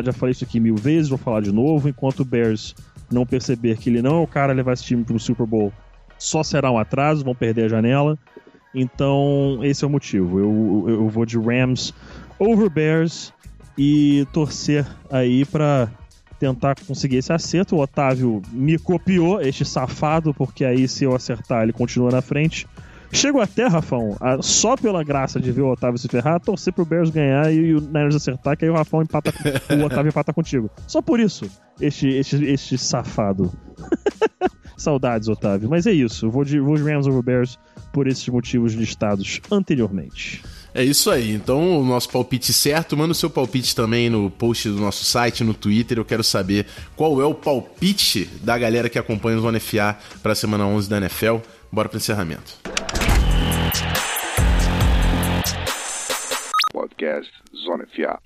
Já 0.04 0.14
falei 0.14 0.32
isso 0.32 0.44
aqui 0.44 0.60
mil 0.60 0.76
vezes, 0.76 1.10
vou 1.10 1.18
falar 1.18 1.42
de 1.42 1.52
novo. 1.52 1.90
Enquanto 1.90 2.20
o 2.20 2.26
Bears 2.26 2.76
não 3.12 3.26
perceber 3.26 3.78
que 3.78 3.90
ele 3.90 4.02
não 4.02 4.18
é 4.18 4.24
o 4.24 4.28
cara 4.28 4.54
a 4.54 4.56
levar 4.56 4.74
esse 4.74 4.84
time 4.84 5.04
pro 5.04 5.20
Super 5.20 5.48
Bowl 5.48 5.74
só 6.20 6.44
será 6.44 6.70
um 6.70 6.78
atraso, 6.78 7.24
vão 7.24 7.34
perder 7.34 7.66
a 7.66 7.70
janela. 7.70 8.20
Então, 8.76 9.60
esse 9.64 9.84
é 9.84 9.88
o 9.88 9.90
motivo. 9.90 10.40
Eu, 10.40 10.86
eu 10.88 11.10
vou 11.10 11.26
de 11.26 11.40
Rams 11.40 11.94
over 12.38 12.70
Bears 12.70 13.34
e 13.78 14.28
torcer 14.32 14.86
aí 15.10 15.46
para 15.46 15.90
tentar 16.40 16.76
conseguir 16.86 17.18
esse 17.18 17.34
acerto. 17.34 17.76
O 17.76 17.80
Otávio 17.80 18.42
me 18.52 18.78
copiou, 18.78 19.42
este 19.42 19.66
safado, 19.66 20.34
porque 20.34 20.64
aí 20.66 20.88
se 20.88 21.04
eu 21.04 21.16
acertar 21.16 21.64
ele 21.64 21.74
continua 21.74 22.12
na 22.12 22.22
frente. 22.22 22.68
Chego 23.12 23.42
até, 23.42 23.66
Rafão, 23.66 24.16
a, 24.20 24.40
só 24.40 24.78
pela 24.78 25.04
graça 25.04 25.40
de 25.40 25.52
ver 25.52 25.62
o 25.62 25.72
Otávio 25.72 25.98
se 25.98 26.08
ferrar, 26.08 26.40
torcer 26.40 26.72
pro 26.72 26.86
Bears 26.86 27.10
ganhar 27.10 27.52
e, 27.52 27.56
e 27.56 27.74
o 27.74 27.82
Niners 27.82 28.16
acertar, 28.16 28.56
que 28.56 28.66
aí 28.66 28.70
o 28.70 28.76
Rafão 28.76 29.02
empata, 29.02 29.34
o 29.76 29.84
Otávio 29.84 30.10
empata 30.10 30.32
contigo. 30.32 30.70
Só 30.86 31.02
por 31.02 31.20
isso, 31.20 31.50
este, 31.82 32.08
este, 32.08 32.46
este 32.46 32.78
safado. 32.78 33.52
Saudades, 34.82 35.28
Otávio. 35.28 35.70
Mas 35.70 35.86
é 35.86 35.92
isso. 35.92 36.26
Eu 36.26 36.32
vou 36.32 36.44
de, 36.44 36.60
vou 36.60 36.76
de 36.76 36.84
Rams 36.84 37.08
over 37.08 37.22
Bears 37.22 37.60
por 37.92 38.08
esses 38.08 38.28
motivos 38.28 38.74
listados 38.74 39.42
anteriormente. 39.52 40.42
É 40.74 40.84
isso 40.84 41.10
aí. 41.10 41.32
Então, 41.32 41.82
o 41.82 41.86
nosso 41.86 42.10
palpite 42.10 42.54
certo. 42.54 42.96
Manda 42.96 43.12
o 43.12 43.16
seu 43.16 43.30
palpite 43.30 43.76
também 43.76 44.10
no 44.10 44.30
post 44.30 44.70
do 44.70 44.76
nosso 44.76 45.04
site, 45.04 45.44
no 45.44 45.54
Twitter. 45.54 45.98
Eu 45.98 46.06
quero 46.06 46.24
saber 46.24 46.66
qual 46.96 47.22
é 47.22 47.26
o 47.26 47.34
palpite 47.34 48.26
da 48.44 48.58
galera 48.58 48.90
que 48.90 49.00
acompanha 49.00 49.38
o 49.38 49.42
Zona 49.42 49.60
FA 49.60 49.98
para 50.22 50.34
a 50.34 50.36
semana 50.36 50.66
11 50.66 50.90
da 50.90 50.98
NFL. 50.98 51.38
Bora 51.72 51.90
para 51.90 51.98
o 51.98 52.00
encerramento. 52.00 52.54
Podcast 56.72 57.32
Zona 57.66 57.86
FA. 57.88 58.20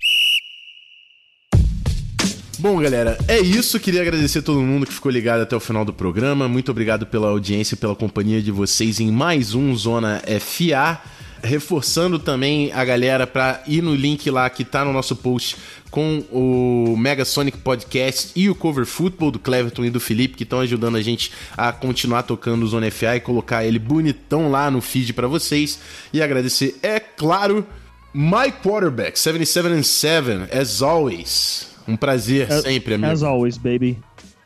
Bom, 2.64 2.80
galera, 2.80 3.18
é 3.28 3.42
isso. 3.42 3.78
Queria 3.78 4.02
agradecer 4.02 4.40
a 4.40 4.42
todo 4.42 4.62
mundo 4.62 4.86
que 4.86 4.94
ficou 4.94 5.12
ligado 5.12 5.42
até 5.42 5.54
o 5.54 5.60
final 5.60 5.84
do 5.84 5.92
programa. 5.92 6.48
Muito 6.48 6.72
obrigado 6.72 7.06
pela 7.06 7.28
audiência, 7.28 7.76
pela 7.76 7.94
companhia 7.94 8.42
de 8.42 8.52
vocês 8.52 9.02
em 9.02 9.12
mais 9.12 9.54
um 9.54 9.76
Zona 9.76 10.22
FA. 10.40 11.02
Reforçando 11.44 12.18
também 12.18 12.72
a 12.72 12.86
galera 12.86 13.28
para 13.28 13.62
ir 13.68 13.82
no 13.82 13.94
link 13.94 14.32
lá 14.32 14.50
que 14.50 14.64
tá 14.64 14.86
no 14.86 14.94
nosso 14.94 15.14
post 15.14 15.58
com 15.92 16.24
o 16.32 16.96
Mega 16.96 17.26
Sonic 17.26 17.58
Podcast 17.58 18.32
e 18.34 18.50
o 18.50 18.56
Cover 18.56 18.86
Football 18.86 19.32
do 19.32 19.40
Cleverton 19.40 19.84
e 19.84 19.90
do 19.90 20.00
Felipe, 20.00 20.38
que 20.38 20.44
estão 20.44 20.62
ajudando 20.62 20.96
a 20.96 21.02
gente 21.02 21.34
a 21.58 21.74
continuar 21.74 22.24
tocando 22.24 22.64
o 22.64 22.68
Zona 22.68 22.90
FA 22.90 23.18
e 23.18 23.20
colocar 23.20 23.66
ele 23.66 23.78
bonitão 23.78 24.50
lá 24.50 24.72
no 24.72 24.80
feed 24.80 25.12
para 25.12 25.28
vocês. 25.28 25.80
E 26.14 26.22
agradecer, 26.22 26.78
é 26.82 26.98
claro, 26.98 27.68
My 28.14 28.54
Quarterback, 28.64 29.20
77 29.20 29.68
and 29.68 29.84
7, 29.84 30.30
as 30.58 30.82
always. 30.82 31.73
Um 31.88 31.96
prazer 31.98 32.52
as, 32.52 32.64
sempre, 32.64 32.96
amigo. 32.96 33.12
As 33.12 33.24
always, 33.24 33.58
baby. 33.58 34.00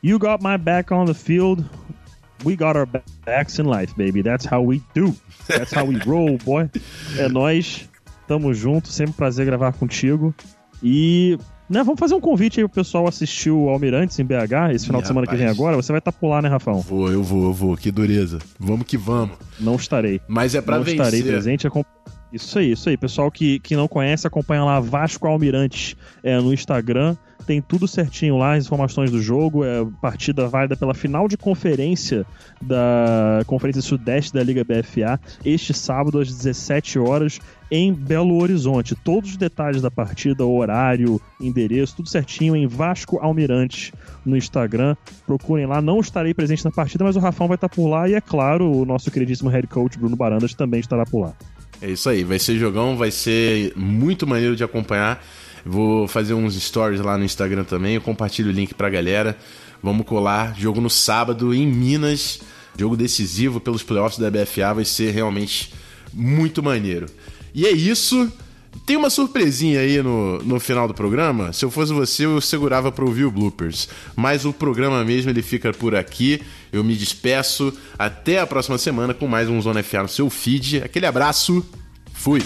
You 0.03 0.17
got 0.19 0.41
my 0.43 0.57
back 0.57 0.93
on 0.93 1.05
the 1.05 1.13
field. 1.13 1.63
we 2.45 2.55
got 2.55 2.77
our 2.77 2.87
backs 3.25 3.57
in 3.59 3.65
life, 3.65 3.93
baby. 3.97 4.21
That's 4.21 4.45
how 4.45 4.61
we 4.63 4.81
do. 4.93 5.15
That's 5.47 5.73
how 5.75 5.85
we 5.85 5.97
roll, 6.05 6.37
boy. 6.43 6.69
É 7.17 7.27
nós. 7.27 7.87
Tamo 8.27 8.53
junto, 8.53 8.89
sempre 8.89 9.11
um 9.11 9.15
prazer 9.15 9.45
gravar 9.45 9.71
contigo. 9.73 10.35
E 10.83 11.37
né, 11.69 11.81
vamos 11.83 11.99
fazer 11.99 12.13
um 12.13 12.19
convite 12.21 12.59
aí 12.59 12.67
pro 12.67 12.75
pessoal 12.75 13.07
assistir 13.07 13.49
o 13.49 13.69
Almirantes 13.69 14.19
em 14.19 14.23
BH 14.25 14.73
esse 14.73 14.85
final 14.85 14.99
Ih, 14.99 15.03
de 15.03 15.07
semana 15.07 15.25
rapaz. 15.25 15.29
que 15.29 15.35
vem 15.37 15.47
agora. 15.47 15.75
Você 15.77 15.91
vai 15.91 15.99
estar 15.99 16.11
por 16.11 16.27
lá, 16.29 16.41
né, 16.41 16.49
Rafão? 16.49 16.79
Vou, 16.81 17.09
eu 17.11 17.23
vou, 17.23 17.45
eu 17.45 17.53
vou. 17.53 17.75
Que 17.77 17.89
dureza. 17.91 18.39
Vamos 18.59 18.85
que 18.85 18.97
vamos. 18.97 19.37
Não 19.59 19.75
estarei. 19.75 20.19
Mas 20.27 20.55
é 20.55 20.61
pra 20.61 20.77
não 20.77 20.83
vencer. 20.83 20.99
estarei 20.99 21.23
presente. 21.23 21.65
acom- 21.67 21.83
Isso 22.31 22.59
aí, 22.59 22.71
isso 22.71 22.89
aí. 22.89 22.97
Pessoal 22.97 23.31
que, 23.31 23.59
que 23.59 23.75
não 23.75 23.87
conhece, 23.87 24.27
acompanha 24.27 24.63
lá 24.63 24.79
Vasco 24.79 25.27
Almirantes 25.27 25.95
é, 26.21 26.39
no 26.39 26.53
Instagram. 26.53 27.15
Tem 27.45 27.61
tudo 27.61 27.87
certinho 27.87 28.37
lá, 28.37 28.55
as 28.55 28.65
informações 28.65 29.09
do 29.09 29.21
jogo. 29.21 29.63
É 29.63 29.85
partida 30.01 30.49
válida 30.49 30.75
pela 30.75 30.93
final 30.93 31.29
de 31.29 31.37
conferência 31.37 32.25
da 32.61 33.41
Conferência 33.47 33.81
Sudeste 33.81 34.33
da 34.33 34.43
Liga 34.43 34.65
BFA, 34.65 35.17
este 35.45 35.73
sábado 35.73 36.19
às 36.19 36.27
17 36.27 36.99
horas 36.99 37.39
em 37.71 37.93
Belo 37.93 38.41
Horizonte. 38.41 38.95
Todos 38.95 39.31
os 39.31 39.37
detalhes 39.37 39.81
da 39.81 39.89
partida, 39.89 40.45
horário, 40.45 41.21
endereço, 41.39 41.95
tudo 41.95 42.09
certinho 42.09 42.53
em 42.53 42.67
Vasco 42.67 43.17
Almirantes 43.19 43.93
no 44.25 44.35
Instagram. 44.35 44.97
Procurem 45.25 45.65
lá. 45.65 45.81
Não 45.81 46.01
estarei 46.01 46.33
presente 46.33 46.65
na 46.65 46.71
partida, 46.71 47.05
mas 47.05 47.15
o 47.15 47.19
Rafão 47.19 47.47
vai 47.47 47.55
estar 47.55 47.69
por 47.69 47.87
lá 47.87 48.09
e, 48.09 48.13
é 48.13 48.19
claro, 48.19 48.69
o 48.69 48.83
nosso 48.83 49.09
queridíssimo 49.09 49.49
head 49.49 49.67
coach 49.67 49.97
Bruno 49.97 50.17
Barandas 50.17 50.53
também 50.53 50.81
estará 50.81 51.05
por 51.05 51.21
lá. 51.21 51.33
É 51.81 51.91
isso 51.91 52.09
aí, 52.09 52.23
vai 52.23 52.39
ser 52.39 52.57
jogão, 52.57 52.97
vai 52.97 53.11
ser 53.11 53.73
muito 53.75 54.25
maneiro 54.25 54.55
de 54.55 54.63
acompanhar. 54.63 55.23
Vou 55.65 56.07
fazer 56.07 56.33
uns 56.33 56.55
stories 56.55 57.01
lá 57.01 57.17
no 57.17 57.25
Instagram 57.25 57.63
também, 57.63 57.95
eu 57.95 58.01
compartilho 58.01 58.49
o 58.49 58.53
link 58.53 58.73
pra 58.73 58.89
galera. 58.89 59.37
Vamos 59.81 60.05
colar, 60.05 60.57
jogo 60.57 60.81
no 60.81 60.89
sábado 60.89 61.53
em 61.53 61.67
Minas, 61.67 62.39
jogo 62.77 62.97
decisivo 62.97 63.59
pelos 63.59 63.83
playoffs 63.83 64.19
da 64.19 64.31
BFA, 64.31 64.73
vai 64.73 64.85
ser 64.85 65.11
realmente 65.11 65.73
muito 66.13 66.63
maneiro. 66.63 67.05
E 67.53 67.65
é 67.65 67.71
isso. 67.71 68.31
Tem 68.85 68.95
uma 68.95 69.09
surpresinha 69.09 69.79
aí 69.79 70.01
no, 70.01 70.39
no 70.39 70.59
final 70.59 70.87
do 70.87 70.93
programa. 70.93 71.51
Se 71.53 71.65
eu 71.65 71.71
fosse 71.71 71.91
você, 71.93 72.25
eu 72.25 72.39
segurava 72.39 72.91
pra 72.91 73.05
ouvir 73.05 73.25
o 73.25 73.31
bloopers. 73.31 73.89
Mas 74.15 74.45
o 74.45 74.53
programa 74.53 75.03
mesmo 75.03 75.29
ele 75.29 75.41
fica 75.41 75.73
por 75.73 75.95
aqui. 75.95 76.41
Eu 76.71 76.83
me 76.83 76.95
despeço. 76.95 77.73
Até 77.97 78.39
a 78.39 78.47
próxima 78.47 78.77
semana 78.77 79.13
com 79.13 79.27
mais 79.27 79.49
um 79.49 79.61
Zona 79.61 79.83
FA 79.83 80.03
no 80.03 80.09
seu 80.09 80.29
feed. 80.29 80.83
Aquele 80.83 81.05
abraço. 81.05 81.65
Fui. 82.13 82.41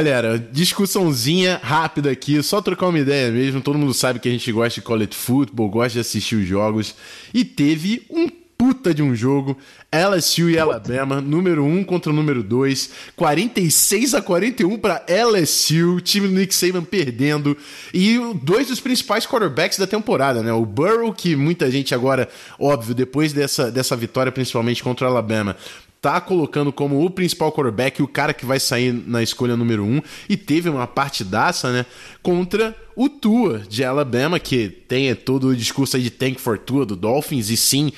Galera, 0.00 0.38
discussãozinha 0.38 1.60
rápida 1.62 2.10
aqui, 2.10 2.42
só 2.42 2.62
trocar 2.62 2.86
uma 2.86 2.98
ideia 2.98 3.30
mesmo. 3.30 3.60
Todo 3.60 3.78
mundo 3.78 3.92
sabe 3.92 4.18
que 4.18 4.28
a 4.28 4.32
gente 4.32 4.50
gosta 4.50 4.80
de 4.80 4.86
college 4.86 5.14
football, 5.14 5.68
gosta 5.68 5.90
de 5.90 6.00
assistir 6.00 6.36
os 6.36 6.46
jogos. 6.46 6.94
E 7.34 7.44
teve 7.44 8.06
um 8.08 8.26
puta 8.56 8.94
de 8.94 9.02
um 9.02 9.14
jogo, 9.14 9.56
LSU 9.92 10.50
e 10.50 10.58
Alabama, 10.58 11.20
número 11.20 11.64
1 11.64 11.84
contra 11.84 12.12
o 12.12 12.14
número 12.14 12.42
2, 12.42 12.90
46 13.16 14.14
a 14.14 14.22
41 14.22 14.78
para 14.78 15.04
LSU, 15.08 16.00
time 16.02 16.28
do 16.28 16.34
Nick 16.34 16.54
Saban 16.54 16.84
perdendo, 16.84 17.56
e 17.92 18.18
dois 18.42 18.68
dos 18.68 18.80
principais 18.80 19.26
quarterbacks 19.26 19.78
da 19.78 19.86
temporada, 19.86 20.42
né? 20.42 20.52
O 20.52 20.66
Burrow, 20.66 21.12
que 21.12 21.34
muita 21.34 21.70
gente 21.70 21.94
agora, 21.94 22.28
óbvio, 22.58 22.94
depois 22.94 23.32
dessa, 23.32 23.70
dessa 23.70 23.96
vitória, 23.96 24.32
principalmente 24.32 24.82
contra 24.82 25.06
o 25.06 25.10
Alabama, 25.10 25.56
tá 26.00 26.20
colocando 26.20 26.72
como 26.72 27.04
o 27.04 27.10
principal 27.10 27.52
quarterback, 27.52 28.02
o 28.02 28.08
cara 28.08 28.32
que 28.32 28.46
vai 28.46 28.58
sair 28.58 28.92
na 28.92 29.22
escolha 29.22 29.56
número 29.56 29.84
um, 29.84 30.00
e 30.28 30.36
teve 30.36 30.70
uma 30.70 30.86
partidaça, 30.86 31.70
né, 31.70 31.86
contra 32.22 32.74
o 32.96 33.08
Tua 33.08 33.58
de 33.68 33.84
Alabama, 33.84 34.40
que 34.40 34.68
tem 34.68 35.14
todo 35.14 35.48
o 35.48 35.56
discurso 35.56 35.96
aí 35.96 36.02
de 36.02 36.10
tank 36.10 36.38
for 36.38 36.58
Tua 36.58 36.86
do 36.86 36.96
Dolphins, 36.96 37.50
e 37.50 37.56
sim, 37.56 37.92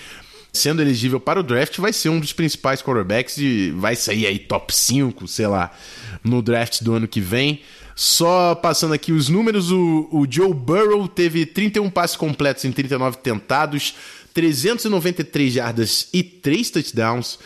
sendo 0.53 0.83
elegível 0.83 1.21
para 1.21 1.41
o 1.41 1.43
draft, 1.43 1.79
vai 1.79 1.93
ser 1.93 2.09
um 2.09 2.19
dos 2.19 2.33
principais 2.33 2.83
quarterbacks 2.83 3.39
e 3.39 3.71
vai 3.71 3.95
sair 3.95 4.27
aí 4.27 4.39
top 4.39 4.75
5, 4.75 5.29
sei 5.29 5.47
lá, 5.47 5.73
no 6.25 6.43
draft 6.43 6.83
do 6.83 6.95
ano 6.95 7.07
que 7.07 7.21
vem. 7.21 7.61
Só 7.95 8.55
passando 8.55 8.95
aqui 8.95 9.13
os 9.13 9.29
números, 9.29 9.71
o, 9.71 10.09
o 10.11 10.27
Joe 10.29 10.53
Burrow 10.53 11.07
teve 11.07 11.47
31 11.47 11.91
passes 11.91 12.17
completos 12.17 12.65
em 12.65 12.73
39 12.73 13.19
tentados, 13.19 13.95
393 14.35 15.53
jardas 15.53 16.09
e 16.13 16.23
3 16.23 16.71
touchdowns. 16.71 17.39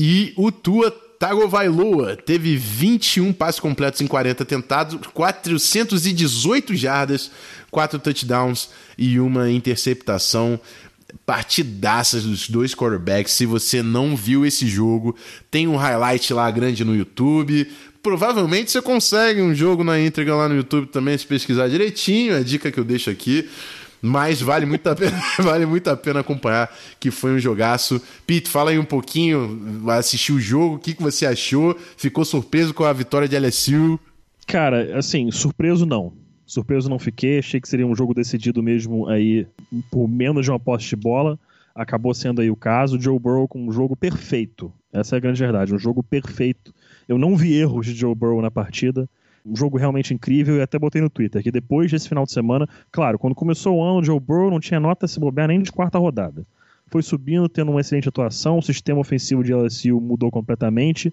E 0.00 0.32
o 0.36 0.52
Tua 0.52 0.92
Tagovailoa 1.18 2.16
teve 2.16 2.56
21 2.56 3.32
passes 3.32 3.58
completos 3.58 4.00
em 4.00 4.06
40 4.06 4.44
tentados, 4.44 4.96
418 5.12 6.76
jardas, 6.76 7.32
4 7.68 7.98
touchdowns 7.98 8.70
e 8.96 9.18
uma 9.18 9.50
interceptação. 9.50 10.60
Partidaças 11.26 12.22
dos 12.22 12.48
dois 12.48 12.74
quarterbacks. 12.74 13.32
Se 13.32 13.44
você 13.44 13.82
não 13.82 14.14
viu 14.14 14.46
esse 14.46 14.68
jogo, 14.68 15.16
tem 15.50 15.66
um 15.66 15.74
highlight 15.74 16.32
lá 16.32 16.48
grande 16.48 16.84
no 16.84 16.94
YouTube. 16.94 17.66
Provavelmente 18.00 18.70
você 18.70 18.80
consegue 18.80 19.42
um 19.42 19.52
jogo 19.52 19.82
na 19.82 19.98
íntegra 19.98 20.36
lá 20.36 20.48
no 20.48 20.54
YouTube 20.54 20.86
também, 20.88 21.18
se 21.18 21.26
pesquisar 21.26 21.66
direitinho. 21.66 22.34
É 22.34 22.38
a 22.38 22.42
dica 22.42 22.70
que 22.70 22.78
eu 22.78 22.84
deixo 22.84 23.10
aqui. 23.10 23.48
Mas 24.00 24.40
vale 24.40 24.64
muito 24.64 24.86
a 24.88 24.94
pena, 24.94 25.20
vale 25.40 25.66
muito 25.66 25.88
a 25.88 25.96
pena 25.96 26.20
acompanhar, 26.20 26.72
que 27.00 27.10
foi 27.10 27.32
um 27.32 27.38
jogaço. 27.38 28.00
Pete, 28.26 28.48
fala 28.48 28.70
aí 28.70 28.78
um 28.78 28.84
pouquinho, 28.84 29.82
assistiu 29.90 30.36
o 30.36 30.40
jogo, 30.40 30.76
o 30.76 30.78
que, 30.78 30.94
que 30.94 31.02
você 31.02 31.26
achou? 31.26 31.76
Ficou 31.96 32.24
surpreso 32.24 32.72
com 32.72 32.84
a 32.84 32.92
vitória 32.92 33.28
de 33.28 33.36
LSU? 33.38 33.98
Cara, 34.46 34.96
assim, 34.96 35.30
surpreso 35.30 35.84
não. 35.84 36.12
Surpreso 36.46 36.88
não 36.88 36.98
fiquei, 36.98 37.40
achei 37.40 37.60
que 37.60 37.68
seria 37.68 37.86
um 37.86 37.94
jogo 37.94 38.14
decidido 38.14 38.62
mesmo 38.62 39.06
aí 39.08 39.46
por 39.90 40.08
menos 40.08 40.46
de 40.46 40.50
uma 40.50 40.58
posse 40.58 40.88
de 40.88 40.96
bola. 40.96 41.38
Acabou 41.74 42.14
sendo 42.14 42.40
aí 42.40 42.50
o 42.50 42.56
caso. 42.56 43.00
Joe 43.00 43.18
Burrow 43.18 43.46
com 43.46 43.68
um 43.68 43.70
jogo 43.70 43.94
perfeito. 43.94 44.72
Essa 44.92 45.16
é 45.16 45.18
a 45.18 45.20
grande 45.20 45.38
verdade, 45.38 45.74
um 45.74 45.78
jogo 45.78 46.02
perfeito. 46.02 46.74
Eu 47.06 47.18
não 47.18 47.36
vi 47.36 47.54
erros 47.54 47.86
de 47.86 47.94
Joe 47.94 48.14
Burrow 48.14 48.40
na 48.40 48.50
partida. 48.50 49.08
Um 49.48 49.56
jogo 49.56 49.78
realmente 49.78 50.12
incrível 50.12 50.56
e 50.56 50.62
até 50.62 50.78
botei 50.78 51.00
no 51.00 51.08
Twitter 51.08 51.42
que 51.42 51.50
depois 51.50 51.90
desse 51.90 52.08
final 52.08 52.24
de 52.24 52.32
semana, 52.32 52.68
claro, 52.92 53.18
quando 53.18 53.34
começou 53.34 53.76
o 53.78 53.82
ano, 53.82 54.00
o 54.00 54.04
Joe 54.04 54.20
Burrow 54.20 54.50
não 54.50 54.60
tinha 54.60 54.78
nota 54.78 55.08
se 55.08 55.18
bobear 55.18 55.48
nem 55.48 55.62
de 55.62 55.72
quarta 55.72 55.98
rodada. 55.98 56.46
Foi 56.88 57.02
subindo, 57.02 57.48
tendo 57.48 57.70
uma 57.70 57.80
excelente 57.80 58.08
atuação, 58.08 58.58
o 58.58 58.62
sistema 58.62 59.00
ofensivo 59.00 59.42
de 59.42 59.54
LSU 59.54 60.00
mudou 60.00 60.30
completamente. 60.30 61.12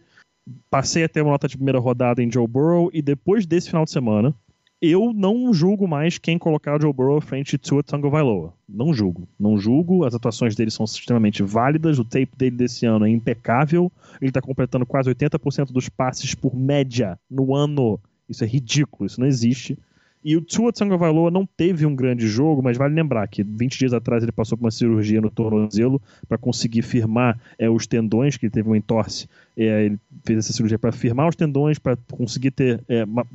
Passei 0.69 1.03
até 1.03 1.21
uma 1.21 1.31
nota 1.31 1.47
de 1.47 1.55
primeira 1.55 1.79
rodada 1.79 2.21
em 2.21 2.31
Joe 2.31 2.47
Burrow 2.47 2.89
e 2.93 3.01
depois 3.01 3.45
desse 3.45 3.67
final 3.67 3.83
de 3.83 3.91
semana, 3.91 4.33
eu 4.81 5.13
não 5.13 5.53
julgo 5.53 5.88
mais 5.88 6.17
quem 6.17 6.38
colocar 6.38 6.77
o 6.77 6.81
Joe 6.81 6.93
Burrow 6.93 7.17
à 7.17 7.21
frente 7.21 7.51
de 7.51 7.57
Tua 7.57 7.81
Tagovailoa. 7.81 8.53
Não 8.67 8.93
julgo. 8.93 9.27
Não 9.39 9.57
julgo. 9.57 10.03
As 10.05 10.13
atuações 10.13 10.55
dele 10.55 10.69
são 10.69 10.83
extremamente 10.83 11.41
válidas. 11.41 11.97
O 11.97 12.03
tape 12.03 12.29
dele 12.38 12.55
desse 12.55 12.86
ano 12.86 13.05
é 13.05 13.09
impecável. 13.09 13.91
Ele 14.21 14.29
está 14.29 14.41
completando 14.41 14.86
quase 14.86 15.09
80% 15.09 15.71
dos 15.71 15.89
passes 15.89 16.36
por 16.36 16.55
média 16.55 17.17
no 17.29 17.55
ano. 17.55 17.99
Isso 18.30 18.43
é 18.43 18.47
ridículo. 18.47 19.05
Isso 19.05 19.19
não 19.19 19.28
existe. 19.28 19.78
E 20.23 20.36
o 20.36 20.41
Tua 20.41 20.73
Tagovailoa 20.73 21.30
não 21.30 21.45
teve 21.45 21.86
um 21.86 21.95
grande 21.95 22.28
jogo, 22.28 22.63
mas 22.63 22.78
vale 22.78 22.95
lembrar 22.95 23.28
que 23.28 23.43
20 23.43 23.78
dias 23.78 23.93
atrás 23.93 24.23
ele 24.23 24.32
passou 24.32 24.57
por 24.57 24.63
uma 24.65 24.71
cirurgia 24.71 25.21
no 25.21 25.30
tornozelo 25.30 26.01
para 26.28 26.36
conseguir 26.36 26.82
firmar 26.82 27.39
é, 27.59 27.69
os 27.69 27.86
tendões, 27.86 28.36
que 28.36 28.47
ele 28.47 28.51
teve 28.51 28.67
uma 28.67 28.78
entorse. 28.78 29.30
É, 29.58 29.86
ele 29.86 29.99
fez 30.26 30.39
essa 30.39 30.53
cirurgia 30.53 30.78
para 30.78 30.91
firmar 30.91 31.30
os 31.30 31.36
tendões, 31.36 31.80
para 31.80 31.97
conseguir 32.12 32.51
ter 32.51 32.84
é, 32.88 33.06
ma 33.06 33.26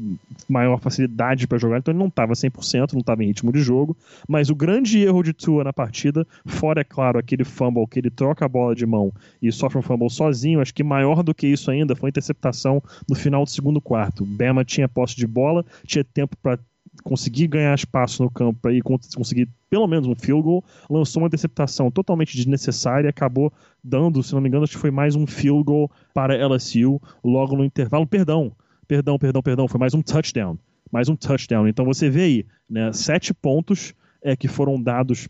maior 0.49 0.79
facilidade 0.81 1.47
para 1.47 1.59
jogar. 1.59 1.79
Então 1.79 1.93
ele 1.93 1.99
não 1.99 2.09
estava 2.09 2.33
100%, 2.33 2.93
não 2.93 3.01
estava 3.01 3.23
em 3.23 3.29
ritmo 3.29 3.53
de 3.53 3.61
jogo. 3.61 3.97
Mas 4.29 4.51
o 4.51 4.55
grande 4.55 5.01
erro 5.01 5.23
de 5.23 5.33
Tua 5.33 5.65
na 5.65 5.73
partida, 5.73 6.27
fora, 6.47 6.81
é 6.81 6.85
claro, 6.85 7.19
aquele 7.19 7.45
fumble 7.45 7.87
que 7.87 7.99
ele 7.99 8.11
troca 8.11 8.45
a 8.45 8.49
bola 8.49 8.75
de 8.75 8.85
mão 8.85 9.13
e 9.41 9.51
sofre 9.53 9.79
um 9.79 9.83
fumble 9.83 10.11
sozinho, 10.11 10.61
acho 10.61 10.75
que 10.75 10.83
maior 10.83 11.23
do 11.23 11.35
que 11.35 11.47
isso 11.47 11.71
ainda 11.71 11.95
foi 11.95 12.09
a 12.09 12.11
interceptação 12.11 12.83
no 13.09 13.15
final 13.15 13.45
do 13.45 13.51
segundo 13.51 13.81
quarto. 13.81 14.25
Bama 14.25 14.65
tinha 14.65 14.89
posse 14.89 15.17
de 15.17 15.27
bola, 15.27 15.65
tinha 15.87 16.05
tempo 16.05 16.37
para 16.43 16.59
conseguir 17.03 17.47
ganhar 17.47 17.75
espaço 17.75 18.23
no 18.23 18.31
campo 18.31 18.71
e 18.71 18.81
conseguir 18.83 19.49
pelo 19.69 19.87
menos 19.87 20.07
um 20.07 20.15
field 20.15 20.43
goal, 20.43 20.65
lançou 20.89 21.23
uma 21.23 21.29
interceptação 21.29 21.91
totalmente 21.91 22.37
desnecessária 22.37 23.07
e 23.07 23.11
acabou 23.11 23.53
dando, 23.83 24.23
se 24.23 24.35
não 24.35 24.41
me 24.41 24.49
engano, 24.49 24.65
acho 24.65 24.75
que 24.75 24.81
foi 24.81 24.91
mais 24.91 25.15
um 25.15 25.27
field 25.27 25.65
goal 25.65 25.91
para 26.13 26.37
LSU 26.47 27.01
logo 27.23 27.57
no 27.57 27.65
intervalo. 27.65 28.07
Perdão, 28.07 28.53
perdão, 28.89 29.19
perdão, 29.19 29.43
perdão, 29.43 29.69
foi 29.69 29.79
mais 29.79 29.95
um 29.95 30.03
touchdown. 30.03 30.59
Mais 30.91 31.09
um 31.09 31.15
touchdown. 31.15 31.69
Então 31.69 31.85
você 31.85 32.11
vê 32.11 32.23
aí, 32.23 32.47
né, 32.69 32.93
sete 32.93 33.33
pontos 33.33 33.95
é, 34.23 34.35
que 34.35 34.49
foram 34.49 34.81
dados 34.81 35.29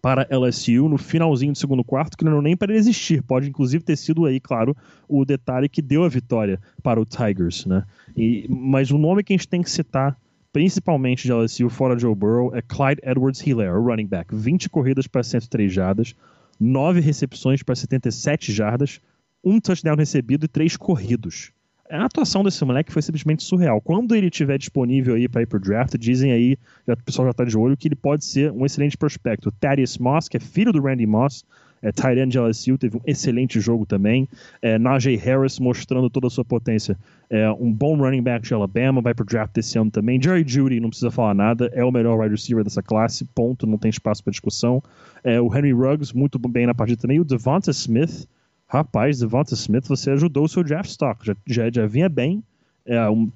para 0.00 0.26
LSU 0.30 0.88
no 0.88 0.98
finalzinho 0.98 1.52
do 1.52 1.58
segundo 1.58 1.84
quarto, 1.84 2.16
que 2.16 2.24
não 2.24 2.32
era 2.32 2.42
nem 2.42 2.56
para 2.56 2.70
ele 2.70 2.78
existir. 2.78 3.22
Pode, 3.22 3.48
inclusive, 3.48 3.84
ter 3.84 3.96
sido 3.96 4.26
aí, 4.26 4.38
claro, 4.38 4.76
o 5.08 5.24
detalhe 5.24 5.68
que 5.68 5.80
deu 5.80 6.04
a 6.04 6.08
vitória 6.08 6.60
para 6.82 7.00
o 7.00 7.06
Tigers, 7.06 7.64
né? 7.64 7.84
E, 8.16 8.46
mas 8.48 8.90
o 8.90 8.98
nome 8.98 9.22
que 9.22 9.32
a 9.32 9.36
gente 9.36 9.48
tem 9.48 9.62
que 9.62 9.70
citar 9.70 10.18
principalmente 10.54 11.24
de 11.24 11.32
LSU 11.32 11.68
fora 11.68 11.98
Joe 11.98 12.14
Burrow, 12.14 12.54
é 12.54 12.62
Clyde 12.62 13.00
Edwards-Hilaire, 13.02 13.74
running 13.74 14.06
back. 14.06 14.32
20 14.32 14.70
corridas 14.70 15.08
para 15.08 15.24
103 15.24 15.70
jardas, 15.70 16.14
nove 16.60 17.00
recepções 17.00 17.60
para 17.60 17.74
77 17.74 18.52
jardas, 18.52 19.00
um 19.42 19.58
touchdown 19.58 19.96
recebido 19.96 20.44
e 20.44 20.48
três 20.48 20.76
corridos. 20.76 21.50
A 21.90 22.04
atuação 22.04 22.44
desse 22.44 22.64
moleque 22.64 22.92
foi 22.92 23.02
simplesmente 23.02 23.42
surreal. 23.42 23.80
Quando 23.80 24.14
ele 24.14 24.28
estiver 24.28 24.56
disponível 24.56 25.16
aí 25.16 25.28
para 25.28 25.42
ir 25.42 25.46
pro 25.46 25.58
draft, 25.58 25.98
dizem 25.98 26.30
aí, 26.30 26.56
já, 26.86 26.94
o 26.94 27.02
pessoal 27.02 27.26
já 27.26 27.32
está 27.32 27.44
de 27.44 27.58
olho, 27.58 27.76
que 27.76 27.88
ele 27.88 27.96
pode 27.96 28.24
ser 28.24 28.52
um 28.52 28.64
excelente 28.64 28.96
prospecto. 28.96 29.50
Thaddeus 29.50 29.98
Moss, 29.98 30.28
que 30.28 30.36
é 30.36 30.40
filho 30.40 30.72
do 30.72 30.80
Randy 30.80 31.04
Moss, 31.04 31.44
é, 31.84 31.92
Tyrant 31.92 32.30
de 32.30 32.38
LSU, 32.38 32.78
teve 32.78 32.96
um 32.96 33.00
excelente 33.06 33.60
jogo 33.60 33.84
também. 33.84 34.26
É, 34.62 34.78
Najee 34.78 35.16
Harris 35.16 35.58
mostrando 35.60 36.08
toda 36.08 36.28
a 36.28 36.30
sua 36.30 36.44
potência. 36.44 36.98
É, 37.28 37.50
um 37.52 37.70
bom 37.70 37.94
running 37.96 38.22
back 38.22 38.46
de 38.46 38.54
Alabama, 38.54 39.02
vai 39.02 39.12
pro 39.12 39.24
draft 39.24 39.54
esse 39.58 39.78
ano 39.78 39.90
também. 39.90 40.20
Jerry 40.20 40.44
Judy, 40.46 40.80
não 40.80 40.88
precisa 40.88 41.10
falar 41.10 41.34
nada, 41.34 41.70
é 41.74 41.84
o 41.84 41.92
melhor 41.92 42.18
wide 42.18 42.34
receiver 42.34 42.64
dessa 42.64 42.82
classe, 42.82 43.26
ponto, 43.34 43.66
não 43.66 43.76
tem 43.76 43.90
espaço 43.90 44.24
para 44.24 44.30
discussão. 44.30 44.82
É, 45.22 45.38
o 45.38 45.54
Henry 45.54 45.72
Ruggs, 45.72 46.16
muito 46.16 46.38
bem 46.38 46.66
na 46.66 46.74
partida 46.74 47.02
também. 47.02 47.20
O 47.20 47.24
Devonta 47.24 47.70
Smith, 47.70 48.26
rapaz, 48.66 49.18
Devonta 49.18 49.52
Smith, 49.52 49.86
você 49.86 50.10
ajudou 50.12 50.44
o 50.44 50.48
seu 50.48 50.64
draft 50.64 50.88
stock, 50.88 51.26
já, 51.26 51.36
já, 51.46 51.70
já 51.70 51.86
vinha 51.86 52.08
bem. 52.08 52.42
É, 52.86 53.08
um, 53.10 53.30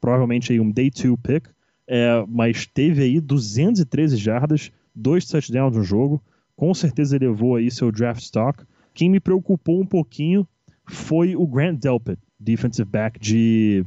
provavelmente 0.00 0.52
aí 0.52 0.60
um 0.60 0.70
day 0.70 0.90
two 0.90 1.16
pick, 1.18 1.46
é, 1.88 2.24
mas 2.28 2.66
teve 2.66 3.02
aí 3.02 3.20
213 3.20 4.16
jardas, 4.16 4.70
dois 4.94 5.24
touchdowns 5.26 5.76
no 5.76 5.82
jogo 5.82 6.22
com 6.56 6.72
certeza 6.74 7.16
elevou 7.16 7.56
aí 7.56 7.70
seu 7.70 7.90
draft 7.90 8.22
stock. 8.22 8.64
Quem 8.92 9.10
me 9.10 9.20
preocupou 9.20 9.80
um 9.80 9.86
pouquinho 9.86 10.46
foi 10.86 11.34
o 11.34 11.46
Grant 11.46 11.80
Delpit, 11.80 12.18
defensive 12.38 12.88
back 12.88 13.18
de, 13.18 13.84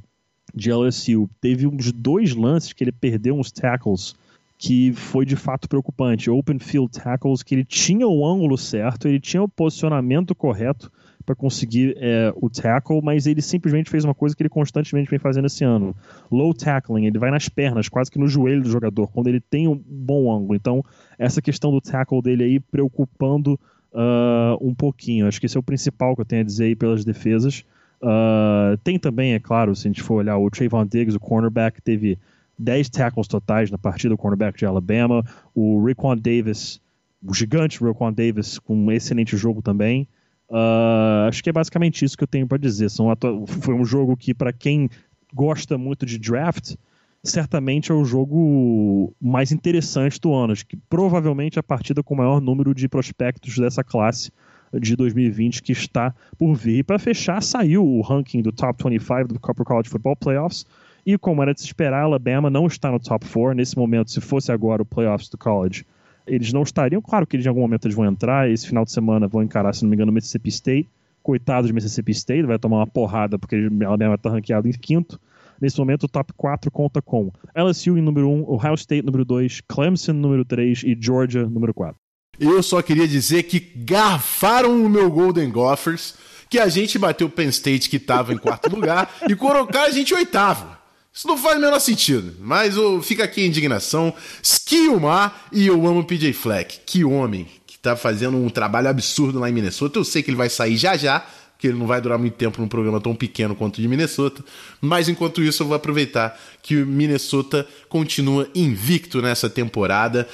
de 0.54 0.72
LSU. 0.72 1.30
Teve 1.40 1.68
uns 1.68 1.92
dois 1.92 2.34
lances 2.34 2.74
que 2.74 2.84
ele 2.84 2.92
perdeu 2.92 3.38
uns 3.38 3.52
tackles 3.52 4.16
que 4.58 4.92
foi 4.94 5.26
de 5.26 5.36
fato 5.36 5.70
preocupante. 5.70 6.30
Open 6.30 6.60
field 6.60 6.92
tackles 6.92 7.44
que 7.44 7.54
ele 7.56 7.64
tinha 7.64 8.08
o 8.08 8.26
ângulo 8.26 8.58
certo, 8.58 9.08
ele 9.08 9.20
tinha 9.20 9.44
o 9.44 9.48
posicionamento 9.48 10.34
correto, 10.34 10.92
para 11.28 11.36
conseguir 11.36 11.94
é, 12.00 12.34
o 12.38 12.50
tackle, 12.50 13.02
mas 13.04 13.28
ele 13.28 13.42
simplesmente 13.42 13.90
fez 13.90 14.06
uma 14.06 14.16
coisa 14.16 14.34
que 14.34 14.42
ele 14.42 14.50
constantemente 14.50 15.10
vem 15.10 15.20
fazendo 15.20 15.46
esse 15.46 15.62
ano: 15.66 15.94
low 16.32 16.54
tackling. 16.54 17.06
Ele 17.06 17.20
vai 17.20 17.30
nas 17.30 17.50
pernas, 17.50 17.90
quase 17.90 18.10
que 18.10 18.18
no 18.18 18.30
joelho 18.30 18.64
do 18.64 18.70
jogador, 18.70 19.12
quando 19.12 19.28
ele 19.28 19.42
tem 19.42 19.68
um 19.68 19.76
bom 19.76 20.34
ângulo. 20.34 20.56
Então, 20.56 20.84
essa 21.20 21.42
questão 21.42 21.70
do 21.70 21.82
tackle 21.82 22.22
dele 22.22 22.46
aí 22.46 22.60
preocupando 22.62 23.60
uh, 23.92 24.58
um 24.62 24.74
pouquinho. 24.74 25.28
Acho 25.28 25.38
que 25.38 25.48
esse 25.48 25.58
é 25.58 25.60
o 25.60 25.64
principal 25.64 26.16
que 26.16 26.22
eu 26.22 26.26
tenho 26.26 26.44
a 26.44 26.46
dizer 26.46 26.64
aí 26.64 26.76
pelas 26.76 27.04
defesas. 27.04 27.66
Uh, 28.02 28.78
tem 28.82 28.98
também, 28.98 29.34
é 29.34 29.40
claro, 29.40 29.76
se 29.76 29.86
a 29.86 29.90
gente 29.90 30.02
for 30.02 30.16
olhar 30.16 30.38
o 30.38 30.50
Trayvon 30.50 30.86
Diggs, 30.86 31.18
o 31.18 31.20
cornerback, 31.20 31.82
teve 31.82 32.18
10 32.58 32.88
tackles 32.88 33.28
totais 33.28 33.70
na 33.70 33.78
partida, 33.78 34.16
o 34.16 34.18
cornerback 34.18 34.58
de 34.58 34.66
Alabama. 34.66 35.26
O 35.54 35.84
Raekwon 35.84 36.16
Davis, 36.16 36.80
o 37.22 37.34
gigante 37.34 37.84
Raekwon 37.84 38.14
Davis, 38.14 38.60
com 38.60 38.78
um 38.78 38.90
excelente 38.94 39.36
jogo 39.36 39.62
também. 39.62 40.08
Uh, 40.50 41.28
acho 41.28 41.44
que 41.44 41.50
é 41.50 41.54
basicamente 41.54 42.06
isso 42.06 42.18
que 42.18 42.24
eu 42.24 42.28
tenho 42.28 42.48
para 42.48 42.58
dizer. 42.58 42.90
São 42.90 43.08
foi 43.48 43.74
um 43.74 43.86
jogo 43.86 44.16
que, 44.16 44.34
para 44.34 44.54
quem 44.54 44.90
gosta 45.34 45.78
muito 45.78 46.06
de 46.06 46.18
draft, 46.18 46.76
certamente 47.24 47.92
é 47.92 47.96
o 47.96 48.06
jogo 48.06 49.14
mais 49.22 49.52
interessante 49.52 50.20
do 50.20 50.34
ano. 50.34 50.54
Acho 50.54 50.66
que 50.66 50.78
provavelmente 50.90 51.60
a 51.60 51.64
partida 51.64 52.02
com 52.02 52.14
o 52.14 52.18
maior 52.18 52.40
número 52.40 52.74
de 52.74 52.88
prospectos 52.88 53.58
dessa 53.58 53.84
classe 53.84 54.32
de 54.74 54.96
2020 54.96 55.62
que 55.64 55.72
está 55.72 56.14
por 56.38 56.54
vir. 56.56 56.80
E 56.80 56.84
para 56.84 57.00
fechar, 57.00 57.42
saiu 57.42 57.86
o 57.86 58.02
ranking 58.02 58.42
do 58.42 58.52
Top 58.52 58.84
25 58.84 59.34
do 59.34 59.40
Copper 59.40 59.66
College 59.66 59.90
Football 59.90 60.16
Playoffs. 60.16 60.66
E 61.06 61.18
como 61.18 61.42
era 61.42 61.54
de 61.54 61.62
se 61.62 61.68
esperar, 61.68 62.04
Alabama 62.04 62.50
não 62.50 62.68
está 62.68 62.92
no 62.92 63.00
top 63.00 63.26
4. 63.26 63.54
Nesse 63.54 63.78
momento, 63.78 64.12
se 64.12 64.20
fosse 64.20 64.52
agora 64.52 64.82
o 64.82 64.86
playoffs 64.86 65.30
do 65.30 65.38
college, 65.38 65.86
eles 66.28 66.54
não 66.54 66.64
estariam. 66.64 67.02
Claro 67.02 67.26
que 67.26 67.36
eles, 67.36 67.46
em 67.46 67.50
algum 67.50 67.62
momento 67.62 67.86
eles 67.86 67.96
vão 67.96 68.06
entrar. 68.06 68.50
Esse 68.50 68.68
final 68.68 68.86
de 68.86 68.92
semana 68.92 69.28
vão 69.28 69.44
encarar, 69.44 69.74
se 69.74 69.84
não 69.84 69.90
me 69.90 69.96
engano, 69.96 70.12
o 70.12 70.14
Mississippi 70.14 70.50
State. 70.50 70.90
Coitado 71.24 71.68
de 71.68 71.74
Mississippi 71.74 72.12
State, 72.12 72.44
vai 72.44 72.58
tomar 72.58 72.78
uma 72.78 72.88
porrada 72.88 73.38
porque 73.38 73.56
ela 73.82 73.98
mesmo 73.98 74.16
está 74.16 74.30
ranqueado 74.30 74.68
em 74.68 74.72
quinto. 74.72 75.20
Nesse 75.60 75.78
momento, 75.78 76.04
o 76.04 76.08
top 76.08 76.32
4 76.38 76.72
conta 76.72 77.02
com 77.02 77.32
LSU 77.56 77.98
em 77.98 78.02
número 78.02 78.30
1, 78.30 78.50
Ohio 78.50 78.76
State 78.76 79.06
número 79.06 79.26
2, 79.26 79.62
Clemson 79.68 80.14
número 80.14 80.46
3 80.46 80.84
e 80.84 80.98
Georgia 81.00 81.46
número 81.46 81.74
4. 81.74 81.96
Eu 82.40 82.62
só 82.62 82.82
queria 82.82 83.08
dizer 83.08 83.44
que 83.44 83.60
garfaram 83.60 84.86
o 84.86 84.88
meu 84.88 85.10
Golden 85.10 85.50
Gophers, 85.50 86.16
que 86.50 86.60
a 86.60 86.68
gente 86.68 87.00
bateu 87.00 87.30
Penn 87.30 87.50
State, 87.50 87.90
que 87.90 87.98
estava 87.98 88.32
em 88.32 88.38
quarto 88.38 88.70
lugar, 88.74 89.10
e 89.28 89.36
colocar 89.36 89.86
a 89.86 89.90
gente 89.90 90.14
oitavo. 90.14 90.77
Isso 91.18 91.28
não 91.28 91.36
faz 91.36 91.58
o 91.58 91.60
menor 91.60 91.80
sentido. 91.80 92.36
Mas 92.40 92.78
oh, 92.78 93.02
fica 93.02 93.24
aqui 93.24 93.42
a 93.42 93.48
indignação. 93.48 94.14
Skilmar 94.44 95.48
e 95.52 95.66
eu 95.66 95.88
amo 95.88 96.04
PJ 96.04 96.32
Fleck. 96.32 96.80
Que 96.86 97.04
homem 97.04 97.48
que 97.66 97.80
tá 97.80 97.96
fazendo 97.96 98.38
um 98.38 98.50
trabalho 98.50 98.88
absurdo 98.88 99.40
lá 99.40 99.50
em 99.50 99.52
Minnesota. 99.52 99.98
Eu 99.98 100.04
sei 100.04 100.22
que 100.22 100.30
ele 100.30 100.38
vai 100.38 100.48
sair 100.48 100.78
já 100.78 100.96
já, 100.96 101.26
porque 101.54 101.70
ele 101.70 101.80
não 101.80 101.88
vai 101.88 102.00
durar 102.00 102.20
muito 102.20 102.36
tempo 102.36 102.62
num 102.62 102.68
programa 102.68 103.02
tão 103.02 103.16
pequeno 103.16 103.56
quanto 103.56 103.80
o 103.80 103.82
de 103.82 103.88
Minnesota. 103.88 104.46
Mas 104.80 105.10
enquanto 105.10 105.42
isso, 105.42 105.64
eu 105.64 105.68
vou 105.68 105.76
aproveitar 105.76 106.40
que 106.62 106.76
o 106.76 106.86
Minnesota 106.86 107.68
continua 107.90 108.48
invicto 108.54 109.20
nessa 109.20 109.50
temporada. 109.50 110.30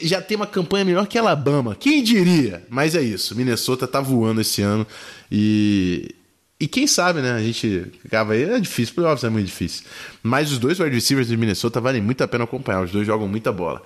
Já 0.00 0.20
tem 0.20 0.36
uma 0.36 0.48
campanha 0.48 0.84
melhor 0.84 1.06
que 1.06 1.16
Alabama. 1.16 1.76
Quem 1.76 2.02
diria? 2.02 2.66
Mas 2.68 2.96
é 2.96 3.02
isso. 3.02 3.36
Minnesota 3.36 3.86
tá 3.86 4.00
voando 4.00 4.40
esse 4.40 4.62
ano 4.62 4.84
e 5.30 6.12
e 6.62 6.68
quem 6.68 6.86
sabe, 6.86 7.20
né? 7.20 7.32
A 7.32 7.42
gente 7.42 7.90
ficava 8.00 8.34
aí, 8.34 8.44
é 8.44 8.60
difícil, 8.60 8.94
playoffs 8.94 9.24
é 9.24 9.28
muito 9.28 9.46
difícil. 9.46 9.84
Mas 10.22 10.52
os 10.52 10.60
dois 10.60 10.78
wide 10.78 10.94
receivers 10.94 11.26
de 11.26 11.36
Minnesota 11.36 11.80
valem 11.80 12.00
muito 12.00 12.22
a 12.22 12.28
pena 12.28 12.44
acompanhar, 12.44 12.84
os 12.84 12.92
dois 12.92 13.04
jogam 13.04 13.26
muita 13.26 13.50
bola. 13.50 13.82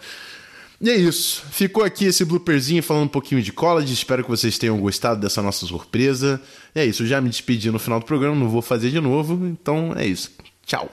E 0.78 0.90
é 0.90 0.94
isso. 0.94 1.42
Ficou 1.50 1.82
aqui 1.82 2.04
esse 2.04 2.22
blooperzinho 2.22 2.82
falando 2.82 3.04
um 3.04 3.08
pouquinho 3.08 3.40
de 3.40 3.50
college. 3.50 3.94
Espero 3.94 4.22
que 4.22 4.28
vocês 4.28 4.58
tenham 4.58 4.78
gostado 4.78 5.18
dessa 5.18 5.40
nossa 5.40 5.64
surpresa. 5.64 6.38
E 6.74 6.80
é 6.80 6.84
isso. 6.84 7.02
Eu 7.02 7.06
já 7.06 7.18
me 7.18 7.30
despedi 7.30 7.70
no 7.70 7.78
final 7.78 7.98
do 7.98 8.04
programa, 8.04 8.36
não 8.36 8.50
vou 8.50 8.60
fazer 8.60 8.90
de 8.90 9.00
novo. 9.00 9.46
Então 9.46 9.94
é 9.96 10.06
isso. 10.06 10.32
Tchau. 10.66 10.90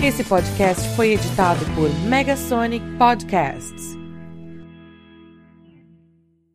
Esse 0.00 0.22
podcast 0.22 0.94
foi 0.94 1.14
editado 1.14 1.64
por 1.74 1.90
Megasonic 2.08 2.86
Podcasts. 2.96 3.97